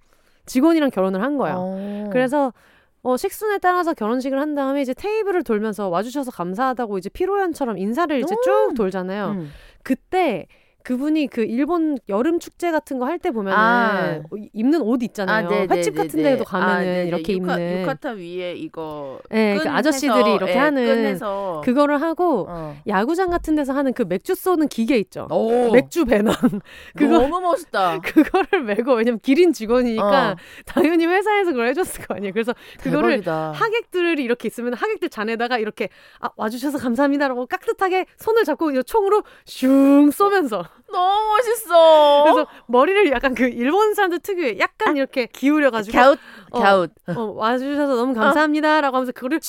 직원이랑 0.45 0.91
결혼을 0.91 1.23
한 1.23 1.37
거예요. 1.37 1.55
어. 1.57 2.09
그래서 2.11 2.53
어, 3.01 3.17
식순에 3.17 3.57
따라서 3.57 3.95
결혼식을 3.95 4.39
한 4.39 4.53
다음에 4.53 4.81
이제 4.81 4.93
테이블을 4.93 5.43
돌면서 5.43 5.89
와주셔서 5.89 6.29
감사하다고 6.29 6.99
이제 6.99 7.09
피로연처럼 7.09 7.79
인사를 7.79 8.15
이제 8.19 8.35
쭉 8.43 8.73
돌잖아요. 8.75 9.31
음. 9.31 9.49
그때 9.81 10.45
그분이 10.87 11.27
그 11.27 11.43
일본 11.43 11.97
여름 12.07 12.39
축제 12.39 12.71
같은 12.71 12.97
거 12.97 13.05
할 13.07 13.19
때 13.19 13.31
보면은 13.31 13.57
아. 13.57 14.21
입는 14.53 14.81
옷 14.81 15.03
있잖아요. 15.03 15.49
네, 15.49 15.67
네, 15.67 15.77
횟집 15.77 15.95
네, 15.95 16.01
같은 16.01 16.21
네. 16.21 16.31
데도 16.31 16.45
가면은 16.45 16.73
아, 16.73 16.79
네, 16.79 17.01
네. 17.03 17.07
이렇게 17.07 17.33
유카, 17.33 17.53
입는 17.59 17.81
유카타 17.81 18.11
위에 18.11 18.53
이거 18.53 19.19
네, 19.29 19.55
그끈 19.57 19.71
아저씨들이 19.71 20.35
이렇게 20.35 20.53
예, 20.53 20.57
하는 20.57 20.85
끈해서 20.85 21.61
그거를 21.65 22.01
하고 22.01 22.45
어. 22.49 22.77
야구장 22.87 23.29
같은 23.29 23.55
데서 23.55 23.73
하는 23.73 23.91
그 23.91 24.03
맥주 24.07 24.33
쏘는 24.35 24.69
기계 24.69 24.97
있죠. 24.99 25.27
오, 25.29 25.71
맥주 25.71 26.05
배낭 26.05 26.33
그거 26.95 27.19
너무 27.19 27.41
멋있다. 27.41 27.99
그거를 28.05 28.63
메고 28.63 28.93
왜냐면 28.93 29.19
기린 29.19 29.51
직원이니까 29.51 30.31
어. 30.31 30.35
당연히 30.65 31.05
회사에서 31.05 31.51
그걸 31.51 31.67
해줬을 31.67 32.05
거 32.05 32.15
아니에요. 32.15 32.31
그래서 32.31 32.53
그거를 32.81 33.21
대박이다. 33.21 33.51
하객들이 33.53 34.23
이렇게 34.23 34.47
있으면 34.47 34.73
하객들 34.73 35.09
잔에다가 35.09 35.57
이렇게 35.57 35.89
아, 36.19 36.29
와주셔서 36.37 36.77
감사합니다라고 36.77 37.47
깍듯하게 37.47 38.05
손을 38.17 38.43
잡고 38.45 38.71
이 38.71 38.83
총으로 38.83 39.23
슝 39.45 40.11
쏘면서 40.11 40.63
너무 40.91 41.29
멋있어. 41.35 42.23
그래서 42.23 42.47
머리를 42.67 43.11
약간 43.11 43.33
그 43.35 43.43
일본 43.45 43.93
사람들 43.93 44.19
특유의 44.19 44.59
약간 44.59 44.95
이렇게 44.97 45.25
기울여가지고 45.25 45.97
갸웃 45.97 46.19
어, 46.51 46.59
갸웃. 46.59 46.91
어, 47.15 47.21
와주셔서 47.35 47.95
너무 47.95 48.13
감사합니다라고 48.13 48.95
하면서 48.95 49.11
그거를 49.11 49.39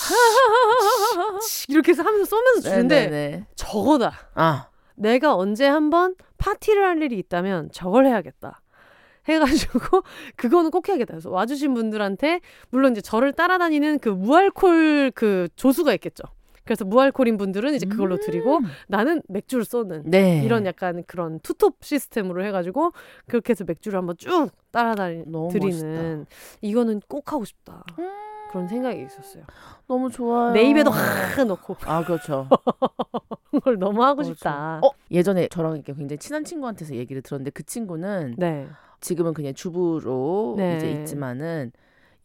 이렇게 1.68 1.92
해서 1.92 2.02
하면서 2.02 2.24
쏘면서 2.24 2.60
주는데 2.62 3.06
네네네. 3.06 3.46
저거다. 3.56 4.12
아 4.34 4.68
내가 4.94 5.34
언제 5.36 5.66
한번 5.66 6.14
파티를 6.38 6.84
할 6.84 7.02
일이 7.02 7.18
있다면 7.18 7.70
저걸 7.72 8.06
해야겠다. 8.06 8.60
해가지고 9.28 10.02
그거는 10.36 10.70
꼭 10.70 10.88
해야겠다. 10.88 11.12
그래서 11.12 11.30
와주신 11.30 11.74
분들한테 11.74 12.40
물론 12.70 12.92
이제 12.92 13.00
저를 13.00 13.32
따라다니는 13.32 13.98
그 13.98 14.08
무알콜 14.08 15.12
그 15.14 15.48
조수가 15.56 15.92
있겠죠. 15.94 16.24
그래서 16.68 16.84
무알콜인 16.84 17.38
분들은 17.38 17.72
이제 17.72 17.86
그걸로 17.86 18.18
드리고 18.18 18.60
나는 18.88 19.22
맥주를 19.26 19.64
쏘는 19.64 20.02
네. 20.04 20.42
이런 20.44 20.66
약간 20.66 21.02
그런 21.06 21.40
투톱 21.40 21.78
시스템으로 21.80 22.44
해가지고 22.44 22.92
그렇게 23.26 23.52
해서 23.52 23.64
맥주를 23.66 23.98
한번 23.98 24.18
쭉 24.18 24.50
따라다니 24.70 25.24
드리는 25.50 26.26
이거는 26.60 27.00
꼭 27.08 27.32
하고 27.32 27.46
싶다. 27.46 27.84
음. 27.98 28.10
그런 28.50 28.68
생각이 28.68 29.02
있었어요. 29.02 29.44
너무 29.86 30.10
좋아요. 30.10 30.52
내 30.52 30.62
입에도 30.64 30.90
확 30.90 31.42
넣고 31.42 31.76
아 31.86 32.04
그렇죠. 32.04 32.46
그걸 33.50 33.78
너무 33.78 34.04
하고 34.04 34.16
그렇죠. 34.16 34.34
싶다. 34.34 34.80
어 34.84 34.90
예전에 35.10 35.48
저랑 35.48 35.76
이렇게 35.76 35.94
굉장히 35.94 36.18
친한 36.18 36.44
친구한테서 36.44 36.96
얘기를 36.96 37.22
들었는데 37.22 37.50
그 37.52 37.62
친구는 37.62 38.34
네. 38.36 38.68
지금은 39.00 39.32
그냥 39.32 39.54
주부로 39.54 40.54
네. 40.58 40.76
이제 40.76 40.90
있지만은 40.92 41.72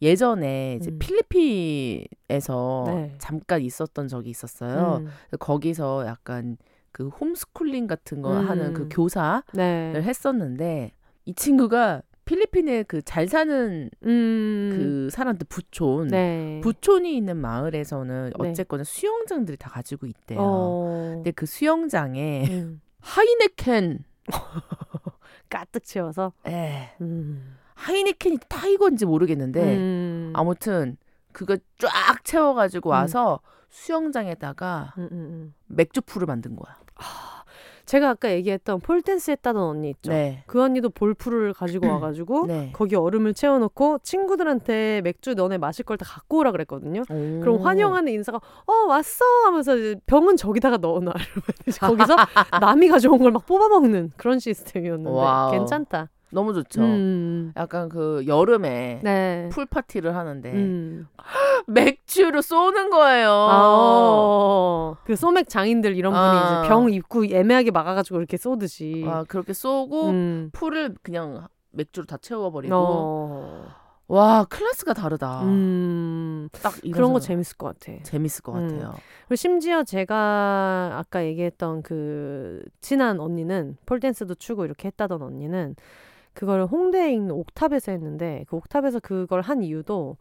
예전에 0.04 0.76
이제 0.80 0.90
음. 0.90 0.98
필리핀에서 0.98 2.84
네. 2.86 3.14
잠깐 3.18 3.62
있었던 3.62 4.06
적이 4.08 4.30
있었어요. 4.30 4.98
음. 5.02 5.08
거기서 5.38 6.06
약간 6.06 6.56
그 6.92 7.08
홈스쿨링 7.08 7.86
같은 7.86 8.22
거 8.22 8.32
음. 8.38 8.48
하는 8.48 8.72
그 8.74 8.88
교사를 8.90 9.42
네. 9.54 9.92
했었는데 9.96 10.92
이 11.24 11.34
친구가 11.34 12.02
필리핀에 12.26 12.84
그 12.84 13.02
잘 13.02 13.28
사는 13.28 13.90
음. 14.04 14.70
그 14.74 15.08
사람들 15.10 15.46
부촌 15.48 16.08
네. 16.08 16.60
부촌이 16.62 17.16
있는 17.16 17.36
마을에서는 17.36 18.32
네. 18.40 18.48
어쨌거나 18.50 18.84
수영장들이 18.84 19.56
다 19.58 19.70
가지고 19.70 20.06
있대요. 20.06 20.38
어. 20.40 21.12
근데 21.16 21.30
그 21.32 21.46
수영장에 21.46 22.46
음. 22.50 22.80
하이네켄 23.00 24.04
가득 25.50 25.84
채워서. 25.84 26.32
에 26.46 26.90
음. 27.00 27.56
하이네켄인지 27.74 28.38
타이거인지 28.48 29.06
모르겠는데 29.06 29.76
음. 29.76 30.32
아무튼 30.34 30.96
그거 31.32 31.56
쫙 31.78 31.90
채워가지고 32.24 32.90
와서 32.90 33.40
수영장에다가 33.70 34.94
음, 34.98 35.08
음, 35.10 35.16
음. 35.18 35.54
맥주풀을 35.66 36.26
만든 36.26 36.56
거야. 36.56 36.76
제가 37.86 38.08
아까 38.10 38.30
얘기했던 38.32 38.80
폴댄스 38.80 39.30
했다던 39.32 39.62
언니 39.62 39.90
있죠. 39.90 40.10
네. 40.10 40.42
그 40.46 40.62
언니도 40.62 40.88
볼풀을 40.88 41.52
가지고 41.52 41.88
와가지고 41.88 42.46
네. 42.46 42.70
거기 42.72 42.96
얼음을 42.96 43.34
채워놓고 43.34 43.98
친구들한테 44.02 45.02
맥주 45.04 45.34
너네 45.34 45.58
마실 45.58 45.84
걸 45.84 45.98
다 45.98 46.06
갖고 46.06 46.38
오라 46.38 46.52
그랬거든요. 46.52 47.02
그럼 47.06 47.60
환영하는 47.60 48.10
인사가 48.10 48.38
어 48.66 48.72
왔어 48.88 49.22
하면서 49.44 49.76
이제 49.76 49.96
병은 50.06 50.36
저기다가 50.38 50.78
넣어놔 50.78 51.12
거기서 51.80 52.16
남이 52.58 52.88
가져온 52.88 53.18
걸 53.18 53.32
막 53.32 53.44
뽑아 53.44 53.68
먹는 53.68 54.12
그런 54.16 54.38
시스템이었는데 54.38 55.10
wow. 55.10 55.50
괜찮다. 55.50 56.08
너무 56.34 56.52
좋죠. 56.52 56.82
음. 56.82 57.52
약간 57.56 57.88
그 57.88 58.24
여름에 58.26 59.00
네. 59.02 59.48
풀 59.52 59.66
파티를 59.66 60.16
하는데 60.16 60.52
음. 60.52 61.06
맥주로 61.66 62.42
쏘는 62.42 62.90
거예요. 62.90 63.30
아, 63.30 64.96
그 65.04 65.16
소맥 65.16 65.48
장인들 65.48 65.96
이런 65.96 66.12
분이 66.12 66.24
아. 66.24 66.60
이제 66.60 66.68
병 66.68 66.92
입구 66.92 67.24
애매하게 67.24 67.70
막아가지고 67.70 68.18
이렇게 68.18 68.36
쏘듯이. 68.36 69.04
아, 69.06 69.24
그렇게 69.26 69.52
쏘고 69.52 70.08
음. 70.10 70.50
풀을 70.52 70.96
그냥 71.02 71.46
맥주로 71.70 72.04
다 72.04 72.16
채워버리고 72.16 72.74
어. 72.74 73.66
와 74.06 74.44
클래스가 74.44 74.92
다르다. 74.92 75.44
음. 75.44 76.48
딱 76.62 76.74
이런 76.82 76.92
그런 76.92 77.12
거 77.12 77.20
재밌을 77.20 77.56
것 77.56 77.78
같아. 77.78 78.02
재밌을 78.02 78.42
것 78.42 78.54
음. 78.56 78.68
같아요. 78.68 78.94
그리고 79.22 79.36
심지어 79.36 79.82
제가 79.82 80.92
아까 80.96 81.24
얘기했던 81.24 81.82
그 81.82 82.62
친한 82.80 83.18
언니는 83.20 83.76
폴댄스도 83.86 84.34
추고 84.34 84.64
이렇게 84.64 84.88
했다던 84.88 85.22
언니는 85.22 85.76
그걸 86.34 86.64
홍대에 86.64 87.12
있는 87.12 87.30
옥탑에서 87.30 87.92
했는데 87.92 88.44
그 88.48 88.56
옥탑에서 88.56 89.00
그걸 89.00 89.40
한 89.40 89.62
이유도 89.62 90.16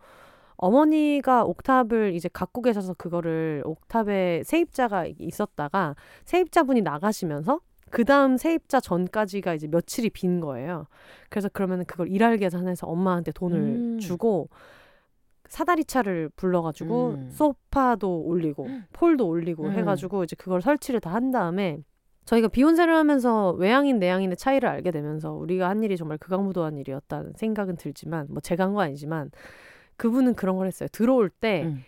어머니가 0.55 1.43
옥탑을 1.43 2.13
이제 2.15 2.29
갖고 2.31 2.61
계셔서 2.61 2.93
그거를 2.93 3.63
옥탑에 3.65 4.43
세입자가 4.45 5.07
있었다가 5.19 5.95
세입자분이 6.25 6.81
나가시면서 6.81 7.59
그 7.89 8.05
다음 8.05 8.37
세입자 8.37 8.79
전까지가 8.79 9.53
이제 9.53 9.67
며칠이 9.67 10.11
빈 10.11 10.39
거예요. 10.39 10.87
그래서 11.29 11.49
그러면은 11.49 11.85
그걸 11.85 12.07
일할 12.07 12.37
계산해서 12.37 12.87
엄마한테 12.87 13.31
돈을 13.31 13.57
음. 13.57 13.99
주고 13.99 14.49
사다리 15.47 15.85
차를 15.85 16.29
불러가지고 16.35 17.09
음. 17.09 17.29
소파도 17.29 18.21
올리고 18.21 18.67
폴도 18.93 19.27
올리고 19.27 19.65
음. 19.65 19.71
해가지고 19.73 20.23
이제 20.23 20.35
그걸 20.35 20.61
설치를 20.61 20.99
다 21.01 21.11
한 21.13 21.31
다음에 21.31 21.83
저희가 22.25 22.47
비혼세를 22.47 22.95
하면서 22.95 23.51
외향인 23.51 23.99
내향인의 23.99 24.37
차이를 24.37 24.69
알게 24.69 24.91
되면서 24.91 25.33
우리가 25.33 25.69
한 25.69 25.83
일이 25.83 25.97
정말 25.97 26.17
극악무도한 26.17 26.77
일이었다는 26.77 27.33
생각은 27.35 27.75
들지만 27.77 28.27
뭐 28.29 28.39
제가 28.39 28.63
한 28.65 28.73
거 28.73 28.81
아니지만 28.81 29.29
그분은 29.97 30.35
그런 30.35 30.55
걸 30.57 30.67
했어요. 30.67 30.87
들어올 30.91 31.29
때 31.29 31.63
음. 31.65 31.83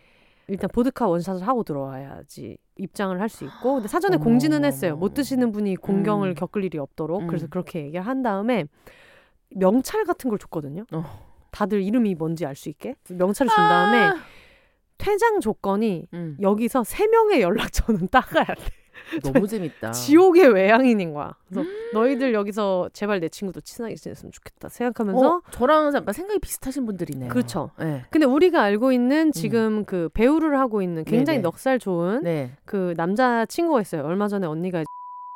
일단 0.48 0.70
보드카 0.72 1.08
원샷을 1.08 1.48
하고 1.48 1.64
들어와야지 1.64 2.58
입장을 2.78 3.20
할 3.20 3.30
수 3.30 3.46
있고 3.46 3.76
근데 3.76 3.88
사전에 3.88 4.16
어머, 4.18 4.24
공지는 4.26 4.64
했어요. 4.66 4.92
어머. 4.94 5.00
못 5.00 5.14
드시는 5.14 5.52
분이 5.52 5.78
공경을 5.78 6.30
음. 6.30 6.36
겪을 6.36 6.64
일이 6.66 6.78
없도록 6.78 7.22
음. 7.22 7.28
그래서 7.28 7.48
그렇게 7.48 7.80
얘기를 7.86 8.06
한 8.06 8.22
다음에 8.22 8.66
명찰 9.50 10.04
같은 10.04 10.30
걸 10.30 10.38
줬거든요. 10.38 10.86
어. 10.92 11.04
다들 11.52 11.82
이름이 11.82 12.16
뭔지 12.16 12.46
알 12.46 12.56
수 12.56 12.68
있게 12.70 12.96
명찰을 13.10 13.50
준 13.50 13.56
다음에 13.56 13.98
아. 14.00 14.16
퇴장 14.98 15.40
조건이 15.40 16.08
음. 16.14 16.38
여기서 16.42 16.84
세 16.84 17.08
명의 17.08 17.42
연락처는 17.42 18.08
따가야 18.12 18.46
돼. 18.46 18.64
너무 19.24 19.48
재밌다. 19.48 19.92
지옥의 19.92 20.54
외향인인 20.54 21.14
거야. 21.14 21.34
그래서 21.50 21.70
너희들 21.94 22.34
여기서 22.34 22.90
제발 22.94 23.20
내 23.20 23.30
친구도 23.30 23.62
친하게 23.62 23.96
지냈으면 23.96 24.32
좋겠다 24.32 24.70
생각하면서 24.70 25.36
어, 25.36 25.42
저랑 25.52 25.94
약간 25.96 26.14
생각이 26.14 26.40
비슷하신 26.40 26.86
분들이네요. 26.86 27.30
그렇죠. 27.30 27.72
네. 27.80 28.04
근데 28.10 28.26
우리가 28.26 28.62
알고 28.62 28.92
있는 28.92 29.32
지금 29.32 29.86
그 29.86 30.10
배우를 30.14 30.58
하고 30.60 30.82
있는 30.82 31.04
굉장히 31.04 31.38
음. 31.38 31.42
네네. 31.42 31.42
넉살 31.42 31.80
좋은 31.80 32.24
네. 32.24 32.52
그 32.66 32.94
남자 32.98 33.46
친구가 33.46 33.82
있어요. 33.82 34.04
얼마 34.04 34.28
전에 34.28 34.48
언니가 34.48 34.84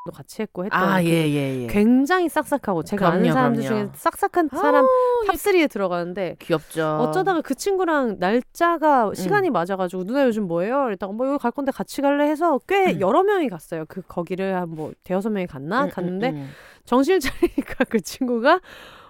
도 0.09 0.15
같이 0.15 0.41
했고 0.41 0.65
했던 0.65 0.81
아, 0.81 1.01
그 1.01 1.07
예, 1.07 1.27
예, 1.29 1.63
예. 1.63 1.67
굉장히 1.67 2.29
싹싹하고 2.29 2.83
제가 2.83 3.07
아는 3.09 3.19
그럼요, 3.21 3.33
사람들 3.33 3.63
그럼요. 3.63 3.83
중에 3.85 3.91
싹싹한 3.95 4.49
사람 4.49 4.85
아우, 4.85 4.87
top 5.27 5.53
3에 5.53 5.69
들어가는데 5.69 6.37
귀엽죠. 6.39 6.97
어쩌다가 7.01 7.41
그 7.41 7.53
친구랑 7.53 8.15
날짜가 8.19 9.11
시간이 9.13 9.49
맞아가지고 9.49 10.05
누나 10.05 10.25
요즘 10.25 10.47
뭐해요? 10.47 10.87
이랬다가 10.87 11.13
뭐 11.13 11.27
여기 11.27 11.37
갈 11.37 11.51
건데 11.51 11.71
같이 11.71 12.01
갈래 12.01 12.27
해서 12.27 12.59
꽤 12.67 12.93
음. 12.93 12.99
여러 13.01 13.23
명이 13.23 13.49
갔어요. 13.49 13.85
그 13.87 14.01
거기를 14.01 14.55
한 14.55 14.69
뭐 14.69 14.93
대여섯 15.03 15.31
명이 15.31 15.47
갔나 15.47 15.85
음, 15.85 15.89
갔는데 15.89 16.29
음, 16.29 16.35
음. 16.35 16.49
정신 16.85 17.19
차리니까 17.19 17.85
그 17.89 17.99
친구가 17.99 18.61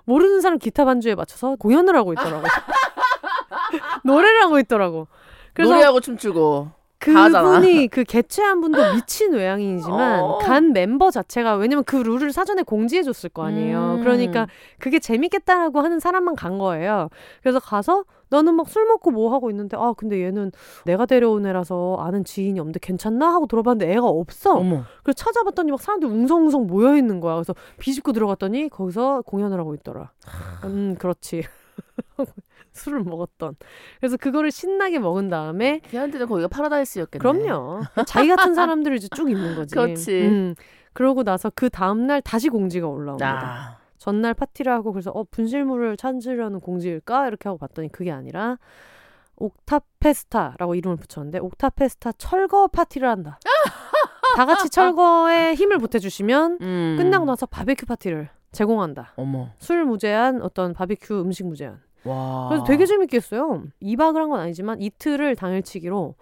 모르는 0.06 0.42
사람 0.42 0.58
기타 0.58 0.86
반주에 0.86 1.16
맞춰서 1.16 1.56
공연을 1.58 1.96
하고 1.96 2.14
있더라고. 2.14 2.44
노래를 4.04 4.44
하고 4.44 4.60
있더라고. 4.60 5.08
그래서 5.54 5.74
노래하고 5.74 6.00
춤추고. 6.00 6.72
그분이 7.00 7.88
그 7.88 8.04
개최한 8.04 8.60
분도 8.62 8.94
미친 8.94 9.34
외향인이지만 9.34 10.20
어. 10.20 10.38
간 10.40 10.74
멤버 10.74 11.12
자체가 11.12 11.56
왜냐면 11.56 11.84
그 11.86 11.96
룰을 11.96 12.32
사전에 12.34 12.64
공지해 12.64 13.04
줬을 13.04 13.30
거 13.30 13.44
아니에요. 13.46 13.96
음. 13.96 14.02
그러니까 14.02 14.48
그게 14.80 15.00
재밌겠다라고 15.00 15.80
하는 15.80 16.00
사람만 16.00 16.36
간 16.36 16.58
거예요. 16.58 17.10
그래서 17.42 17.60
가서 17.60 18.04
너는 18.30 18.54
막 18.56 18.68
술 18.70 18.86
먹고 18.86 19.10
뭐 19.12 19.34
하고 19.34 19.50
있는데 19.50 19.76
아 19.80 19.94
근데 19.98 20.22
얘는 20.24 20.52
내가 20.86 21.06
데려온 21.08 21.46
애라서 21.48 21.98
아는 22.00 22.24
지인이 22.24 22.60
없는데 22.60 22.80
괜찮나 22.82 23.34
하고 23.34 23.48
들어봤는데 23.48 23.92
애가 23.94 24.06
없어. 24.06 24.54
어머. 24.56 24.84
그래서 25.02 25.16
찾아봤더니 25.16 25.72
막 25.72 25.82
사람들 25.82 26.08
웅성웅성 26.08 26.68
모여 26.68 26.96
있는 26.98 27.20
거야. 27.22 27.36
그래서 27.36 27.56
비집고 27.80 28.12
들어갔더니 28.12 28.70
거기서 28.70 29.24
공연을 29.26 29.58
하고 29.60 29.74
있더라. 29.74 30.12
음 30.66 30.96
그렇지. 31.00 31.44
술을 32.80 33.04
먹었던. 33.04 33.56
그래서 34.00 34.18
그거를 34.18 34.52
신나게 34.52 35.00
먹은 35.00 35.30
다음에 35.30 35.82
걔한테는 35.90 36.28
거기가 36.28 36.48
파라다이스였겠네. 36.48 37.20
그럼요. 37.20 37.82
자기 38.08 38.28
같은 38.30 38.56
사람들이 38.56 38.96
이제 38.96 39.08
쭉 39.16 39.30
있는 39.30 39.56
거지. 39.56 39.76
그렇지. 39.76 40.22
음. 40.22 40.56
그러고 40.94 41.24
나서 41.24 41.52
그 41.54 41.70
다음 41.70 42.08
날 42.08 42.22
다시 42.22 42.50
공지가 42.50 42.88
올라옵니다. 42.88 43.30
아. 43.30 43.78
전날 43.98 44.34
파티를 44.34 44.72
하고 44.72 44.92
그래서 44.92 45.12
어 45.12 45.24
분실물을 45.30 45.98
찾으려는 45.98 46.62
공지일까 46.62 47.28
이렇게 47.28 47.50
하고 47.50 47.58
봤더니 47.58 47.92
그게 47.92 48.12
아니라 48.12 48.58
옥타페스타라고 49.36 50.76
이름을 50.76 50.98
붙였는데 50.98 51.40
옥타페스타 51.40 52.14
철거 52.14 52.68
파티를 52.68 53.08
한다. 53.08 53.40
다 54.36 54.46
같이 54.46 54.70
철거에 54.70 55.54
힘을 55.54 55.80
보태주시면 55.80 56.60
음. 56.62 56.96
끝나고 56.98 57.26
나서 57.26 57.46
바베큐 57.46 57.86
파티를 57.86 58.30
제공한다. 58.52 59.14
어머. 59.16 59.50
술 59.60 59.86
무제한, 59.86 60.42
어떤 60.42 60.74
바베큐 60.74 61.22
음식 61.22 61.46
무제한. 61.46 61.82
와. 62.06 62.48
그래서 62.50 62.64
되게 62.66 62.86
재밌게 62.86 63.18
했어요. 63.18 63.64
2박을 63.82 64.22
한 64.22 64.30
건 64.30 64.40
아니지만 64.40 64.82
이틀을 64.82 65.36
당일치기로 65.36 66.16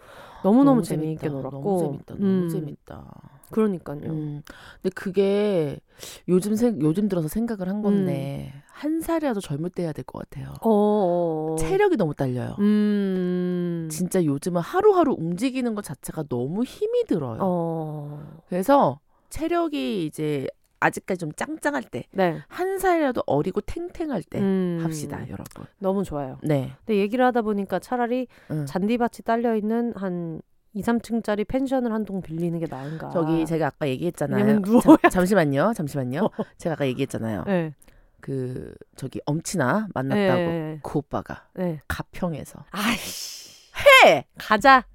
너무너무 0.44 0.66
너무 0.66 0.84
재미있게 0.84 1.28
재밌다. 1.30 1.50
놀았고. 1.50 1.62
너무 1.62 1.80
재밌다. 1.80 2.14
너무 2.16 2.26
음, 2.26 2.50
재밌다. 2.50 3.06
그러니까요. 3.52 4.00
음. 4.12 4.42
근데 4.82 4.94
그게 4.94 5.80
요즘 6.28 6.56
생 6.56 6.80
요즘 6.82 7.08
들어서 7.08 7.28
생각을 7.28 7.70
한 7.70 7.82
건데 7.82 8.54
한 8.72 9.00
살이라도 9.02 9.40
젊을 9.40 9.70
때 9.72 9.84
해야 9.84 9.94
될 9.94 10.04
것 10.06 10.20
같아요. 10.20 10.54
어, 10.62 10.70
어, 10.70 11.54
어. 11.54 11.56
체력이 11.58 11.96
너무 11.98 12.14
딸려요. 12.14 12.56
음. 12.60 13.88
진짜 13.92 14.24
요즘은 14.24 14.62
하루하루 14.62 15.16
움직이는 15.18 15.76
것 15.76 15.84
자체가 15.84 16.24
너무 16.30 16.64
힘이 16.64 17.06
들어요. 17.06 17.40
어. 17.42 18.42
그래서 18.50 19.00
체력이 19.30 20.06
이제 20.06 20.48
아직까지 20.80 21.18
좀 21.20 21.32
짱짱할 21.34 21.84
때, 21.84 22.04
네. 22.12 22.40
한 22.48 22.78
살이라도 22.80 23.24
어리고 23.26 23.62
탱탱할 23.62 24.24
때 24.24 24.40
음. 24.40 24.80
합시다, 24.84 25.22
여러분. 25.30 25.66
너무 25.80 26.04
좋아요. 26.04 26.38
네. 26.44 26.74
근데 26.86 27.00
얘기를 27.00 27.24
하다 27.26 27.42
보니까 27.42 27.80
차라리 27.80 28.28
응. 28.52 28.66
잔디밭이 28.66 29.24
딸려 29.26 29.56
있는 29.56 29.94
한 29.96 30.42
2, 30.74 30.82
3층짜리 30.82 31.48
펜션을 31.48 31.92
한 31.92 32.06
동 32.06 32.22
빌리는 32.22 32.60
게 32.60 32.68
나은가. 32.70 33.10
저기 33.10 33.46
제가 33.46 33.68
아까 33.68 33.88
얘기했잖아요. 33.88 34.62
잠, 34.82 34.98
잠시만요, 35.10 35.74
잠시만요. 35.76 36.30
제가 36.58 36.74
아까 36.74 36.86
얘기했잖아요. 36.88 37.44
네. 37.48 37.74
그 38.22 38.74
저기 38.96 39.20
엄친아 39.26 39.88
만났다고 39.94 40.40
네. 40.40 40.80
그 40.84 41.00
오빠가 41.00 41.48
네. 41.56 41.80
가평에서 41.88 42.64
아이씨. 42.72 43.72
해 44.06 44.26
가자. 44.38 44.86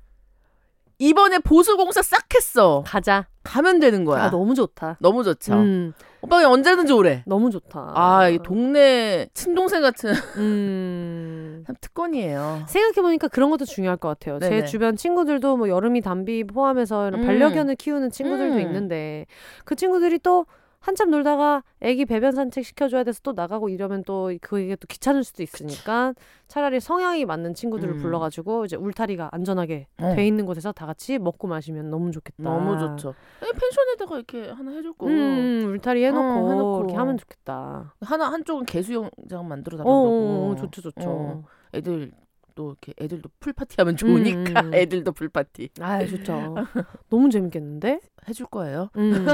이번에 1.02 1.40
보수 1.40 1.76
공사 1.76 2.00
싹 2.00 2.32
했어. 2.32 2.84
가자. 2.86 3.26
가면 3.42 3.80
되는 3.80 4.04
거야. 4.04 4.24
아, 4.24 4.30
너무 4.30 4.54
좋다. 4.54 4.98
너무 5.00 5.24
좋죠. 5.24 5.54
음. 5.54 5.92
오빠가 6.20 6.48
언제든지 6.48 6.92
오래. 6.92 7.24
너무 7.26 7.50
좋다. 7.50 7.92
아, 7.96 8.28
이 8.28 8.38
동네 8.38 9.28
친동생 9.34 9.82
같은 9.82 10.14
음. 10.36 11.64
참 11.66 11.74
특권이에요. 11.80 12.66
생각해보니까 12.68 13.26
그런 13.26 13.50
것도 13.50 13.64
중요할 13.64 13.96
것 13.96 14.10
같아요. 14.10 14.38
제 14.38 14.48
네네. 14.48 14.66
주변 14.66 14.94
친구들도 14.94 15.56
뭐 15.56 15.68
여름이 15.68 16.02
담비 16.02 16.44
포함해서 16.44 17.08
이런 17.08 17.22
음. 17.22 17.26
반려견을 17.26 17.74
키우는 17.74 18.10
친구들도 18.12 18.54
음. 18.54 18.60
있는데 18.60 19.26
그 19.64 19.74
친구들이 19.74 20.20
또 20.20 20.46
한참 20.82 21.10
놀다가 21.10 21.62
애기 21.80 22.04
배변 22.04 22.32
산책 22.32 22.64
시켜줘야 22.64 23.04
돼서 23.04 23.20
또 23.22 23.32
나가고 23.32 23.68
이러면 23.68 24.02
또 24.04 24.32
그게 24.40 24.74
또 24.74 24.86
귀찮을 24.88 25.22
수도 25.22 25.44
있으니까 25.44 26.12
차라리 26.48 26.80
성향이 26.80 27.24
맞는 27.24 27.54
친구들을 27.54 27.94
음. 27.94 27.98
불러가지고 27.98 28.64
이제 28.64 28.74
울타리가 28.76 29.28
안전하게 29.30 29.86
어. 30.00 30.14
돼 30.16 30.26
있는 30.26 30.44
곳에서 30.44 30.72
다 30.72 30.84
같이 30.84 31.18
먹고 31.18 31.46
마시면 31.46 31.88
너무 31.88 32.10
좋겠다. 32.10 32.42
너무 32.42 32.76
좋죠. 32.78 33.14
펜션에다가 33.40 34.16
이렇게 34.16 34.50
하나 34.50 34.72
해줄 34.72 34.92
거. 34.94 35.06
음, 35.06 35.72
울타리 35.72 36.04
해놓고, 36.04 36.46
어, 36.46 36.50
해놓고. 36.50 36.78
이렇게 36.80 36.94
하면 36.96 37.16
좋겠다. 37.16 37.94
하나 38.00 38.32
한쪽은 38.32 38.66
개수영장 38.66 39.46
만들어 39.46 39.76
어, 39.76 39.78
달라고. 39.78 39.90
어, 39.90 40.50
어, 40.50 40.56
좋죠, 40.56 40.82
좋죠. 40.82 41.08
어. 41.08 41.44
애들 41.74 42.10
또 42.54 42.70
이렇게 42.82 42.92
애들도 43.02 43.28
풀 43.40 43.52
파티 43.52 43.76
하면 43.78 43.96
좋으니까 43.96 44.60
음, 44.62 44.66
음. 44.68 44.74
애들도 44.74 45.12
풀 45.12 45.28
파티 45.28 45.68
아, 45.80 46.04
좋죠. 46.06 46.54
너무 47.10 47.30
재밌겠는데? 47.30 48.00
해줄 48.28 48.46
거예요. 48.46 48.88
음. 48.96 49.26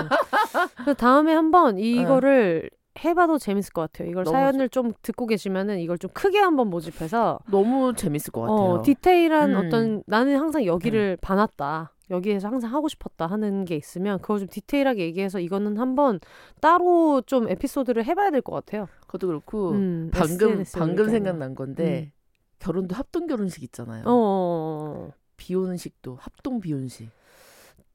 다음에 0.97 1.33
한번 1.35 1.79
이거를 1.79 2.71
해봐도 3.05 3.39
재밌을 3.39 3.73
것 3.73 3.83
같아요. 3.83 4.11
이걸 4.11 4.25
사연을 4.27 4.69
좀 4.71 4.93
듣고 5.03 5.27
계시면은 5.27 5.79
이걸 5.79 5.99
좀 5.99 6.11
크게 6.12 6.39
한번 6.39 6.69
모집해서 6.69 7.39
너무 7.51 7.95
재밌을 7.95 8.33
것 8.33 8.41
같아요. 8.43 8.57
어, 8.57 8.83
디테일한 8.83 9.51
음. 9.55 9.57
어떤 9.66 10.03
나는 10.07 10.37
항상 10.37 10.64
여기를 10.64 11.16
봐놨다. 11.21 11.93
여기에서 12.11 12.49
항상 12.49 12.73
하고 12.73 12.89
싶었다 12.89 13.27
하는 13.27 13.66
게 13.66 13.77
있으면 13.77 14.19
그걸 14.21 14.39
좀 14.39 14.49
디테일하게 14.49 15.03
얘기해서 15.05 15.41
이거는 15.41 15.77
한번 15.77 16.19
따로 16.61 17.21
좀 17.27 17.49
에피소드를 17.51 18.05
해봐야 18.07 18.31
될 18.31 18.41
것 18.41 18.53
같아요. 18.53 18.89
그것도 19.07 19.27
그렇고 19.27 19.73
음, 19.73 20.11
방금 20.12 20.53
SNS 20.61 20.77
에 20.77 20.81
방금. 20.81 21.11
생각난 21.11 21.55
건데 21.55 22.11
결혼도 22.59 22.94
합동 22.94 23.26
결혼식 23.26 23.62
있잖아요. 23.62 24.04
어, 24.06 24.11
어, 24.11 24.14
어. 24.14 25.12
비혼식도 25.36 26.16
합동 26.20 26.61
비혼식. 26.61 27.11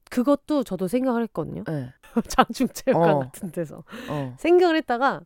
그것도 0.09 0.63
저도 0.63 0.87
생각을 0.87 1.23
했거든요. 1.23 1.63
네. 1.67 1.93
장충체육관 2.27 3.09
어. 3.09 3.19
같은 3.19 3.51
데서 3.51 3.83
어. 4.09 4.35
생각을 4.39 4.75
했다가 4.77 5.21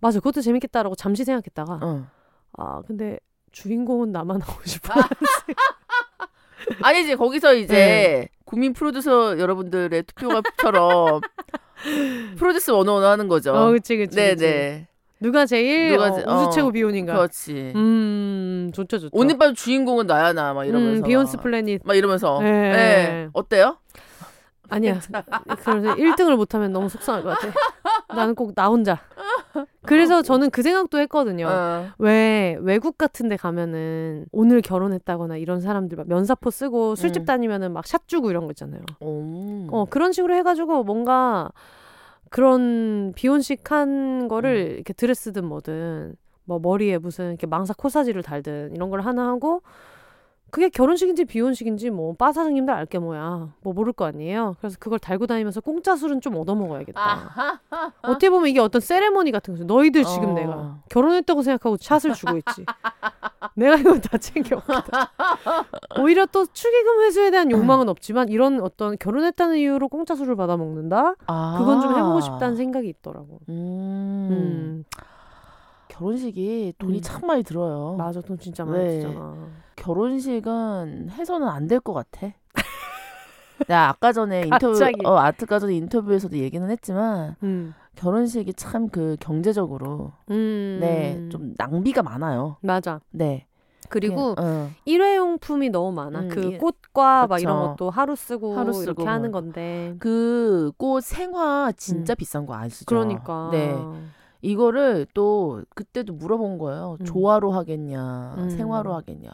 맞아 0.00 0.20
그것도 0.20 0.40
재밌겠다라고 0.40 0.94
잠시 0.94 1.24
생각했다가 1.24 1.80
어. 1.82 2.06
아 2.52 2.82
근데 2.86 3.18
주인공은 3.50 4.12
나만 4.12 4.40
하고 4.40 4.62
싶어. 4.64 4.94
아니지 6.82 7.16
거기서 7.16 7.54
이제 7.54 8.28
국민 8.44 8.72
프로듀서 8.72 9.38
여러분들의 9.38 10.02
투표가처럼 10.04 11.20
프로듀스 12.36 12.70
원어원 12.70 13.04
하는 13.04 13.28
거죠. 13.28 13.54
어, 13.54 13.70
그치, 13.72 13.96
그치. 13.96 14.16
네네. 14.16 14.87
누가 15.20 15.46
제일 15.46 15.92
누가 15.92 16.06
어, 16.06 16.14
제- 16.14 16.20
우주 16.22 16.30
어, 16.30 16.50
최고 16.50 16.70
비혼인가? 16.72 17.12
그렇지. 17.14 17.72
음, 17.74 18.70
좋죠, 18.72 18.98
좋죠. 18.98 19.10
오늘 19.12 19.36
밤 19.38 19.54
주인공은 19.54 20.06
나야 20.06 20.32
나 20.32 20.54
막 20.54 20.64
이러면서 20.64 21.00
음, 21.00 21.02
비혼스 21.04 21.36
막, 21.36 21.42
플래닛. 21.42 21.82
막 21.84 21.94
이러면서 21.96 22.40
네. 22.40 22.50
네. 22.72 23.28
어때요? 23.32 23.78
아니야. 24.70 25.00
그래서 25.64 25.94
1등을 25.94 26.36
못하면 26.36 26.72
너무 26.72 26.90
속상할 26.90 27.22
것 27.22 27.30
같아. 27.38 27.52
나는 28.14 28.34
꼭 28.34 28.54
나 28.54 28.68
혼자. 28.68 28.98
그래서 29.86 30.20
저는 30.20 30.50
그 30.50 30.62
생각도 30.62 30.98
했거든요. 31.00 31.46
어. 31.48 31.86
왜 31.98 32.56
외국 32.60 32.98
같은 32.98 33.28
데 33.30 33.36
가면은 33.36 34.26
오늘 34.30 34.60
결혼했다거나 34.60 35.38
이런 35.38 35.60
사람들 35.62 35.96
막 35.96 36.06
면사포 36.08 36.50
쓰고 36.50 36.96
술집 36.96 37.22
음. 37.22 37.24
다니면은 37.24 37.72
막 37.72 37.86
샷 37.86 38.06
주고 38.06 38.30
이런 38.30 38.44
거 38.44 38.50
있잖아요. 38.52 38.82
오. 39.00 39.68
어, 39.70 39.86
그런 39.88 40.12
식으로 40.12 40.34
해가지고 40.34 40.84
뭔가 40.84 41.48
그런 42.30 43.12
비혼식 43.14 43.70
한 43.70 44.28
거를 44.28 44.70
음. 44.70 44.74
이렇게 44.74 44.92
드레스든 44.92 45.44
뭐든 45.44 46.14
뭐 46.44 46.58
머리에 46.58 46.98
무슨 46.98 47.30
이렇게 47.30 47.46
망사 47.46 47.74
코사지를 47.74 48.22
달든 48.22 48.74
이런 48.74 48.90
걸 48.90 49.00
하나 49.00 49.28
하고 49.28 49.62
그게 50.50 50.70
결혼식인지 50.70 51.26
비혼식인지 51.26 51.90
뭐바 51.90 52.32
사장님들 52.32 52.72
알게 52.72 52.98
뭐야 52.98 53.52
뭐 53.60 53.72
모를 53.74 53.92
거 53.92 54.06
아니에요. 54.06 54.56
그래서 54.60 54.78
그걸 54.80 54.98
달고 54.98 55.26
다니면서 55.26 55.60
공짜 55.60 55.94
술은 55.94 56.22
좀 56.22 56.36
얻어 56.36 56.54
먹어야겠다. 56.54 57.00
아하. 57.00 57.60
어떻게 58.00 58.30
보면 58.30 58.48
이게 58.48 58.58
어떤 58.58 58.80
세레모니 58.80 59.30
같은 59.30 59.54
거죠. 59.54 59.64
너희들 59.64 60.04
지금 60.04 60.30
어. 60.30 60.32
내가 60.32 60.78
결혼했다고 60.88 61.42
생각하고 61.42 61.76
샷을 61.78 62.14
주고 62.14 62.38
있지. 62.38 62.64
내가 63.54 63.76
이거 63.76 63.98
다 63.98 64.16
챙겨왔다. 64.16 65.12
오히려 66.00 66.26
또 66.26 66.46
축의금 66.46 67.02
회수에 67.02 67.30
대한 67.30 67.50
욕망은 67.50 67.88
없지만 67.88 68.28
이런 68.28 68.60
어떤 68.60 68.96
결혼했다는 68.98 69.56
이유로 69.58 69.88
공짜 69.88 70.14
술을 70.14 70.36
받아 70.36 70.56
먹는다. 70.56 71.14
아. 71.26 71.54
그건 71.58 71.80
좀 71.80 71.96
해보고 71.96 72.20
싶다는 72.20 72.56
생각이 72.56 72.88
있더라고. 72.88 73.40
음. 73.48 74.28
음, 74.30 74.84
결혼식이 75.88 76.74
돈이 76.78 76.98
음. 76.98 77.02
참 77.02 77.26
많이 77.26 77.42
들어요. 77.42 77.96
맞아, 77.96 78.20
돈 78.20 78.38
진짜 78.38 78.64
많이 78.64 78.84
네. 78.84 79.00
들잖아. 79.00 79.48
결혼식은 79.76 81.08
해서는 81.10 81.48
안 81.48 81.66
될 81.66 81.80
것 81.80 81.92
같아. 81.92 82.32
내가 83.66 83.88
아까 83.88 84.12
전에 84.12 84.42
인터뷰. 84.42 84.78
어, 85.04 85.16
아까 85.18 85.58
전에 85.58 85.74
인터뷰에서도 85.74 86.36
얘기는 86.36 86.70
했지만 86.70 87.34
음, 87.42 87.74
결혼식이 87.96 88.54
참 88.54 88.88
그 88.88 89.16
경제적으로 89.18 90.12
음, 90.30 90.78
네좀 90.80 91.54
낭비가 91.58 92.02
많아요. 92.02 92.58
맞아. 92.62 93.00
네. 93.10 93.46
그리고 93.88 94.34
그냥, 94.34 94.50
어, 94.50 94.70
일회용품이 94.84 95.70
너무 95.70 95.92
많아. 95.92 96.20
음, 96.20 96.28
그 96.28 96.52
예. 96.52 96.58
꽃과 96.58 97.26
막 97.26 97.36
그쵸. 97.36 97.42
이런 97.42 97.60
것도 97.70 97.90
하루 97.90 98.16
쓰고 98.16 98.56
하루 98.56 98.72
쓰고 98.72 98.82
이렇게 98.82 99.04
뭐. 99.04 99.12
하는 99.12 99.32
건데. 99.32 99.94
그 99.98 100.72
꽃 100.76 101.02
생화 101.04 101.72
진짜 101.76 102.14
비싼 102.14 102.44
거 102.46 102.54
아시죠? 102.54 102.84
그러니까. 102.86 103.48
네. 103.50 103.74
이거를 104.42 105.06
또 105.14 105.62
그때도 105.74 106.12
물어본 106.12 106.58
거예요. 106.58 106.96
음. 107.00 107.04
조화로 107.04 107.50
하겠냐, 107.52 108.34
음. 108.38 108.50
생화로 108.50 108.94
하겠냐. 108.94 109.30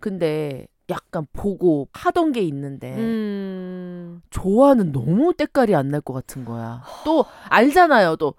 근데 0.00 0.66
약간 0.90 1.26
보고 1.32 1.88
하던 1.92 2.32
게 2.32 2.40
있는데 2.42 2.96
음. 2.96 4.22
조화는 4.30 4.92
너무 4.92 5.32
때깔이 5.34 5.74
안 5.76 5.88
날 5.90 6.00
것 6.00 6.12
같은 6.12 6.44
거야. 6.44 6.82
또 7.04 7.24
알잖아요. 7.48 8.16
또 8.16 8.34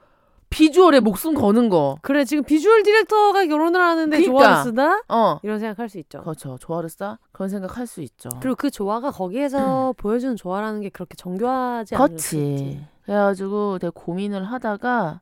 비주얼에 0.53 0.99
목숨 0.99 1.33
거는 1.33 1.69
거. 1.69 1.97
그래 2.01 2.23
지금 2.25 2.43
비주얼 2.43 2.83
디렉터가 2.83 3.45
결혼을 3.47 3.81
하는데 3.81 4.17
그러니까. 4.17 4.39
조화를 4.45 4.63
쓰다? 4.63 5.01
어. 5.09 5.39
이런 5.43 5.59
생각할 5.59 5.89
수 5.89 5.97
있죠. 5.99 6.21
그렇죠. 6.21 6.57
조화를 6.59 6.89
싸? 6.89 7.17
그런 7.31 7.49
생각 7.49 7.77
할 7.77 7.87
수 7.87 8.01
있죠. 8.01 8.29
그리고 8.41 8.55
그 8.55 8.69
조화가 8.71 9.11
거기에서 9.11 9.93
보여주는 9.97 10.35
조화라는 10.35 10.81
게 10.81 10.89
그렇게 10.89 11.15
정교하지 11.15 11.95
않을 11.95 12.19
수 12.19 12.35
있지. 12.37 12.85
그래가지고 13.05 13.79
내가 13.79 13.91
고민을 13.93 14.43
하다가 14.45 15.21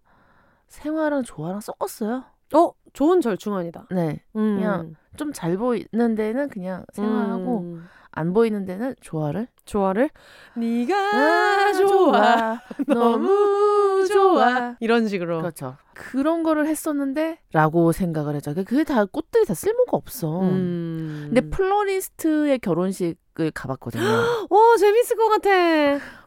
생화랑 0.68 1.24
조화랑 1.24 1.60
섞었어요. 1.62 2.24
어, 2.54 2.72
좋은 2.94 3.22
절충안이다. 3.22 3.88
네. 3.92 4.22
음. 4.36 4.56
그냥 4.58 4.96
좀 5.18 5.32
잘 5.34 5.58
보이는 5.58 6.16
데는 6.16 6.50
그냥 6.50 6.86
생화하고 6.94 7.60
음. 7.60 7.88
안 8.12 8.34
보이는 8.34 8.66
데는 8.66 8.96
좋아를 9.02 9.48
좋아를 9.66 10.10
네가 10.56 10.96
아, 10.96 11.74
좋아 11.74 12.60
너무 12.88 14.06
좋아 14.12 14.76
이런 14.80 15.08
식으로 15.08 15.40
그렇죠. 15.40 15.78
그런 15.94 16.44
거를 16.44 16.68
했었는데라고 16.68 17.92
생각을 17.92 18.36
했죠. 18.36 18.54
그게 18.54 18.84
다 18.84 19.06
꽃들이 19.06 19.46
다 19.46 19.54
쓸모가 19.54 19.96
없어. 19.96 20.42
음. 20.42 21.30
근데 21.34 21.42
플로리스트의 21.50 22.60
결혼식을 22.60 23.52
가봤거든요. 23.54 24.04
와 24.50 24.78
재밌을 24.78 25.16
것 25.16 25.28
같아 25.30 25.50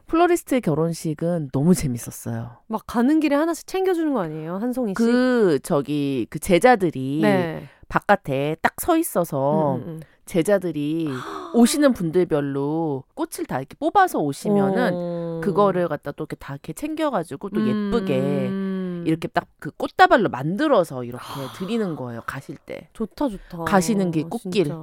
플로리스트의 0.07 0.61
결혼식은 0.61 1.49
너무 1.51 1.73
재밌었어요. 1.73 2.57
막 2.67 2.83
가는 2.87 3.19
길에 3.19 3.35
하나씩 3.35 3.67
챙겨주는 3.67 4.13
거 4.13 4.21
아니에요 4.21 4.57
한 4.57 4.71
송이씩 4.71 4.95
그 4.95 5.59
저기 5.63 6.27
그 6.29 6.39
제자들이 6.39 7.19
네 7.21 7.67
바깥에 7.89 8.55
딱 8.61 8.75
서 8.81 8.97
있어서 8.97 9.75
음, 9.77 9.81
음, 9.81 9.87
음. 9.87 9.99
제자들이 10.25 11.07
오시는 11.53 11.93
분들별로 11.93 13.03
꽃을 13.13 13.45
다 13.47 13.59
이렇게 13.59 13.75
뽑아서 13.79 14.19
오시면은 14.19 14.91
어. 14.93 15.41
그거를 15.43 15.87
갖다 15.87 16.11
또 16.11 16.23
이렇게 16.23 16.35
다 16.35 16.53
이렇게 16.53 16.73
챙겨가지고 16.73 17.49
또 17.49 17.61
예쁘게 17.61 18.19
음. 18.49 19.03
이렇게 19.07 19.27
딱 19.27 19.45
그 19.65 19.71
꽃다발로 19.71 20.29
만들어서 20.29 21.03
이렇게 21.03 21.23
드리는 21.57 21.95
거예요 21.95 22.21
가실 22.27 22.55
때. 22.55 22.87
좋다 22.93 23.29
좋다 23.29 23.63
가시는 23.63 24.11
길 24.11 24.29
꽃길. 24.29 24.65
진짜. 24.65 24.79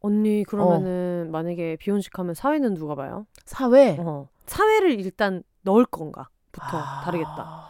언니 0.00 0.44
그러면은 0.44 1.30
만약에 1.32 1.76
비혼식 1.80 2.16
하면 2.16 2.34
사회는 2.34 2.74
누가 2.74 2.94
봐요? 2.94 3.26
사회. 3.44 3.96
어. 3.98 4.28
사회를 4.46 5.00
일단 5.00 5.42
넣을 5.62 5.84
건가부터 5.84 6.60
아. 6.60 7.02
다르겠다. 7.04 7.69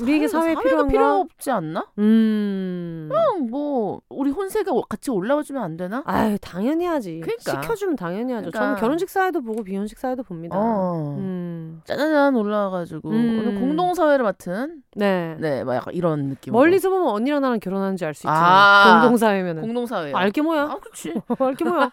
우리에게 0.00 0.28
사회 0.28 0.54
필요한가? 0.54 0.90
필요 0.90 1.06
없지 1.20 1.50
않나? 1.50 1.86
음. 1.98 3.08
그냥 3.10 3.48
뭐 3.50 4.00
우리 4.08 4.30
혼세가 4.30 4.72
같이 4.88 5.10
올라와 5.10 5.42
주면 5.42 5.62
안 5.62 5.76
되나? 5.76 6.02
아유 6.06 6.36
당연히 6.40 6.86
하지. 6.86 7.20
그러니까. 7.20 7.62
시켜주면 7.62 7.96
당연히 7.96 8.32
하죠. 8.32 8.50
그러니까. 8.50 8.60
저는 8.60 8.80
결혼식 8.80 9.10
사회도 9.10 9.42
보고 9.42 9.62
비혼식 9.62 9.98
사회도 9.98 10.22
봅니다. 10.22 10.56
어. 10.58 11.16
음. 11.18 11.80
짜자잔 11.84 12.34
올라와가지고 12.36 13.08
음. 13.10 13.38
오늘 13.40 13.60
공동 13.60 13.94
사회를 13.94 14.24
맡은 14.24 14.82
네. 14.96 15.36
네, 15.38 15.64
막 15.64 15.74
약간 15.76 15.94
이런 15.94 16.24
느낌으로 16.28 16.58
멀리서 16.60 16.90
보면 16.90 17.08
언니랑 17.08 17.40
나랑 17.42 17.60
결혼하는지 17.60 18.04
알수 18.04 18.20
있지. 18.20 18.28
아. 18.28 19.00
공동 19.02 19.16
사회면은. 19.16 19.62
공동 19.62 19.86
사회. 19.86 20.12
알게 20.12 20.42
뭐야? 20.42 20.62
아, 20.62 20.76
그렇지. 20.78 21.14
알게 21.38 21.64
뭐야? 21.64 21.90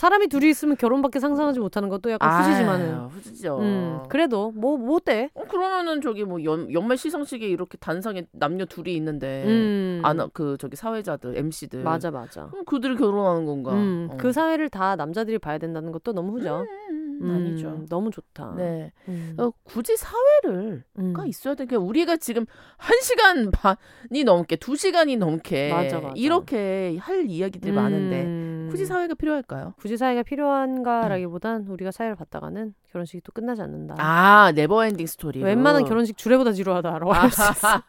사람이 0.00 0.28
둘이 0.28 0.48
있으면 0.48 0.78
결혼밖에 0.78 1.20
상상하지 1.20 1.60
못하는 1.60 1.90
것도 1.90 2.10
약간 2.10 2.42
후지지만은. 2.42 3.08
후지죠. 3.08 3.58
음. 3.58 4.02
그래도 4.08 4.50
뭐뭐 4.52 4.96
어때? 4.96 5.28
어, 5.34 5.44
그러면은 5.44 6.00
저기 6.00 6.24
뭐 6.24 6.42
연, 6.42 6.72
연말 6.72 6.96
시상식에 6.96 7.46
이렇게 7.46 7.76
단상에 7.76 8.24
남녀 8.32 8.64
둘이 8.64 8.96
있는데 8.96 9.44
음. 9.46 10.00
안그 10.02 10.56
저기 10.58 10.74
사회자들 10.74 11.36
MC들 11.36 11.82
맞아 11.82 12.10
맞아. 12.10 12.46
그럼 12.46 12.64
그들이 12.64 12.96
결혼하는 12.96 13.44
건가? 13.44 13.74
음, 13.74 14.08
어. 14.10 14.16
그 14.16 14.32
사회를 14.32 14.70
다 14.70 14.96
남자들이 14.96 15.38
봐야 15.38 15.58
된다는 15.58 15.92
것도 15.92 16.14
너무 16.14 16.32
후죠. 16.32 16.64
음, 16.66 16.89
음, 17.20 17.30
아니죠. 17.30 17.84
너무 17.88 18.10
좋다. 18.10 18.54
네. 18.56 18.92
음. 19.08 19.34
어, 19.38 19.50
굳이 19.64 19.96
사회를 19.96 20.84
음. 20.98 21.12
가 21.12 21.26
있어야 21.26 21.54
돼. 21.54 21.66
그냥 21.66 21.86
우리가 21.86 22.16
지금 22.16 22.46
한 22.76 22.98
시간 23.02 23.50
반이 24.10 24.24
넘게 24.24 24.56
두 24.56 24.76
시간이 24.76 25.16
넘게 25.16 25.72
맞아, 25.72 26.00
맞아. 26.00 26.14
이렇게 26.16 26.96
할 27.00 27.26
이야기들이 27.28 27.72
많은데 27.72 28.22
음. 28.24 28.68
굳이 28.70 28.86
사회가 28.86 29.14
필요할까요? 29.14 29.74
굳이 29.78 29.96
사회가 29.96 30.22
필요한가라기보단 30.22 31.66
우리가 31.68 31.90
사회를 31.90 32.14
봤다가는 32.16 32.72
결혼식이 32.92 33.20
또 33.22 33.32
끝나지 33.32 33.62
않는다. 33.62 33.96
아 33.98 34.52
never 34.52 34.76
ending 34.76 35.06
story. 35.06 35.42
웬만한 35.42 35.84
결혼식 35.84 36.16
주례보다 36.16 36.52
지루하다. 36.52 36.98
라고 36.98 37.12
할수 37.12 37.42
있어. 37.42 37.82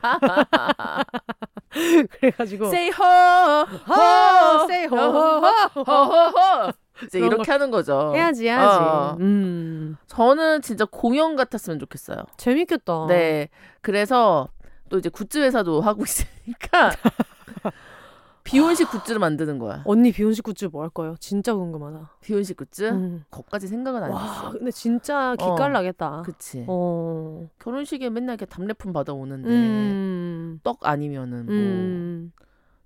그래가지고 2.19 2.65
Say 2.65 2.89
ho, 2.89 3.65
ho, 3.88 4.65
say 4.69 4.86
ho, 4.88 5.41
ho, 5.75 5.84
ho. 5.86 6.71
이제 7.05 7.19
이렇게 7.19 7.51
하는 7.51 7.71
거죠. 7.71 8.11
해야지 8.15 8.45
해야지. 8.45 8.77
어. 8.77 9.17
음. 9.19 9.97
저는 10.07 10.61
진짜 10.61 10.85
공연 10.85 11.35
같았으면 11.35 11.79
좋겠어요. 11.79 12.17
재밌겠다. 12.37 13.05
네. 13.07 13.49
그래서 13.81 14.49
또 14.89 14.97
이제 14.97 15.09
굿즈 15.09 15.39
회사도 15.39 15.81
하고 15.81 16.03
있으니까 16.05 16.91
비혼식 18.43 18.89
굿즈를 18.89 19.19
만드는 19.19 19.59
거야. 19.59 19.83
언니 19.85 20.11
비혼식 20.11 20.43
굿즈 20.43 20.65
뭐할 20.65 20.89
거예요? 20.89 21.15
진짜 21.19 21.53
궁금하다. 21.53 22.09
비혼식 22.21 22.57
굿즈? 22.57 22.89
음. 22.89 23.23
거까지 23.29 23.67
생각은 23.67 24.03
안 24.03 24.11
와, 24.11 24.21
했어. 24.21 24.51
근데 24.51 24.71
진짜 24.71 25.35
기깔 25.39 25.71
나겠다. 25.71 26.23
그치. 26.25 26.65
어. 26.67 27.47
결혼식에 27.59 28.09
맨날 28.09 28.33
이렇게 28.33 28.45
답례품 28.45 28.93
받아오는데 28.93 29.49
음. 29.49 30.59
떡 30.63 30.79
아니면은 30.85 31.45
뭐. 31.45 32.41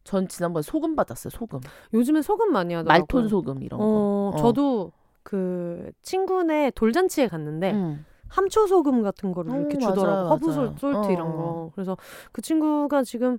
음. 0.05 0.07
전 0.07 0.27
지난번에 0.27 0.61
소금 0.61 0.95
받았어요. 0.95 1.31
소금. 1.31 1.59
요즘에 1.93 2.21
소금 2.21 2.51
많이 2.53 2.73
하더라고요. 2.73 2.99
말돈 3.01 3.27
소금 3.27 3.63
이런 3.63 3.79
거. 3.79 3.85
어, 3.85 4.31
어. 4.33 4.37
저도 4.37 4.91
그 5.23 5.91
친구네 6.03 6.71
돌잔치에 6.75 7.27
갔는데 7.27 7.71
음. 7.73 8.05
함초 8.27 8.67
소금 8.67 9.01
같은 9.01 9.31
거를 9.31 9.51
어, 9.51 9.55
이렇게 9.57 9.77
주더라고. 9.77 10.29
허브 10.29 10.51
솔-. 10.51 10.73
salt 10.77 11.11
이런 11.11 11.27
어. 11.27 11.31
거. 11.35 11.71
그래서 11.73 11.97
그 12.31 12.41
친구가 12.41 13.03
지금 13.03 13.37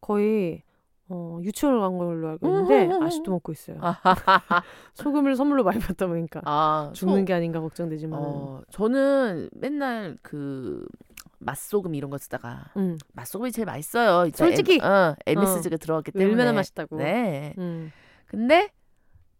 거의 0.00 0.62
어, 1.10 1.38
유치원을 1.42 1.80
간 1.80 1.96
걸로 1.96 2.28
알고 2.28 2.46
있는데 2.48 2.84
음, 2.86 2.90
음, 2.90 2.96
음, 2.96 3.02
아직도 3.06 3.30
먹고 3.30 3.50
있어요. 3.52 3.78
소금을 4.94 5.36
선물로 5.36 5.64
많이 5.64 5.78
받다 5.78 6.06
보니까 6.06 6.42
아, 6.44 6.90
죽는 6.92 7.20
소- 7.20 7.24
게 7.24 7.32
아닌가 7.32 7.60
걱정되지만. 7.60 8.20
어, 8.22 8.60
저는 8.70 9.48
맨날 9.54 10.18
그 10.22 10.84
맛소금 11.38 11.94
이런 11.94 12.10
거 12.10 12.18
쓰다가 12.18 12.66
음. 12.76 12.98
맛소금이 13.12 13.52
제일 13.52 13.66
맛있어요. 13.66 14.26
이제 14.26 14.44
솔직히. 14.44 14.74
M, 14.74 14.82
어, 14.82 15.14
MSG가 15.26 15.76
들어갔기 15.76 16.12
때문에. 16.12 16.30
얼마나 16.30 16.52
맛있다고. 16.52 16.96
네. 16.96 17.54
음. 17.58 17.92
근데 18.26 18.70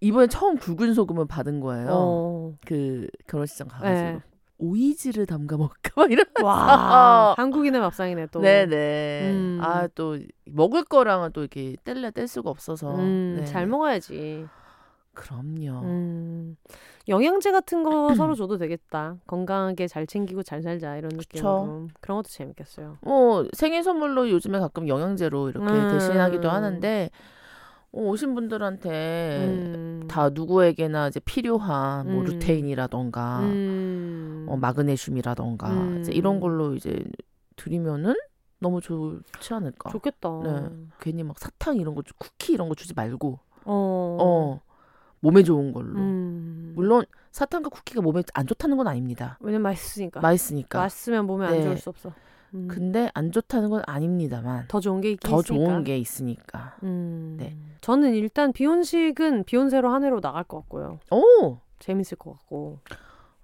이번에 0.00 0.28
처음 0.28 0.56
굵은 0.56 0.94
소금을 0.94 1.26
받은 1.26 1.60
거예요. 1.60 1.88
어. 1.90 2.54
그 2.66 3.08
결혼식장 3.26 3.68
가가지고 3.68 4.08
네. 4.10 4.20
오이지를 4.58 5.26
담가 5.26 5.56
먹까 5.56 5.74
막 5.96 6.10
이런. 6.10 6.24
와, 6.42 7.34
한국인의 7.36 7.80
밥상이네 7.80 8.26
또. 8.28 8.40
네네. 8.40 9.30
음. 9.32 9.58
아또 9.62 10.18
먹을 10.46 10.84
거랑은 10.84 11.32
또 11.32 11.40
이렇게 11.40 11.76
뗄래 11.84 12.10
뗄 12.12 12.26
수가 12.28 12.50
없어서. 12.50 12.94
음, 12.96 13.36
네. 13.40 13.44
잘 13.44 13.66
먹어야지. 13.66 14.46
그럼요. 15.14 16.54
음. 17.08 17.10
영양제 17.10 17.52
같은 17.52 17.82
거 17.82 18.08
서로 18.14 18.34
줘도 18.34 18.58
되겠다. 18.58 19.16
건강하게 19.26 19.88
잘 19.88 20.06
챙기고 20.06 20.42
잘 20.42 20.62
살자 20.62 20.96
이런 20.96 21.10
느낌으로. 21.14 21.88
그런 22.00 22.16
것도 22.18 22.28
재밌겠어요. 22.28 22.98
뭐 23.02 23.46
생일 23.52 23.82
선물로 23.82 24.30
요즘에 24.30 24.58
가끔 24.58 24.88
영양제로 24.88 25.48
이렇게 25.50 25.66
음. 25.72 25.90
대신하기도 25.92 26.48
하는데 26.50 27.10
어, 27.92 28.00
오신 28.02 28.34
분들한테 28.34 29.44
음. 29.46 30.04
다 30.08 30.28
누구에게나 30.30 31.08
이제 31.08 31.20
필요한 31.20 32.06
뭐 32.12 32.20
음. 32.20 32.24
루테인이라던가 32.24 33.40
음. 33.40 34.46
어, 34.48 34.56
마그네슘이라던가 34.56 35.70
음. 35.70 35.98
이제 36.00 36.12
이런 36.12 36.40
걸로 36.40 36.74
이제 36.74 37.02
드리면은 37.56 38.14
너무 38.60 38.80
좋지 38.80 39.54
않을까. 39.54 39.90
좋겠다. 39.90 40.40
네. 40.42 40.68
괜히 41.00 41.22
막 41.22 41.38
사탕 41.38 41.76
이런 41.76 41.94
거 41.94 42.02
주- 42.02 42.12
쿠키 42.18 42.52
이런 42.52 42.68
거 42.68 42.74
주지 42.74 42.92
말고 42.94 43.38
어. 43.64 44.16
어 44.20 44.60
몸에 45.20 45.42
좋은 45.42 45.72
걸로. 45.72 45.98
음. 45.98 46.72
물론 46.74 47.04
사탕과 47.32 47.70
쿠키가 47.70 48.00
몸에 48.00 48.22
안 48.34 48.46
좋다는 48.46 48.76
건 48.76 48.86
아닙니다. 48.88 49.38
왜냐면 49.40 49.62
맛있으니까. 49.62 50.20
맛있으니까. 50.20 50.78
맛있으면 50.78 51.26
몸에 51.26 51.46
안 51.46 51.52
네. 51.52 51.62
좋을 51.62 51.76
수 51.76 51.90
없어. 51.90 52.12
음. 52.54 52.66
근데 52.68 53.10
안 53.14 53.30
좋다는 53.30 53.68
건 53.68 53.82
아닙니다만 53.86 54.66
더 54.68 54.80
좋은 54.80 55.00
게 55.00 55.10
있긴 55.10 55.30
더 55.30 55.40
있으니까. 55.40 55.64
좋은 55.66 55.84
게 55.84 55.98
있으니까. 55.98 56.76
음. 56.82 57.36
네. 57.38 57.56
저는 57.80 58.14
일단 58.14 58.52
비혼식은 58.52 59.44
비혼세로 59.44 59.90
한 59.90 60.04
해로 60.04 60.20
나갈 60.20 60.44
것 60.44 60.58
같고요. 60.60 60.98
오 61.10 61.58
재밌을 61.78 62.16
것 62.16 62.32
같고. 62.32 62.78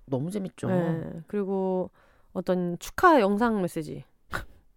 너무 0.06 0.30
재밌죠. 0.30 0.68
네. 0.68 1.02
그리고 1.26 1.90
어떤 2.32 2.78
축하 2.78 3.20
영상 3.20 3.60
메시지 3.62 4.04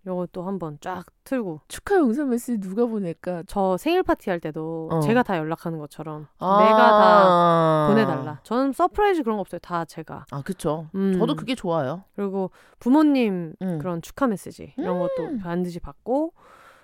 요것도 0.07 0.43
한번 0.43 0.77
쫙 0.81 1.05
틀고 1.25 1.59
축하 1.67 1.95
영상 1.95 2.29
메시지 2.29 2.59
누가 2.59 2.85
보낼까? 2.85 3.43
저 3.45 3.75
생일 3.77 4.03
파티 4.03 4.29
할 4.29 4.39
때도 4.39 4.89
어. 4.91 4.99
제가 5.01 5.21
다 5.23 5.37
연락하는 5.37 5.77
것처럼 5.79 6.27
아. 6.39 6.63
내가 6.63 6.77
다 6.77 7.87
보내달라. 7.89 8.39
저는 8.43 8.71
surprise 8.71 9.23
그런 9.23 9.37
거 9.37 9.41
없어요. 9.41 9.59
다 9.59 9.83
제가. 9.85 10.25
아 10.31 10.41
그쵸. 10.41 10.87
음. 10.95 11.17
저도 11.19 11.35
그게 11.35 11.53
좋아요. 11.55 12.03
그리고 12.15 12.51
부모님 12.79 13.53
음. 13.61 13.79
그런 13.79 14.01
축하 14.01 14.27
메시지 14.27 14.73
이런 14.77 14.99
것도 14.99 15.37
반드시 15.43 15.79
받고 15.79 16.33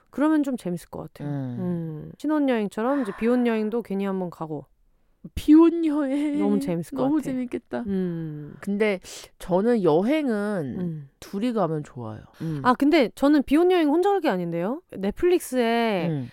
그러면 0.10 0.44
좀 0.44 0.58
재밌을 0.58 0.90
것 0.90 1.00
같아요. 1.02 1.30
음. 1.30 1.58
음. 1.60 2.12
신혼여행처럼 2.20 3.02
이제 3.02 3.12
비혼여행도 3.18 3.82
괜히 3.82 4.06
한번 4.06 4.30
가고. 4.30 4.66
비혼 5.36 5.86
여행 5.86 6.38
너무 6.40 6.60
재밌을 6.60 6.96
것 6.98 7.04
너무 7.04 7.16
같아. 7.16 7.26
재밌겠다. 7.26 7.84
음. 7.88 8.56
근데 8.60 9.00
저는 9.40 9.84
여행은 9.84 10.76
음. 10.80 11.10
둘이 11.20 11.54
가면 11.54 11.84
좋아요. 11.84 12.22
음. 12.42 12.60
아 12.64 12.74
근데 12.74 13.10
저는 13.16 13.44
비혼 13.44 13.72
여행 13.72 13.88
혼자 13.90 14.10
갈 14.10 14.20
게 14.22 14.30
아닌데요. 14.30 14.82
넷플릭스에 14.92 16.08
음. 16.10 16.30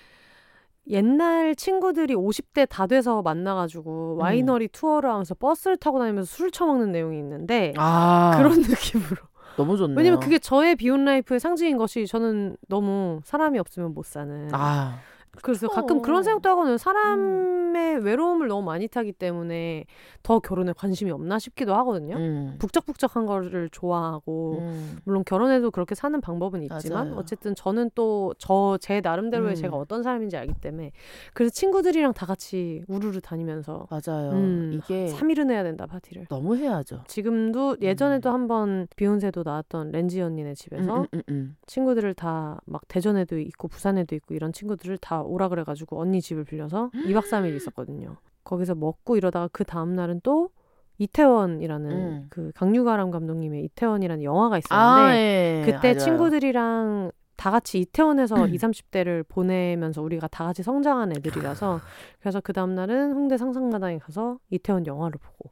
옛날 0.88 1.54
친구들이 1.54 2.14
50대 2.14 2.66
다 2.68 2.86
돼서 2.86 3.22
만나가지고 3.22 4.14
음. 4.16 4.20
와이너리 4.20 4.68
투어를 4.68 5.10
하면서 5.10 5.34
버스를 5.34 5.76
타고 5.76 5.98
다니면서 5.98 6.26
술 6.26 6.50
처먹는 6.50 6.90
내용이 6.90 7.18
있는데 7.18 7.72
아 7.76 8.32
그런 8.36 8.52
느낌으로. 8.60 9.16
너무 9.56 9.76
좋네요. 9.76 9.96
왜냐면 9.96 10.20
그게 10.20 10.38
저의 10.38 10.74
비혼 10.76 11.04
life의 11.04 11.38
상징인 11.38 11.76
것이 11.76 12.06
저는 12.06 12.56
너무 12.68 13.20
사람이 13.24 13.58
없으면 13.58 13.92
못 13.94 14.06
사는 14.06 14.48
아 14.52 14.98
그래서 15.42 15.68
가끔 15.68 16.02
그런 16.02 16.22
생각도 16.22 16.48
하거든요. 16.50 16.76
사람의 16.76 18.00
외로움을 18.04 18.48
너무 18.48 18.62
많이 18.64 18.88
타기 18.88 19.12
때문에 19.12 19.84
더 20.22 20.40
결혼에 20.40 20.72
관심이 20.72 21.10
없나 21.12 21.38
싶기도 21.38 21.74
하거든요. 21.76 22.16
음. 22.16 22.56
북적북적한 22.58 23.26
거를 23.26 23.68
좋아하고 23.70 24.58
음. 24.60 24.98
물론 25.04 25.22
결혼해도 25.24 25.70
그렇게 25.70 25.94
사는 25.94 26.20
방법은 26.20 26.62
있지만 26.64 27.08
맞아요. 27.08 27.20
어쨌든 27.20 27.54
저는 27.54 27.90
또 27.94 28.34
저 28.38 28.76
제 28.80 29.00
나름대로의 29.00 29.52
음. 29.52 29.54
제가 29.54 29.76
어떤 29.76 30.02
사람인지 30.02 30.36
알기 30.36 30.54
때문에 30.60 30.92
그래서 31.34 31.52
친구들이랑 31.52 32.12
다 32.12 32.26
같이 32.26 32.82
우르르 32.88 33.20
다니면서 33.20 33.86
맞아요. 33.90 34.30
음, 34.32 34.72
이게 34.74 35.06
3일은 35.14 35.50
해야 35.50 35.62
된다 35.62 35.86
파티를. 35.86 36.26
너무 36.26 36.56
해야죠. 36.56 37.04
지금도 37.06 37.76
예전에도 37.80 38.30
한번 38.30 38.86
비혼세도 38.96 39.42
나왔던 39.44 39.90
렌지 39.92 40.20
언니네 40.20 40.54
집에서 40.54 41.00
음, 41.02 41.06
음, 41.14 41.22
음, 41.28 41.56
친구들을 41.66 42.14
다 42.14 42.58
막 42.66 42.82
대전에도 42.88 43.38
있고 43.38 43.68
부산에도 43.68 44.14
있고 44.16 44.34
이런 44.34 44.52
친구들을 44.52 44.98
다 44.98 45.19
오라 45.22 45.48
그래가지고 45.48 46.00
언니 46.00 46.20
집을 46.20 46.44
빌려서 46.44 46.90
2박 46.94 47.22
3일 47.22 47.54
있었거든요. 47.56 48.16
거기서 48.44 48.74
먹고 48.74 49.16
이러다가 49.16 49.48
그 49.52 49.64
다음 49.64 49.94
날은 49.94 50.20
또 50.22 50.50
이태원이라는 50.98 51.90
음. 51.90 52.26
그 52.28 52.52
강유가람 52.54 53.10
감독님의 53.10 53.64
이태원이라는 53.64 54.22
영화가 54.22 54.56
아, 54.56 54.58
있었는데 54.58 55.16
예. 55.16 55.62
그때 55.64 55.88
알아요. 55.88 55.98
친구들이랑 55.98 57.12
다 57.36 57.50
같이 57.50 57.78
이태원에서 57.78 58.36
음. 58.36 58.54
20, 58.54 58.60
30대를 58.60 59.26
보내면서 59.26 60.02
우리가 60.02 60.28
다 60.28 60.44
같이 60.44 60.62
성장한 60.62 61.12
애들이라서 61.16 61.80
그래서 62.20 62.40
그 62.42 62.52
다음 62.52 62.74
날은 62.74 63.12
홍대 63.14 63.38
상상마당에 63.38 63.96
가서 63.98 64.38
이태원 64.50 64.86
영화를 64.86 65.18
보고 65.22 65.50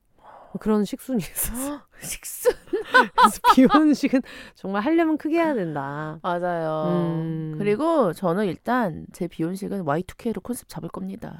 그런 0.60 0.84
식순이 0.84 1.18
있었어. 1.18 1.80
식수 2.00 2.48
그래서 2.90 3.40
비혼식은 3.54 4.22
정말 4.54 4.82
하려면 4.82 5.18
크게 5.18 5.36
해야 5.36 5.54
된다. 5.54 6.18
맞아요. 6.22 6.84
음. 6.88 7.54
그리고 7.58 8.12
저는 8.12 8.46
일단 8.46 9.06
제 9.12 9.26
비혼식은 9.28 9.84
Y2K로 9.84 10.42
컨셉 10.42 10.68
잡을 10.68 10.88
겁니다. 10.88 11.38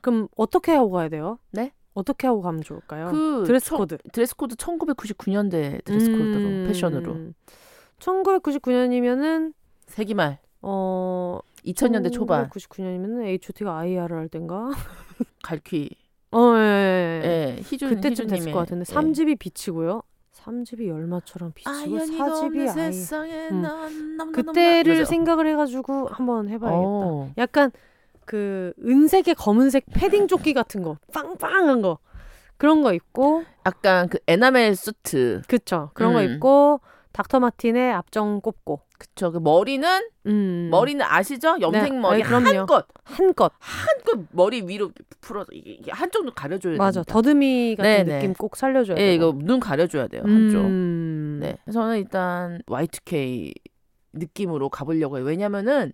그럼 0.00 0.28
어떻게 0.36 0.72
하고 0.72 0.90
가야 0.90 1.08
돼요? 1.08 1.38
네? 1.50 1.72
어떻게 1.94 2.26
하고 2.28 2.40
가면 2.42 2.62
좋을까요? 2.62 3.10
그 3.10 3.44
드레스 3.46 3.66
청- 3.70 3.78
코드. 3.78 3.98
드레스 4.12 4.36
코드 4.36 4.54
1999년대 4.54 5.84
드레스 5.84 6.10
코드로 6.10 6.66
패션으로 6.68 7.32
1999년이면은 7.98 9.52
세기말 9.86 10.38
어 10.62 11.40
2000년대 11.64 12.12
초반 12.12 12.48
1999년이면은 12.50 13.24
H.O.T가 13.26 13.76
IR을 13.78 14.16
할 14.18 14.28
땐가? 14.28 14.70
갈퀴 15.42 15.90
어, 16.32 16.54
예, 16.56 16.60
예. 16.60 17.22
예. 17.24 17.56
예, 17.56 17.62
희준 17.62 17.88
그때쯤 17.88 18.26
됐을 18.26 18.36
희준님의, 18.48 18.52
것 18.52 18.58
같은데 18.60 18.84
예. 18.88 18.94
3집이 18.94 19.38
비치고요. 19.38 20.02
3집이 20.34 20.86
열마처럼 20.88 21.52
비치고 21.54 21.70
아연이가 21.74 22.24
4집이 22.26 22.44
없는 22.44 22.68
아이. 22.68 22.92
세상에 22.92 23.48
음. 23.50 23.62
난 23.62 24.32
그때를 24.32 24.96
남- 24.96 25.04
생각을 25.04 25.46
해가지고 25.48 26.08
한번 26.08 26.48
해봐야겠다. 26.48 26.80
어. 26.86 27.30
약간 27.38 27.70
그 28.24 28.72
은색에 28.84 29.34
검은색 29.36 29.86
패딩 29.92 30.28
조끼 30.28 30.52
같은 30.52 30.82
거, 30.82 30.96
빵빵한 31.12 31.80
거 31.82 31.98
그런 32.58 32.82
거 32.82 32.92
입고, 32.92 33.44
약간 33.66 34.08
그 34.08 34.18
에나멜 34.26 34.74
수트 34.74 35.42
그쵸? 35.48 35.90
그런 35.94 36.12
거 36.12 36.20
음. 36.20 36.34
입고 36.34 36.80
닥터 37.12 37.40
마틴의 37.40 37.92
앞정 37.92 38.40
꼽고, 38.40 38.80
그쵸 38.98 39.30
그 39.32 39.38
머리는 39.38 39.88
음. 40.26 40.68
머리는 40.70 41.04
아시죠 41.04 41.56
염색 41.60 41.92
네, 41.94 41.98
머리 41.98 42.18
네. 42.18 42.22
한껏 42.24 42.86
한껏 43.04 43.52
한껏 43.58 44.26
머리 44.32 44.62
위로 44.62 44.90
풀어서 45.20 45.48
이게, 45.52 45.90
한쪽도 45.90 46.32
가려줘야 46.34 46.76
맞아 46.76 47.00
됩니다. 47.02 47.12
더듬이 47.12 47.76
같은 47.76 47.90
네, 47.90 48.04
네. 48.04 48.18
느낌 48.18 48.34
꼭 48.34 48.56
살려줘야 48.56 48.96
예, 48.98 49.12
되고. 49.12 49.30
이거 49.30 49.38
눈 49.44 49.60
가려줘야 49.60 50.08
돼요 50.08 50.22
한쪽. 50.24 50.64
음. 50.64 51.38
네, 51.40 51.56
저는 51.72 51.98
일단 51.98 52.60
Y2K 52.66 53.52
느낌으로 54.12 54.68
가보려고 54.68 55.16
해요. 55.18 55.24
왜냐면은 55.24 55.92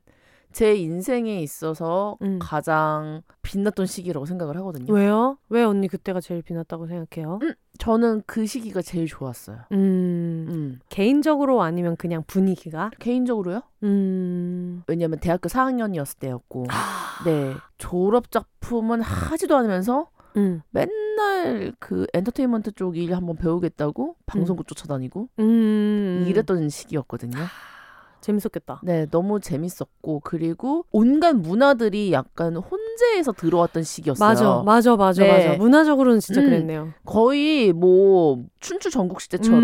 제 0.55 0.76
인생에 0.76 1.40
있어서 1.42 2.16
음. 2.22 2.38
가장 2.40 3.22
빛났던 3.42 3.86
시기라고 3.86 4.24
생각을 4.24 4.57
하거든요. 4.59 4.92
왜요? 4.94 5.36
왜 5.48 5.64
언니 5.64 5.88
그때가 5.88 6.20
제일 6.20 6.42
빛났다고 6.42 6.86
생각해요? 6.86 7.40
음. 7.42 7.55
저는 7.78 8.22
그 8.24 8.46
시기가 8.46 8.80
제일 8.80 9.09
좋았어요. 9.09 9.59
음. 9.72 10.46
음. 10.48 10.78
개인적으로 10.88 11.61
아니면 11.62 11.96
그냥 11.96 12.22
분위기가? 12.28 12.90
개인적으로요? 13.00 13.62
음. 13.82 14.84
왜냐면 14.86 15.18
대학교 15.18 15.48
4학년이었을 15.48 16.20
때였고, 16.20 16.66
아. 16.70 17.24
네 17.24 17.55
졸업 17.78 18.30
작품은 18.30 19.00
하지도 19.02 19.57
않으면서 19.57 20.09
음. 20.36 20.62
맨날 20.70 21.72
그 21.80 22.07
엔터테인먼트 22.14 22.72
쪽 22.72 22.96
일 22.96 23.14
한번 23.16 23.36
배우겠다고 23.36 24.14
방송국 24.26 24.68
쫓아다니고 24.68 25.28
음. 25.40 26.24
이랬던 26.28 26.68
시기였거든요. 26.68 27.38
재밌었겠다. 28.25 28.81
네, 28.83 29.07
너무 29.11 29.39
재밌었고 29.39 30.20
그리고 30.25 30.87
온갖 30.91 31.35
문화들이 31.37 32.12
약간 32.12 32.57
혼재해서 32.57 33.33
들어왔던 33.33 33.83
시기였어요. 33.83 34.27
맞아, 34.29 34.62
맞아, 34.64 34.97
맞아, 34.97 35.22
네. 35.22 35.29
맞아. 35.31 35.57
문화적으로는 35.59 36.20
진짜 36.20 36.41
음. 36.41 36.47
그랬네요. 36.47 36.89
거의 37.05 37.72
뭐 37.72 38.45
춘추 38.61 38.91
전국 38.91 39.20
시대처럼 39.20 39.62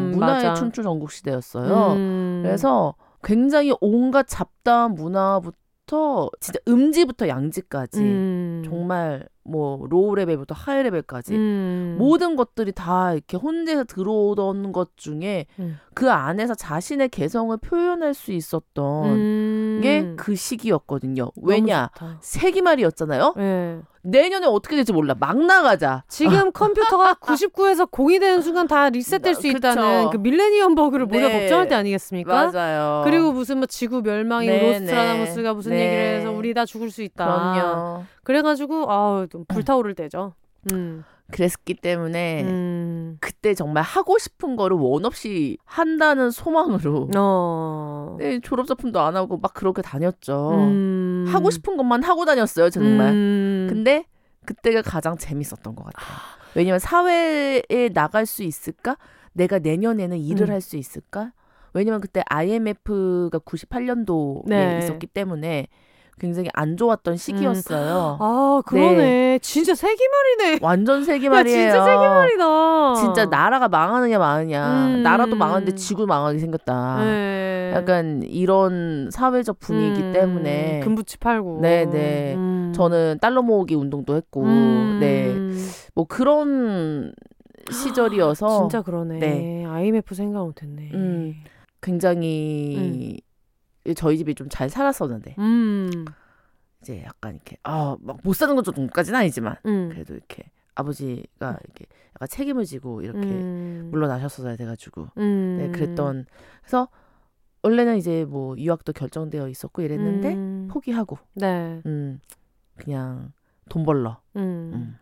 음, 0.00 0.10
문화의 0.10 0.44
맞아. 0.44 0.54
춘추 0.54 0.82
전국 0.82 1.12
시대였어요. 1.12 1.92
음. 1.92 2.40
그래서 2.44 2.94
굉장히 3.22 3.72
온갖 3.80 4.26
잡다한 4.26 4.94
문화부터 4.94 6.30
진짜 6.40 6.58
음지부터 6.66 7.28
양지까지 7.28 8.00
음. 8.00 8.62
정말 8.64 9.28
뭐 9.50 9.86
low 9.88 10.14
level부터 10.14 10.54
high 10.54 10.82
level까지 10.82 11.34
음. 11.34 11.96
모든 11.98 12.36
것들이 12.36 12.72
다 12.72 13.12
이렇게 13.12 13.36
혼재해서 13.36 13.84
들어오던 13.84 14.72
것 14.72 14.96
중에 14.96 15.46
음. 15.58 15.78
그 15.94 16.10
안에서 16.10 16.54
자신의 16.54 17.08
개성을 17.08 17.56
표현할 17.56 18.14
수 18.14 18.32
있었던 18.32 19.10
음. 19.10 19.80
게그 19.82 20.34
시기였거든요. 20.34 21.30
왜냐? 21.42 21.90
세기말이었잖아요. 22.20 23.34
예. 23.38 23.80
내년에 24.02 24.46
어떻게 24.46 24.76
될지 24.76 24.92
몰라. 24.92 25.14
막 25.18 25.36
나가자. 25.38 26.04
지금 26.08 26.52
컴퓨터가 26.52 27.14
99에서 27.20 27.90
0이 27.90 28.20
되는 28.20 28.40
순간 28.40 28.66
다 28.66 28.88
리셋될 28.88 29.34
수 29.34 29.42
그쵸. 29.42 29.56
있다는 29.56 30.10
그 30.10 30.16
밀레니엄 30.16 30.74
버그를 30.74 31.06
네. 31.08 31.40
걱정할 31.40 31.68
때 31.68 31.74
아니겠습니까? 31.74 32.50
맞아요. 32.50 33.02
그리고 33.04 33.32
무슨 33.32 33.58
뭐 33.58 33.66
지구 33.66 34.02
멸망이 34.02 34.46
네, 34.46 34.60
로스트라다무스가 34.80 35.54
무슨 35.54 35.72
네. 35.72 35.84
얘기를 35.86 36.20
해서 36.20 36.30
우리 36.32 36.54
다 36.54 36.64
죽을 36.64 36.90
수 36.90 37.02
있다. 37.02 37.24
그럼요. 37.24 38.04
그래가지고 38.24 38.90
아우 38.90 39.26
좀 39.28 39.44
불타오를 39.46 39.94
때죠. 39.94 40.34
음. 40.72 41.04
그랬기 41.30 41.74
때문에 41.74 42.42
음. 42.44 43.16
그때 43.20 43.54
정말 43.54 43.82
하고 43.82 44.18
싶은 44.18 44.56
거를 44.56 44.76
원 44.76 45.04
없이 45.04 45.58
한다는 45.64 46.30
소망으로 46.30 47.08
어. 47.16 48.16
네, 48.18 48.40
졸업 48.40 48.66
작품도 48.66 49.00
안 49.00 49.16
하고 49.16 49.38
막 49.38 49.54
그렇게 49.54 49.82
다녔죠. 49.82 50.50
음. 50.54 51.24
하고 51.28 51.50
싶은 51.50 51.76
것만 51.76 52.02
하고 52.02 52.24
다녔어요, 52.24 52.70
정말. 52.70 53.12
음. 53.12 53.66
근데 53.68 54.04
그때가 54.46 54.82
가장 54.82 55.16
재밌었던 55.16 55.74
것 55.74 55.84
같아요. 55.84 56.18
왜냐면 56.54 56.78
사회에 56.78 57.90
나갈 57.92 58.26
수 58.26 58.42
있을까? 58.42 58.96
내가 59.32 59.58
내년에는 59.58 60.18
일을 60.18 60.48
음. 60.48 60.52
할수 60.52 60.76
있을까? 60.76 61.32
왜냐면 61.72 62.00
그때 62.00 62.22
IMF가 62.28 63.38
98년도에 63.38 64.48
네. 64.48 64.78
있었기 64.78 65.06
때문에 65.06 65.68
굉장히 66.20 66.50
안 66.52 66.76
좋았던 66.76 67.16
시기였어요. 67.16 68.18
아 68.20 68.62
그러네. 68.66 69.38
진짜 69.40 69.74
세기말이네. 69.74 70.58
완전 70.60 71.00
야 71.00 71.04
세기말이에요. 71.04 71.70
진짜 71.72 71.84
세기말이다. 71.84 72.94
진짜 72.96 73.26
나라가 73.26 73.68
망하느냐 73.68 74.18
마느냐. 74.18 74.86
음. 74.86 75.02
나라도 75.02 75.34
망하는데 75.34 75.74
지구 75.76 76.06
망하게 76.06 76.38
생겼다. 76.38 77.02
네. 77.02 77.72
약간 77.74 78.22
이런 78.22 79.08
사회적 79.10 79.58
분위기 79.58 80.02
음. 80.02 80.12
때문에 80.12 80.80
금부치 80.84 81.18
팔고. 81.18 81.60
네, 81.62 81.86
네. 81.86 82.34
음. 82.36 82.72
저는 82.74 83.18
달러 83.20 83.40
모으기 83.42 83.74
운동도 83.74 84.14
했고, 84.16 84.42
음. 84.42 84.98
네, 85.00 85.34
뭐 85.94 86.04
그런 86.06 87.12
시절이어서 87.70 88.60
진짜 88.60 88.82
그러네. 88.82 89.18
네. 89.18 89.64
IMF 89.64 90.14
생각 90.14 90.44
못 90.44 90.62
했네. 90.62 90.90
음. 90.92 91.34
굉장히 91.80 93.20
저희 93.96 94.18
집이 94.18 94.34
좀 94.34 94.48
잘 94.48 94.68
살았었는데 94.68 95.36
음. 95.38 95.90
이제 96.82 97.02
약간 97.04 97.34
이렇게 97.34 97.56
아막 97.62 98.20
못 98.22 98.34
사는 98.34 98.54
건 98.54 98.64
정도까지는 98.64 99.18
아니지만 99.18 99.56
음. 99.66 99.88
그래도 99.90 100.14
이렇게 100.14 100.50
아버지가 100.74 101.58
이렇게 101.64 101.86
약간 102.14 102.28
책임을 102.28 102.64
지고 102.64 103.02
이렇게 103.02 103.20
음. 103.20 103.88
물러나셨어야 103.90 104.56
돼가지고 104.56 105.08
음. 105.18 105.56
네 105.58 105.70
그랬던 105.70 106.26
그래서 106.62 106.88
원래는 107.62 107.96
이제 107.98 108.24
뭐 108.24 108.56
유학도 108.56 108.92
결정되어 108.94 109.48
있었고 109.48 109.82
이랬는데 109.82 110.34
음. 110.34 110.68
포기하고 110.70 111.18
네. 111.34 111.82
음 111.84 112.20
그냥 112.76 113.32
돈 113.68 113.84
벌러 113.84 114.20
음. 114.36 114.70
음. 114.74 114.96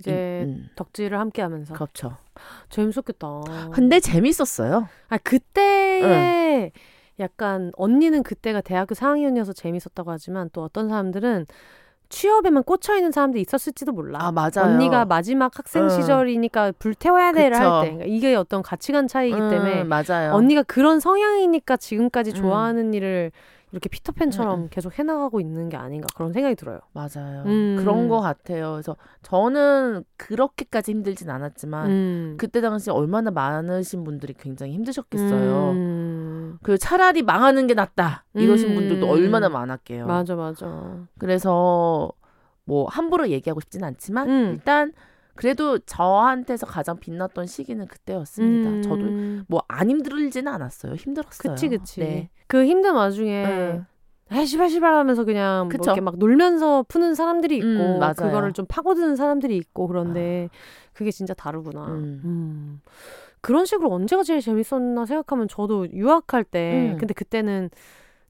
이제 0.00 0.44
음, 0.46 0.68
덕질을 0.74 1.18
함께 1.20 1.40
하면서 1.42 1.72
그렇죠. 1.74 2.16
재밌었겠다. 2.70 3.28
근데 3.72 4.00
재밌었어요. 4.00 4.88
아 5.08 5.18
그때에 5.18 6.72
약간 7.20 7.70
언니는 7.76 8.22
그때가 8.22 8.60
대학교 8.60 8.94
4학년이어서 8.94 9.54
재밌었다고 9.54 10.10
하지만 10.10 10.50
또 10.52 10.62
어떤 10.62 10.88
사람들은 10.88 11.46
취업에만 12.08 12.62
꽂혀 12.64 12.96
있는 12.96 13.10
사람도 13.10 13.38
있었을지도 13.38 13.92
몰라. 13.92 14.18
아 14.20 14.30
맞아요. 14.32 14.64
언니가 14.64 15.04
마지막 15.04 15.58
학생 15.58 15.84
응. 15.84 15.88
시절이니까 15.88 16.72
불태워야 16.78 17.32
돼를. 17.32 17.56
할 17.58 17.82
때. 17.84 17.92
그러니까 17.92 18.04
이게 18.06 18.34
어떤 18.34 18.62
가치관 18.62 19.08
차이기 19.08 19.34
음, 19.34 19.50
때문에 19.50 19.84
맞아요. 19.84 20.32
언니가 20.34 20.62
그런 20.62 21.00
성향이니까 21.00 21.76
지금까지 21.76 22.32
음. 22.32 22.34
좋아하는 22.34 22.94
일을 22.94 23.32
이렇게 23.72 23.88
피터팬처럼 23.88 24.54
음, 24.54 24.62
음. 24.64 24.68
계속 24.70 24.96
해나가고 24.96 25.40
있는 25.40 25.68
게 25.68 25.76
아닌가 25.76 26.06
그런 26.14 26.32
생각이 26.32 26.54
들어요. 26.54 26.78
맞아요. 26.92 27.42
음. 27.46 27.76
그런 27.80 28.08
거 28.08 28.20
같아요. 28.20 28.72
그래서 28.72 28.96
저는 29.22 30.04
그렇게까지 30.16 30.92
힘들진 30.92 31.28
않았지만 31.28 31.90
음. 31.90 32.34
그때 32.38 32.60
당시 32.60 32.90
얼마나 32.90 33.32
많으신 33.32 34.04
분들이 34.04 34.32
굉장히 34.34 34.74
힘드셨겠어요. 34.74 35.72
음. 36.44 36.58
그 36.62 36.78
차라리 36.78 37.22
망하는 37.22 37.66
게 37.66 37.74
낫다 37.74 38.24
이러신 38.34 38.70
음. 38.70 38.74
분들도 38.74 39.08
얼마나 39.08 39.48
많았게요. 39.48 40.06
맞아 40.06 40.34
맞아. 40.36 41.06
그래서 41.18 42.10
뭐 42.64 42.86
함부로 42.88 43.28
얘기하고 43.28 43.60
싶진 43.60 43.84
않지만 43.84 44.28
음. 44.28 44.50
일단 44.54 44.92
그래도 45.34 45.78
저한테서 45.80 46.66
가장 46.66 46.98
빛났던 46.98 47.46
시기는 47.46 47.86
그때였습니다. 47.88 48.70
음. 48.70 48.82
저도 48.82 49.44
뭐 49.48 49.62
안 49.68 49.90
힘들지는 49.90 50.52
않았어요. 50.52 50.94
힘들었어요. 50.94 51.54
그치 51.54 51.68
그치. 51.68 52.00
네. 52.00 52.30
그 52.46 52.64
힘든 52.64 52.94
와중에 52.94 53.42
네. 53.46 53.82
아 54.30 54.44
시발 54.44 54.70
시발 54.70 54.94
하면서 54.94 55.24
그냥 55.24 55.68
뭐. 55.68 55.78
이렇게 55.84 56.00
막 56.00 56.16
놀면서 56.18 56.84
푸는 56.88 57.14
사람들이 57.14 57.56
있고 57.58 57.66
음. 57.66 58.00
그거를 58.16 58.52
좀 58.52 58.64
파고드는 58.68 59.16
사람들이 59.16 59.56
있고 59.56 59.86
그런데 59.88 60.48
그게 60.92 61.10
진짜 61.10 61.34
다르구나. 61.34 61.86
음. 61.88 62.80
음. 63.44 63.46
그런 63.46 63.66
식으로 63.66 63.92
언제가 63.92 64.22
제일 64.22 64.40
재밌었나 64.40 65.06
생각하면 65.06 65.48
저도 65.48 65.90
유학할 65.92 66.44
때 66.44 66.92
음. 66.94 66.98
근데 66.98 67.12
그때는 67.14 67.70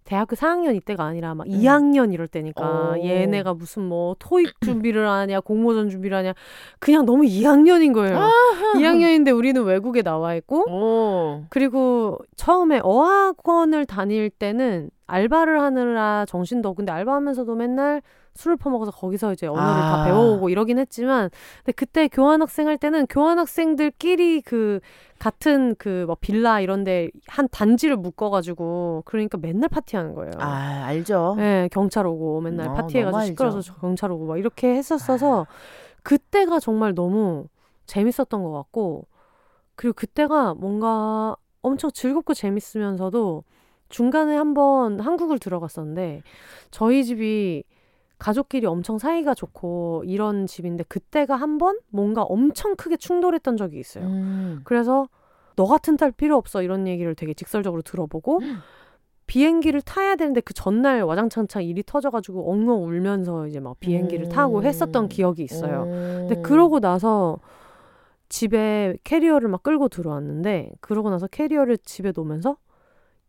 대학교 0.04 0.36
4학년 0.36 0.76
이때가 0.76 1.02
아니라 1.04 1.34
막 1.34 1.46
음. 1.46 1.52
2학년 1.52 2.12
이럴 2.12 2.28
때니까 2.28 2.92
오. 2.92 2.98
얘네가 2.98 3.54
무슨 3.54 3.82
뭐 3.82 4.14
토익 4.18 4.60
준비를 4.60 5.08
하냐 5.08 5.40
공모전 5.40 5.88
준비를 5.88 6.16
하냐 6.18 6.34
그냥 6.78 7.06
너무 7.06 7.24
2학년인 7.24 7.94
거예요. 7.94 8.18
2학년인데 8.76 9.34
우리는 9.34 9.62
외국에 9.62 10.02
나와 10.02 10.34
있고 10.34 10.70
오. 10.70 11.44
그리고 11.48 12.18
처음에 12.36 12.80
어학원을 12.82 13.86
다닐 13.86 14.28
때는 14.28 14.90
알바를 15.06 15.60
하느라 15.60 16.24
정신도 16.28 16.74
근데 16.74 16.92
알바하면서도 16.92 17.54
맨날 17.54 18.02
술을 18.34 18.56
퍼먹어서 18.56 18.90
거기서 18.90 19.32
이제 19.32 19.46
언어를 19.46 19.80
다 19.80 20.02
아. 20.02 20.04
배워오고 20.04 20.48
이러긴 20.48 20.78
했지만 20.78 21.30
근데 21.58 21.72
그때 21.72 22.08
교환학생 22.08 22.66
할 22.66 22.78
때는 22.78 23.06
교환학생들끼리 23.06 24.42
그 24.42 24.80
같은 25.24 25.74
그 25.76 26.04
뭐 26.06 26.16
빌라 26.20 26.60
이런데 26.60 27.08
한 27.28 27.48
단지를 27.50 27.96
묶어가지고 27.96 29.02
그러니까 29.06 29.38
맨날 29.38 29.68
파티하는 29.70 30.14
거예요. 30.14 30.32
아 30.38 30.84
알죠. 30.84 31.34
네, 31.38 31.68
경찰 31.72 32.06
오고 32.06 32.42
맨날 32.42 32.68
어, 32.68 32.74
파티해가지고. 32.74 33.20
시끄러워서 33.26 33.60
저- 33.62 33.74
경찰 33.80 34.12
오고 34.12 34.26
막 34.26 34.38
이렇게 34.38 34.74
했었어서 34.74 35.46
그때가 36.02 36.60
정말 36.60 36.94
너무 36.94 37.46
재밌었던 37.86 38.42
것 38.42 38.52
같고 38.52 39.06
그리고 39.76 39.94
그때가 39.94 40.54
뭔가 40.54 41.36
엄청 41.62 41.90
즐겁고 41.90 42.34
재밌으면서도 42.34 43.44
중간에 43.88 44.36
한번 44.36 45.00
한국을 45.00 45.38
들어갔었는데 45.38 46.22
저희 46.70 47.02
집이 47.04 47.64
가족끼리 48.18 48.66
엄청 48.66 48.98
사이가 48.98 49.34
좋고 49.34 50.04
이런 50.06 50.46
집인데 50.46 50.84
그때가 50.88 51.36
한 51.36 51.58
번 51.58 51.78
뭔가 51.88 52.22
엄청 52.22 52.74
크게 52.76 52.96
충돌했던 52.96 53.56
적이 53.56 53.78
있어요. 53.80 54.04
음. 54.06 54.60
그래서 54.64 55.08
너 55.56 55.66
같은 55.66 55.96
딸 55.96 56.10
필요 56.10 56.36
없어 56.36 56.62
이런 56.62 56.86
얘기를 56.88 57.14
되게 57.14 57.34
직설적으로 57.34 57.82
들어보고 57.82 58.38
음. 58.40 58.58
비행기를 59.26 59.80
타야 59.82 60.16
되는데 60.16 60.40
그 60.40 60.52
전날 60.52 61.02
와장창창 61.02 61.64
일이 61.64 61.82
터져가지고 61.84 62.50
엉엉 62.50 62.84
울면서 62.84 63.46
이제 63.46 63.58
막 63.60 63.78
비행기를 63.80 64.26
음. 64.26 64.28
타고 64.30 64.62
했었던 64.62 65.08
기억이 65.08 65.42
있어요. 65.42 65.84
음. 65.84 66.26
근데 66.28 66.42
그러고 66.42 66.80
나서 66.80 67.38
집에 68.28 68.96
캐리어를 69.04 69.48
막 69.48 69.62
끌고 69.62 69.88
들어왔는데 69.88 70.72
그러고 70.80 71.10
나서 71.10 71.26
캐리어를 71.26 71.78
집에 71.78 72.12
놓으면서 72.14 72.56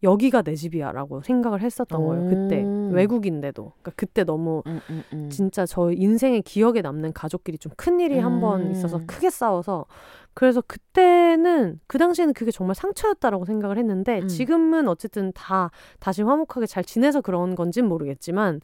여기가 0.06 0.42
내 0.44 0.56
집이야라고 0.56 1.22
생각을 1.22 1.62
했었던 1.62 2.06
거예요. 2.06 2.30
그때 2.30 2.64
음. 2.64 2.92
외국인데도 2.94 3.74
그러니까 3.82 3.92
그때 3.96 4.24
너무 4.24 4.64
음, 4.68 4.80
음, 4.90 5.04
음. 5.12 5.30
진짜 5.30 5.66
저 5.66 5.92
인생의 5.92 6.44
기억에 6.44 6.82
남는 6.82 7.12
가족끼리 7.14 7.58
좀 7.58 7.74
큰 7.76 8.00
일이 8.00 8.20
한번 8.20 8.68
음. 8.68 8.72
있어서 8.72 9.02
크게 9.06 9.30
싸워서 9.30 9.86
그래서 10.34 10.62
그때는 10.62 11.80
그 11.88 11.98
당시에는 11.98 12.34
그게 12.34 12.52
정말 12.52 12.76
상처였다라고 12.76 13.46
생각을 13.46 13.78
했는데 13.78 14.22
음. 14.22 14.28
지금은 14.28 14.88
어쨌든 14.88 15.32
다 15.34 15.72
다시 16.00 16.22
화목하게 16.22 16.68
잘 16.68 16.84
지내서 16.84 17.22
그런 17.22 17.56
건진 17.56 17.86
모르겠지만 17.88 18.62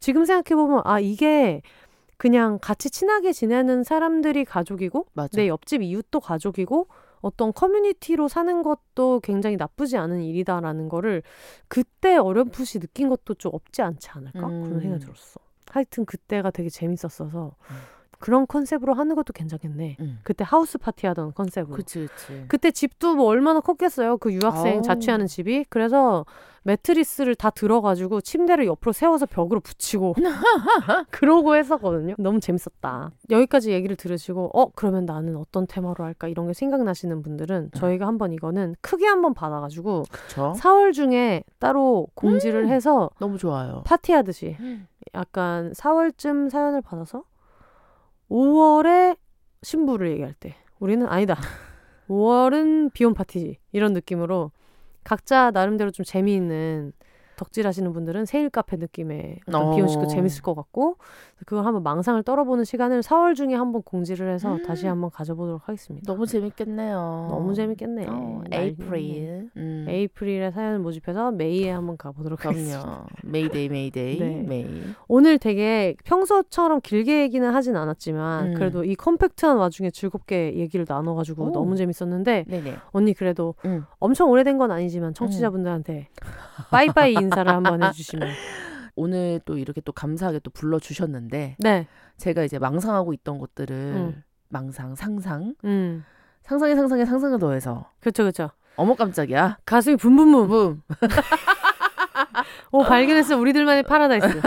지금 0.00 0.24
생각해 0.24 0.56
보면 0.60 0.82
아 0.84 1.00
이게 1.00 1.62
그냥 2.16 2.58
같이 2.62 2.90
친하게 2.90 3.32
지내는 3.32 3.82
사람들이 3.84 4.44
가족이고 4.46 5.06
맞아. 5.12 5.36
내 5.36 5.48
옆집 5.48 5.82
이웃도 5.82 6.20
가족이고 6.20 6.86
어떤 7.26 7.52
커뮤니티로 7.52 8.28
사는 8.28 8.62
것도 8.62 9.20
굉장히 9.20 9.56
나쁘지 9.56 9.96
않은 9.96 10.22
일이다라는 10.22 10.88
거를 10.88 11.22
그때 11.66 12.16
어렴풋이 12.16 12.78
느낀 12.78 13.08
것도 13.08 13.34
좀 13.34 13.52
없지 13.52 13.82
않지 13.82 14.08
않을까 14.10 14.40
그런 14.40 14.72
음. 14.72 14.80
생각이 14.80 15.04
들었어. 15.04 15.40
하여튼 15.68 16.04
그때가 16.04 16.52
되게 16.52 16.68
재밌었어서 16.68 17.56
음. 17.70 17.76
그런 18.18 18.46
컨셉으로 18.46 18.94
하는 18.94 19.14
것도 19.14 19.32
괜찮겠네. 19.32 19.96
음. 20.00 20.18
그때 20.22 20.44
하우스 20.46 20.78
파티 20.78 21.06
하던 21.06 21.34
컨셉으로. 21.34 21.76
그치 21.76 22.06
그치. 22.06 22.44
그때 22.48 22.70
집도 22.70 23.14
뭐 23.14 23.26
얼마나 23.26 23.60
컸겠어요. 23.60 24.18
그 24.18 24.32
유학생 24.32 24.76
아우. 24.76 24.82
자취하는 24.82 25.26
집이. 25.26 25.66
그래서 25.68 26.24
매트리스를 26.66 27.36
다 27.36 27.50
들어가지고 27.50 28.20
침대를 28.20 28.66
옆으로 28.66 28.92
세워서 28.92 29.26
벽으로 29.26 29.60
붙이고 29.60 30.14
그러고 31.10 31.54
했었거든요. 31.54 32.14
너무 32.18 32.40
재밌었다. 32.40 33.12
여기까지 33.30 33.70
얘기를 33.70 33.94
들으시고 33.94 34.50
어 34.52 34.70
그러면 34.74 35.06
나는 35.06 35.36
어떤 35.36 35.68
테마로 35.68 36.04
할까 36.04 36.26
이런 36.26 36.48
게 36.48 36.52
생각나시는 36.54 37.22
분들은 37.22 37.70
저희가 37.76 38.06
한번 38.08 38.32
이거는 38.32 38.74
크게 38.80 39.06
한번 39.06 39.32
받아가지고 39.32 40.04
그쵸. 40.10 40.54
4월 40.56 40.92
중에 40.92 41.44
따로 41.60 42.08
공지를 42.14 42.64
음. 42.64 42.68
해서 42.68 43.10
너무 43.20 43.38
좋아요. 43.38 43.82
파티하듯이 43.86 44.56
약간 45.14 45.72
4월쯤 45.72 46.50
사연을 46.50 46.82
받아서 46.82 47.22
5월에 48.30 49.16
신부를 49.62 50.10
얘기할 50.12 50.34
때 50.34 50.54
우리는 50.78 51.06
아니다. 51.06 51.36
5월은 52.08 52.92
비혼 52.92 53.14
파티지. 53.14 53.58
이런 53.72 53.92
느낌으로 53.92 54.52
각자 55.04 55.50
나름대로 55.50 55.90
좀 55.90 56.04
재미있는 56.04 56.92
덕질하시는 57.36 57.92
분들은 57.92 58.24
생일 58.24 58.50
카페 58.50 58.76
느낌의 58.76 59.40
어떤 59.48 59.62
어. 59.62 59.74
비혼식도 59.74 60.06
재밌을 60.08 60.42
것 60.42 60.54
같고 60.54 60.96
그걸 61.44 61.64
한번 61.66 61.82
망상을 61.82 62.22
떨어보는 62.22 62.64
시간을 62.64 63.02
4월 63.02 63.34
중에 63.34 63.54
한번 63.54 63.82
공지를 63.82 64.32
해서 64.32 64.54
음. 64.54 64.62
다시 64.62 64.86
한번 64.86 65.10
가져보도록 65.10 65.68
하겠습니다. 65.68 66.04
너무 66.10 66.26
재밌겠네요. 66.26 67.28
너무 67.30 67.54
재밌겠네. 67.54 68.06
어, 68.08 68.42
난리 68.50 68.66
April. 68.68 69.50
음. 69.56 69.86
April에 69.88 70.50
사연을 70.50 70.78
모집해서 70.78 71.30
May에 71.32 71.70
한번 71.70 71.96
가보도록 71.96 72.44
하겠습니다. 72.46 72.80
그럼요. 72.82 73.06
May 73.22 73.45
Day 73.45 73.68
May 73.68 73.93
Day 73.93 74.18
네. 74.18 74.44
May. 74.46 74.82
오늘 75.08 75.38
되게 75.38 75.94
평소처럼 76.04 76.80
길게 76.80 77.22
얘기는 77.22 77.48
하진 77.48 77.76
않았지만 77.76 78.46
음. 78.48 78.54
그래도 78.54 78.84
이 78.84 78.94
컴팩트한 78.94 79.56
와중에 79.58 79.90
즐겁게 79.90 80.56
얘기를 80.56 80.86
나눠가지고 80.88 81.44
오. 81.46 81.52
너무 81.52 81.76
재밌었는데 81.76 82.44
네네. 82.48 82.74
언니 82.92 83.12
그래도 83.14 83.54
음. 83.64 83.84
엄청 83.98 84.30
오래된 84.30 84.58
건 84.58 84.70
아니지만 84.70 85.14
청취자분들한테 85.14 86.08
빠이빠이 86.70 87.14
인사를 87.26 87.52
한번 87.52 87.82
해주시면 87.82 88.28
오늘 88.96 89.40
또 89.44 89.58
이렇게 89.58 89.80
또 89.80 89.92
감사하게 89.92 90.40
또 90.40 90.50
불러주셨는데 90.50 91.56
네, 91.58 91.86
제가 92.16 92.44
이제 92.44 92.58
망상하고 92.58 93.12
있던 93.12 93.38
것들을 93.38 93.76
음. 93.76 94.22
망상 94.48 94.94
상상 94.94 95.54
음, 95.64 96.04
상상에 96.42 96.74
상상에 96.74 97.04
상상을 97.04 97.38
더해서 97.38 97.90
그렇죠, 98.00 98.22
그렇죠. 98.22 98.50
어머 98.76 98.94
깜짝이야. 98.94 99.58
가슴이 99.64 99.96
붐붐붐. 99.96 100.48
붐. 100.48 100.82
오 102.72 102.82
발견했어 102.82 103.36
우리들만의 103.36 103.84
파라다이스. 103.84 104.40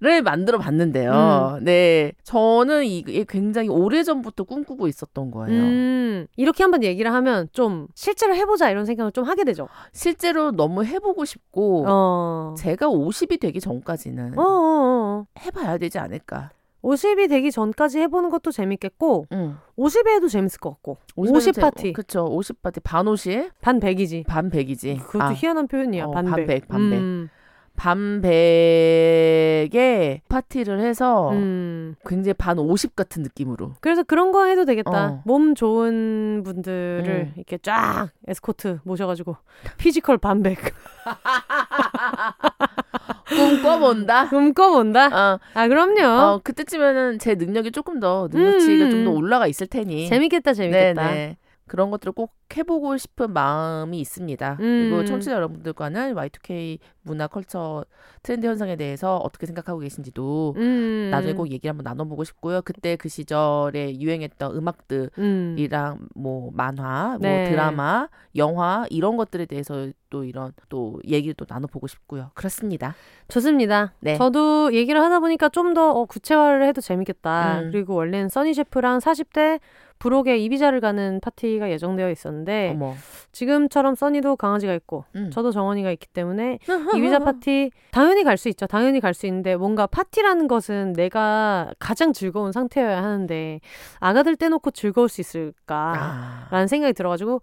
를 0.00 0.22
만들어 0.22 0.58
봤는데요. 0.58 1.58
네. 1.62 2.12
저는 2.22 2.84
이게 2.84 3.24
굉장히 3.28 3.68
오래전부터 3.68 4.44
꿈꾸고 4.44 4.88
있었던 4.88 5.30
거예요. 5.30 5.62
음, 5.62 6.26
이렇게 6.36 6.62
한번 6.62 6.82
얘기를 6.82 7.12
하면 7.12 7.48
좀 7.52 7.86
실제로 7.94 8.34
해보자 8.34 8.70
이런 8.70 8.86
생각을 8.86 9.12
좀 9.12 9.24
하게 9.24 9.44
되죠. 9.44 9.68
실제로 9.92 10.50
너무 10.50 10.84
해보고 10.84 11.24
싶고 11.24 11.84
어, 11.86 12.54
제가 12.58 12.86
50이 12.88 13.38
되기 13.40 13.60
전까지는 13.60 14.38
어, 14.38 14.42
어, 14.42 14.46
어. 14.46 15.26
해봐야 15.40 15.78
되지 15.78 15.98
않을까. 15.98 16.50
50이 16.84 17.28
되기 17.30 17.50
전까지 17.50 17.98
해보는 18.00 18.28
것도 18.30 18.52
재밌겠고 18.52 19.26
응. 19.32 19.56
50에 19.78 20.06
해도 20.08 20.28
재밌을 20.28 20.60
것 20.60 20.70
같고 20.70 20.98
50, 21.16 21.34
50 21.34 21.54
파티 21.60 21.92
그쵸. 21.94 22.26
50 22.26 22.62
파티. 22.62 22.80
반 22.80 23.08
50? 23.08 23.50
반 23.60 23.80
100이지. 23.80 24.26
반 24.26 24.50
100이지. 24.50 25.02
그것도 25.06 25.32
희한한 25.34 25.66
표현이야. 25.66 26.04
어, 26.04 26.10
반백. 26.10 26.34
반백, 26.36 26.68
반백. 26.68 26.98
음, 26.98 27.30
반 27.76 28.20
100에 28.22 30.20
파티를 30.28 30.80
해서 30.80 31.30
음. 31.30 31.94
굉장히 32.06 32.34
반 32.34 32.58
50 32.58 32.94
같은 32.94 33.22
느낌으로. 33.22 33.72
그래서 33.80 34.02
그런 34.02 34.30
거 34.30 34.44
해도 34.44 34.64
되겠다. 34.64 35.06
어. 35.06 35.22
몸 35.24 35.54
좋은 35.54 36.42
분들을 36.44 37.28
음. 37.28 37.32
이렇게 37.36 37.58
쫙 37.58 38.10
에스코트 38.28 38.80
모셔가지고 38.84 39.36
physical 39.78 40.18
반백 40.18 40.58
꿈 43.28 43.62
꿔본다. 43.62 44.28
꿈꿔본다. 44.28 45.06
어, 45.06 45.40
아 45.54 45.68
그럼요. 45.68 46.02
어, 46.06 46.40
그때쯤에는 46.42 47.18
제 47.18 47.34
능력이 47.34 47.72
조금 47.72 48.00
더 48.00 48.28
능력치가 48.30 48.86
음. 48.86 48.90
좀더 48.90 49.10
올라가 49.10 49.46
있을 49.46 49.66
테니. 49.66 50.08
재밌겠다, 50.08 50.54
재밌겠다. 50.54 51.08
네네. 51.08 51.36
그런 51.66 51.90
것들을 51.90 52.12
꼭 52.12 52.32
해보고 52.56 52.96
싶은 52.96 53.32
마음이 53.32 53.98
있습니다. 54.00 54.58
음. 54.60 54.90
그리고 54.90 55.04
청취자 55.04 55.32
여러분들과는 55.32 56.14
Y2K 56.14 56.78
문화 57.02 57.26
컬처 57.26 57.84
트렌드 58.22 58.46
현상에 58.46 58.76
대해서 58.76 59.16
어떻게 59.16 59.46
생각하고 59.46 59.80
계신지도 59.80 60.54
음. 60.56 61.08
나중에 61.10 61.34
꼭 61.34 61.50
얘기를 61.50 61.70
한번 61.70 61.84
나눠보고 61.84 62.24
싶고요. 62.24 62.62
그때 62.62 62.96
그 62.96 63.08
시절에 63.08 64.00
유행했던 64.00 64.56
음악들 64.56 65.10
음. 65.18 65.54
이랑 65.58 66.08
뭐 66.14 66.50
만화, 66.52 67.18
네. 67.20 67.42
뭐 67.42 67.50
드라마, 67.50 68.08
영화 68.36 68.86
이런 68.90 69.16
것들에 69.16 69.46
대해서 69.46 69.88
또 70.10 70.24
이런 70.24 70.52
또 70.68 71.00
얘기를 71.06 71.34
또 71.34 71.44
나눠보고 71.48 71.86
싶고요. 71.86 72.30
그렇습니다. 72.34 72.94
좋습니다. 73.28 73.92
네. 74.00 74.16
저도 74.16 74.72
얘기를 74.72 75.00
하다 75.00 75.20
보니까 75.20 75.48
좀더 75.48 75.90
어, 75.90 76.06
구체화를 76.06 76.66
해도 76.66 76.80
재밌겠다. 76.80 77.62
음. 77.62 77.70
그리고 77.72 77.94
원래는 77.94 78.28
써니 78.28 78.54
셰프랑 78.54 79.00
40대 79.00 79.60
부록에 79.98 80.36
이비자를 80.38 80.80
가는 80.80 81.18
파티가 81.20 81.70
예정되어 81.70 82.10
있었는데 82.10 82.43
어머. 82.72 82.94
지금처럼 83.32 83.94
써니도 83.94 84.36
강아지가 84.36 84.72
있고 84.74 85.04
음. 85.16 85.30
저도 85.30 85.50
정원이가 85.50 85.90
있기 85.92 86.06
때문에 86.08 86.58
이비자 86.96 87.18
파티 87.18 87.70
당연히 87.90 88.22
갈 88.24 88.36
수 88.36 88.48
있죠. 88.48 88.66
당연히 88.66 89.00
갈 89.00 89.14
수 89.14 89.26
있는데 89.26 89.56
뭔가 89.56 89.86
파티라는 89.86 90.46
것은 90.48 90.92
내가 90.94 91.72
가장 91.78 92.12
즐거운 92.12 92.52
상태여야 92.52 93.02
하는데 93.02 93.60
아가들 94.00 94.36
떼놓고 94.36 94.70
즐거울 94.72 95.08
수 95.08 95.20
있을까? 95.20 95.92
아. 95.96 96.48
라는 96.50 96.66
생각이 96.66 96.92
들어가지고 96.92 97.42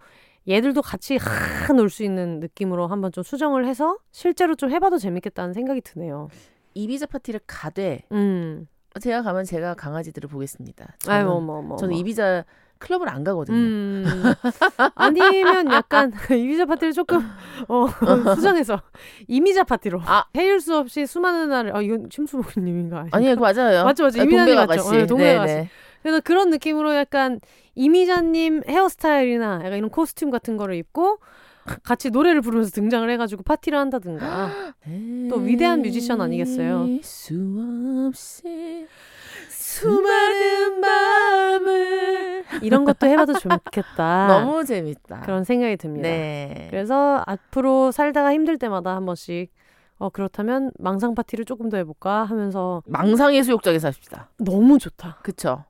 얘들도 0.50 0.82
같이 0.82 1.18
놀수 1.76 2.04
있는 2.04 2.40
느낌으로 2.40 2.88
한번 2.88 3.12
좀 3.12 3.24
수정을 3.24 3.66
해서 3.68 3.98
실제로 4.12 4.56
좀 4.56 4.72
해봐도 4.72 4.98
재밌겠다는 4.98 5.54
생각이 5.54 5.82
드네요. 5.82 6.30
이비자 6.74 7.06
파티를 7.06 7.42
가되 7.46 8.04
음. 8.12 8.68
제가 9.00 9.22
가면 9.22 9.46
제가 9.46 9.74
강아지들을 9.76 10.28
보겠습니다. 10.30 10.96
아유, 11.08 11.26
저는, 11.26 11.44
뭐, 11.44 11.62
뭐. 11.62 11.78
저는 11.78 11.92
뭐. 11.94 12.00
이비자 12.00 12.44
클럽을 12.82 13.08
안 13.08 13.24
가거든요. 13.24 13.56
음. 13.56 14.06
아니면 14.96 15.72
약간 15.72 16.12
이미자 16.30 16.66
파티를 16.66 16.94
조금 16.94 17.22
어, 17.68 17.88
수정해서 18.36 18.82
이미자 19.28 19.64
파티로 19.64 20.02
아. 20.06 20.26
해일 20.36 20.60
수 20.60 20.76
없이 20.76 21.06
수많은 21.06 21.50
날을 21.50 21.76
아 21.76 21.82
이건 21.82 22.10
침수복님인가 22.10 23.08
아니요, 23.12 23.36
그 23.36 23.40
맞아요. 23.42 23.84
맞죠, 23.86 24.04
맞죠. 24.04 24.20
아, 24.20 24.24
이민아님 24.24 24.56
동백 24.56 24.76
맞죠. 24.76 24.90
어, 24.90 25.06
동백 25.06 25.40
네. 25.40 25.46
네. 25.46 25.70
그래서 26.02 26.20
그런 26.20 26.50
느낌으로 26.50 26.96
약간 26.96 27.40
이미자님 27.76 28.64
헤어스타일이나 28.68 29.62
약간 29.64 29.78
이런 29.78 29.90
코스튬 29.90 30.32
같은 30.32 30.58
거를 30.58 30.76
입고 30.76 31.20
같이 31.84 32.10
노래를 32.10 32.42
부르면서 32.42 32.72
등장을 32.72 33.08
해가지고 33.12 33.44
파티를 33.44 33.78
한다든가 33.78 34.74
또 35.30 35.36
위대한 35.38 35.84
뮤지션 35.84 36.20
아니겠어요? 36.20 36.88
수 37.04 37.36
없이 38.08 38.88
수많은 39.50 40.82
밤을 40.82 42.21
이런 42.62 42.86
것도 42.86 43.08
해봐도 43.08 43.34
좋겠다 43.34 44.28
너무 44.28 44.64
재밌다. 44.66 45.22
그런 45.22 45.44
생각이 45.44 45.78
듭니다. 45.78 46.08
네. 46.08 46.68
그래서 46.70 47.24
앞으로 47.26 47.92
살다가 47.92 48.34
힘들 48.34 48.58
때마다 48.58 48.96
한 48.96 49.06
번씩 49.06 49.52
어 49.98 50.10
그렇다면 50.10 50.72
망상 50.80 51.14
파티를 51.14 51.46
조금 51.46 51.70
더 51.70 51.78
해볼까 51.78 52.24
하면서 52.24 52.82
망상의 52.88 53.44
수욕장에 53.44 53.78
삽시다. 53.80 54.30
너무 54.40 54.80
좋다. 54.80 55.20
그쵸? 55.22 55.66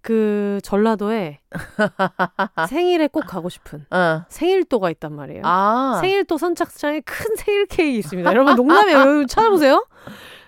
그 0.00 0.60
전라도에 0.62 1.40
생일에 2.68 3.08
꼭 3.08 3.26
가고 3.26 3.48
싶은 3.48 3.84
어. 3.90 4.24
생일도가 4.28 4.88
있단 4.92 5.12
말이에요. 5.12 5.42
아. 5.44 5.98
생일도 6.00 6.38
선착장에 6.38 7.00
큰 7.00 7.34
생일 7.36 7.66
케이크 7.66 7.98
있습니다. 7.98 8.30
여러분 8.30 8.54
농담이에요. 8.54 8.98
여러분 8.98 9.26
찾아보세요. 9.26 9.84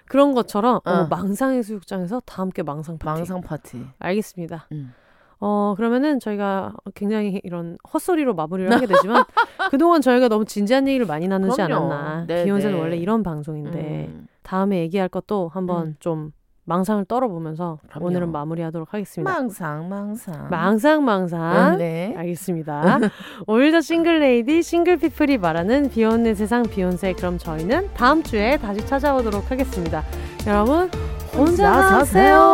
그런 0.07 0.33
것처럼 0.33 0.77
어, 0.85 0.91
어. 0.91 1.07
망상 1.09 1.63
해수욕장에서 1.65 2.23
다 2.25 2.41
함께 2.43 2.63
망상 2.63 2.99
파티. 2.99 3.19
망상 3.19 3.41
파티. 3.41 3.85
알겠습니다. 3.99 4.69
음. 4.73 4.95
어 5.41 5.75
그러면은 5.77 6.19
저희가 6.21 6.73
굉장히 6.95 7.41
이런 7.45 7.79
헛소리로 7.93 8.35
마무리를 8.35 8.73
하게 8.73 8.87
되지만 8.87 9.25
그동안 9.71 10.01
저희가 10.01 10.29
너무 10.29 10.45
진지한 10.45 10.89
얘기를 10.89 11.07
많이 11.07 11.29
나누지 11.29 11.57
그럼요. 11.63 11.93
않았나. 11.93 12.25
네, 12.27 12.45
비혼세는 12.45 12.75
네. 12.77 12.81
원래 12.81 12.97
이런 12.97 13.23
방송인데 13.23 14.09
음. 14.13 14.27
다음에 14.43 14.81
얘기할 14.81 15.09
것도 15.09 15.49
한번 15.53 15.87
음. 15.89 15.95
좀 16.01 16.33
망상을 16.65 17.05
떨어보면서 17.07 17.79
그럼요. 17.89 18.07
오늘은 18.09 18.33
마무리하도록 18.33 18.93
하겠습니다. 18.93 19.33
망상 19.33 19.89
망상. 19.89 20.49
망상 20.51 21.05
망상. 21.05 21.73
음, 21.75 21.79
네. 21.79 22.15
알겠습니다. 22.17 22.99
오늘도 23.47 23.81
single 23.81 24.30
lady 24.30 24.63
single 24.63 24.98
people이 24.98 25.39
말하는 25.39 25.89
비혼네 25.89 26.35
세상 26.35 26.63
비혼세 26.65 27.15
그럼 27.15 27.39
저희는 27.39 27.89
다음 27.95 28.23
주에 28.23 28.59
다시 28.59 28.85
찾아오도록 28.87 29.51
하겠습니다. 29.51 30.03
여러분 30.47 30.91
혼자 31.35 31.73
혼자 31.73 32.05
사세요. 32.05 32.53